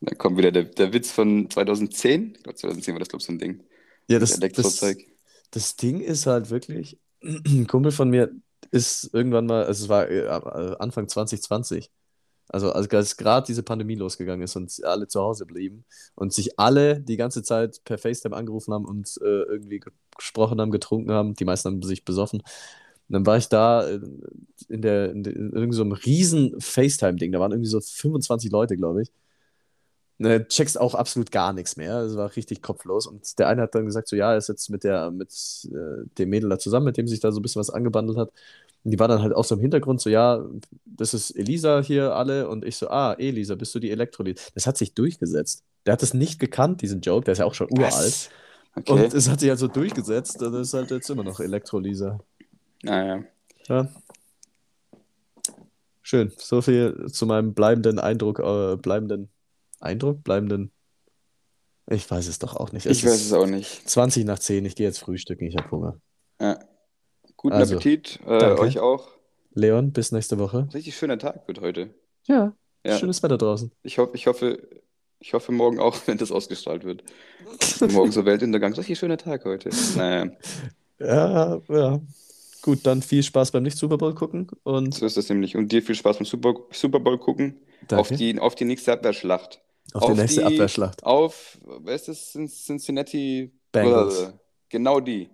Da 0.00 0.14
kommt 0.14 0.36
wieder 0.38 0.50
der, 0.52 0.64
der 0.64 0.92
Witz 0.92 1.10
von 1.10 1.48
2010. 1.50 2.34
Ich 2.36 2.42
glaube, 2.42 2.58
2010 2.58 2.94
war 2.94 2.98
das, 2.98 3.08
glaube 3.08 3.20
ich, 3.20 3.26
so 3.26 3.32
ein 3.32 3.38
Ding. 3.38 3.62
Ja, 4.08 4.18
Das 4.18 4.38
das, 4.38 4.84
das, 5.50 5.76
Ding 5.76 6.00
ist 6.00 6.26
halt 6.26 6.50
wirklich, 6.50 6.98
ein 7.22 7.66
Kumpel 7.66 7.92
von 7.92 8.10
mir 8.10 8.30
ist 8.70 9.10
irgendwann 9.12 9.46
mal, 9.46 9.64
also 9.64 9.84
es 9.84 9.88
war 9.88 10.10
äh, 10.10 10.26
Anfang 10.78 11.08
2020, 11.08 11.90
also 12.54 12.72
als, 12.72 13.16
gerade 13.16 13.46
diese 13.46 13.62
Pandemie 13.62 13.96
losgegangen 13.96 14.42
ist 14.44 14.56
und 14.56 14.72
alle 14.84 15.08
zu 15.08 15.20
Hause 15.20 15.46
blieben 15.46 15.84
und 16.14 16.32
sich 16.32 16.58
alle 16.58 17.00
die 17.00 17.16
ganze 17.16 17.42
Zeit 17.42 17.82
per 17.84 17.98
FaceTime 17.98 18.36
angerufen 18.36 18.72
haben 18.74 18.84
und 18.86 19.18
äh, 19.22 19.24
irgendwie 19.26 19.80
ge- 19.80 19.92
gesprochen 20.16 20.60
haben, 20.60 20.70
getrunken 20.70 21.12
haben, 21.12 21.34
die 21.34 21.44
meisten 21.44 21.68
haben 21.70 21.82
sich 21.82 22.04
besoffen. 22.04 22.40
Und 22.40 23.12
dann 23.12 23.26
war 23.26 23.36
ich 23.36 23.48
da 23.48 23.88
äh, 23.88 24.00
in 24.68 24.82
der, 24.82 25.10
in, 25.12 25.22
der, 25.24 25.34
in 25.36 25.52
irgendeinem 25.52 25.72
so 25.72 25.96
riesen 26.06 26.60
FaceTime-Ding, 26.60 27.32
da 27.32 27.40
waren 27.40 27.52
irgendwie 27.52 27.68
so 27.70 27.80
25 27.80 28.50
Leute, 28.50 28.76
glaube 28.76 29.02
ich. 29.02 29.12
Ne, 30.18 30.46
checkst 30.46 30.78
auch 30.80 30.94
absolut 30.94 31.32
gar 31.32 31.52
nichts 31.52 31.76
mehr. 31.76 31.98
Es 32.02 32.16
war 32.16 32.34
richtig 32.36 32.62
kopflos. 32.62 33.06
Und 33.08 33.36
der 33.38 33.48
eine 33.48 33.62
hat 33.62 33.74
dann 33.74 33.84
gesagt: 33.86 34.06
So, 34.08 34.14
ja, 34.16 34.30
er 34.32 34.38
ist 34.38 34.48
jetzt 34.48 34.70
mit 34.70 34.84
der, 34.84 35.10
mit 35.10 35.32
äh, 35.72 36.06
dem 36.18 36.28
Mädel 36.30 36.48
da 36.50 36.58
zusammen, 36.58 36.86
mit 36.86 36.96
dem 36.96 37.08
sich 37.08 37.18
da 37.20 37.32
so 37.32 37.40
ein 37.40 37.42
bisschen 37.42 37.58
was 37.60 37.70
angebandelt 37.70 38.16
hat. 38.18 38.32
Und 38.84 38.90
die 38.90 38.98
war 38.98 39.08
dann 39.08 39.22
halt 39.22 39.34
auch 39.34 39.44
so 39.44 39.54
im 39.54 39.60
Hintergrund, 39.62 40.00
so, 40.00 40.10
ja, 40.10 40.44
das 40.84 41.14
ist 41.14 41.30
Elisa 41.30 41.80
hier 41.82 42.14
alle. 42.14 42.48
Und 42.48 42.64
ich 42.64 42.76
so, 42.76 42.88
ah, 42.88 43.14
Elisa, 43.14 43.54
bist 43.54 43.74
du 43.74 43.78
die 43.78 43.90
Elektrolyt? 43.90 44.52
Das 44.54 44.66
hat 44.66 44.76
sich 44.76 44.94
durchgesetzt. 44.94 45.64
Der 45.86 45.94
hat 45.94 46.02
das 46.02 46.14
nicht 46.14 46.38
gekannt, 46.38 46.82
diesen 46.82 47.00
Joke, 47.00 47.24
der 47.24 47.32
ist 47.32 47.38
ja 47.38 47.46
auch 47.46 47.54
schon 47.54 47.68
uralt. 47.70 47.92
Was? 47.94 48.28
Und 48.76 48.90
Okay. 48.90 49.08
es 49.16 49.28
hat 49.30 49.40
sich 49.40 49.48
halt 49.48 49.58
so 49.58 49.68
durchgesetzt. 49.68 50.42
Und 50.42 50.52
das 50.52 50.68
ist 50.68 50.74
halt 50.74 50.90
jetzt 50.90 51.08
immer 51.08 51.24
noch 51.24 51.40
Elektrolysa. 51.40 52.18
Naja. 52.82 53.22
Ja. 53.68 53.88
Schön. 56.02 56.32
So 56.36 56.60
viel 56.60 57.06
zu 57.10 57.24
meinem 57.26 57.54
bleibenden 57.54 57.98
Eindruck, 57.98 58.38
äh, 58.40 58.76
bleibenden 58.76 59.30
Eindruck, 59.80 60.22
bleibenden. 60.22 60.70
Ich 61.88 62.10
weiß 62.10 62.26
es 62.26 62.38
doch 62.38 62.56
auch 62.56 62.72
nicht. 62.72 62.86
Es 62.86 62.98
Ich 62.98 63.04
weiß 63.04 63.20
es 63.24 63.32
auch 63.32 63.46
nicht. 63.46 63.88
20 63.88 64.24
nach 64.24 64.38
10, 64.38 64.64
ich 64.64 64.76
gehe 64.76 64.86
jetzt 64.86 64.98
frühstücken, 64.98 65.44
ich 65.46 65.56
habe 65.56 65.70
Hunger. 65.70 65.98
Ja. 66.40 66.58
Guten 67.44 67.56
Also, 67.56 67.74
Appetit, 67.74 68.20
äh, 68.26 68.52
euch 68.58 68.78
auch. 68.78 69.06
Leon, 69.52 69.92
bis 69.92 70.12
nächste 70.12 70.38
Woche. 70.38 70.66
Richtig 70.72 70.96
schöner 70.96 71.18
Tag 71.18 71.46
wird 71.46 71.60
heute. 71.60 71.90
Ja, 72.26 72.54
Ja. 72.86 72.96
schönes 72.98 73.22
Wetter 73.22 73.36
draußen. 73.36 73.70
Ich 73.82 73.98
hoffe, 73.98 74.12
ich 74.14 74.26
hoffe, 74.26 74.66
ich 75.20 75.34
hoffe 75.34 75.52
morgen 75.52 75.78
auch, 75.78 75.94
wenn 76.06 76.16
das 76.16 76.32
ausgestrahlt 76.32 76.84
wird. 76.84 77.04
Morgen 77.92 78.12
so 78.12 78.24
Weltuntergang. 78.24 78.72
Richtig 78.72 78.98
schöner 78.98 79.18
Tag 79.18 79.44
heute. 79.44 79.68
Naja, 79.94 80.30
Ja, 80.98 81.60
ja. 81.68 82.00
Gut, 82.62 82.78
dann 82.86 83.02
viel 83.02 83.22
Spaß 83.22 83.50
beim 83.50 83.62
Nicht-Super 83.64 83.98
Bowl 83.98 84.14
gucken 84.14 84.46
und 84.62 84.94
so 84.94 85.04
ist 85.04 85.18
das 85.18 85.28
nämlich. 85.28 85.54
Und 85.54 85.70
dir 85.70 85.82
viel 85.82 85.94
Spaß 85.96 86.16
beim 86.16 86.24
Super, 86.24 86.54
Super 86.70 86.98
Bowl 86.98 87.18
gucken. 87.18 87.60
Auf 87.92 88.08
die, 88.08 88.38
auf 88.38 88.54
die 88.54 88.64
nächste 88.64 88.94
Abwehrschlacht. 88.94 89.60
Auf 89.92 90.06
die 90.06 90.12
auf 90.12 90.16
nächste 90.16 90.40
die- 90.40 90.46
Abwehrschlacht. 90.46 91.04
Auf, 91.04 91.58
wer 91.82 91.94
ist 91.94 92.08
das? 92.08 92.34
Cin- 92.34 92.48
Cincinnati 92.48 93.52
Bengals. 93.70 94.32
Genau 94.70 94.98
die. 95.00 95.28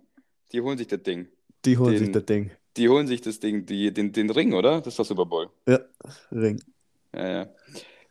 Die 0.50 0.61
holen 0.61 0.76
sich 0.76 0.88
das 0.88 1.04
Ding. 1.04 1.28
Die 1.64 1.78
holen 1.78 1.92
den- 1.92 1.98
sich 2.04 2.12
das 2.12 2.24
Ding. 2.26 2.50
Die 2.76 2.88
holen 2.88 3.06
sich 3.06 3.20
das 3.20 3.40
Ding, 3.40 3.66
die, 3.66 3.92
den, 3.92 4.12
den 4.12 4.30
Ring, 4.30 4.52
oder? 4.54 4.78
Das 4.80 4.88
ist 4.94 4.98
doch 4.98 5.04
Super 5.04 5.26
Bowl. 5.26 5.48
Ja, 5.68 5.80
Ring. 6.30 6.61
Ja, 7.14 7.28
ja. 7.28 7.48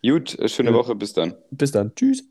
Gut, 0.04 0.38
äh, 0.38 0.48
schöne 0.50 0.72
Ja. 0.72 0.76
Woche, 0.76 0.96
bis 0.96 1.14
dann. 1.14 1.34
Bis 1.52 1.72
dann. 1.72 1.94
Tschüss. 1.96 2.24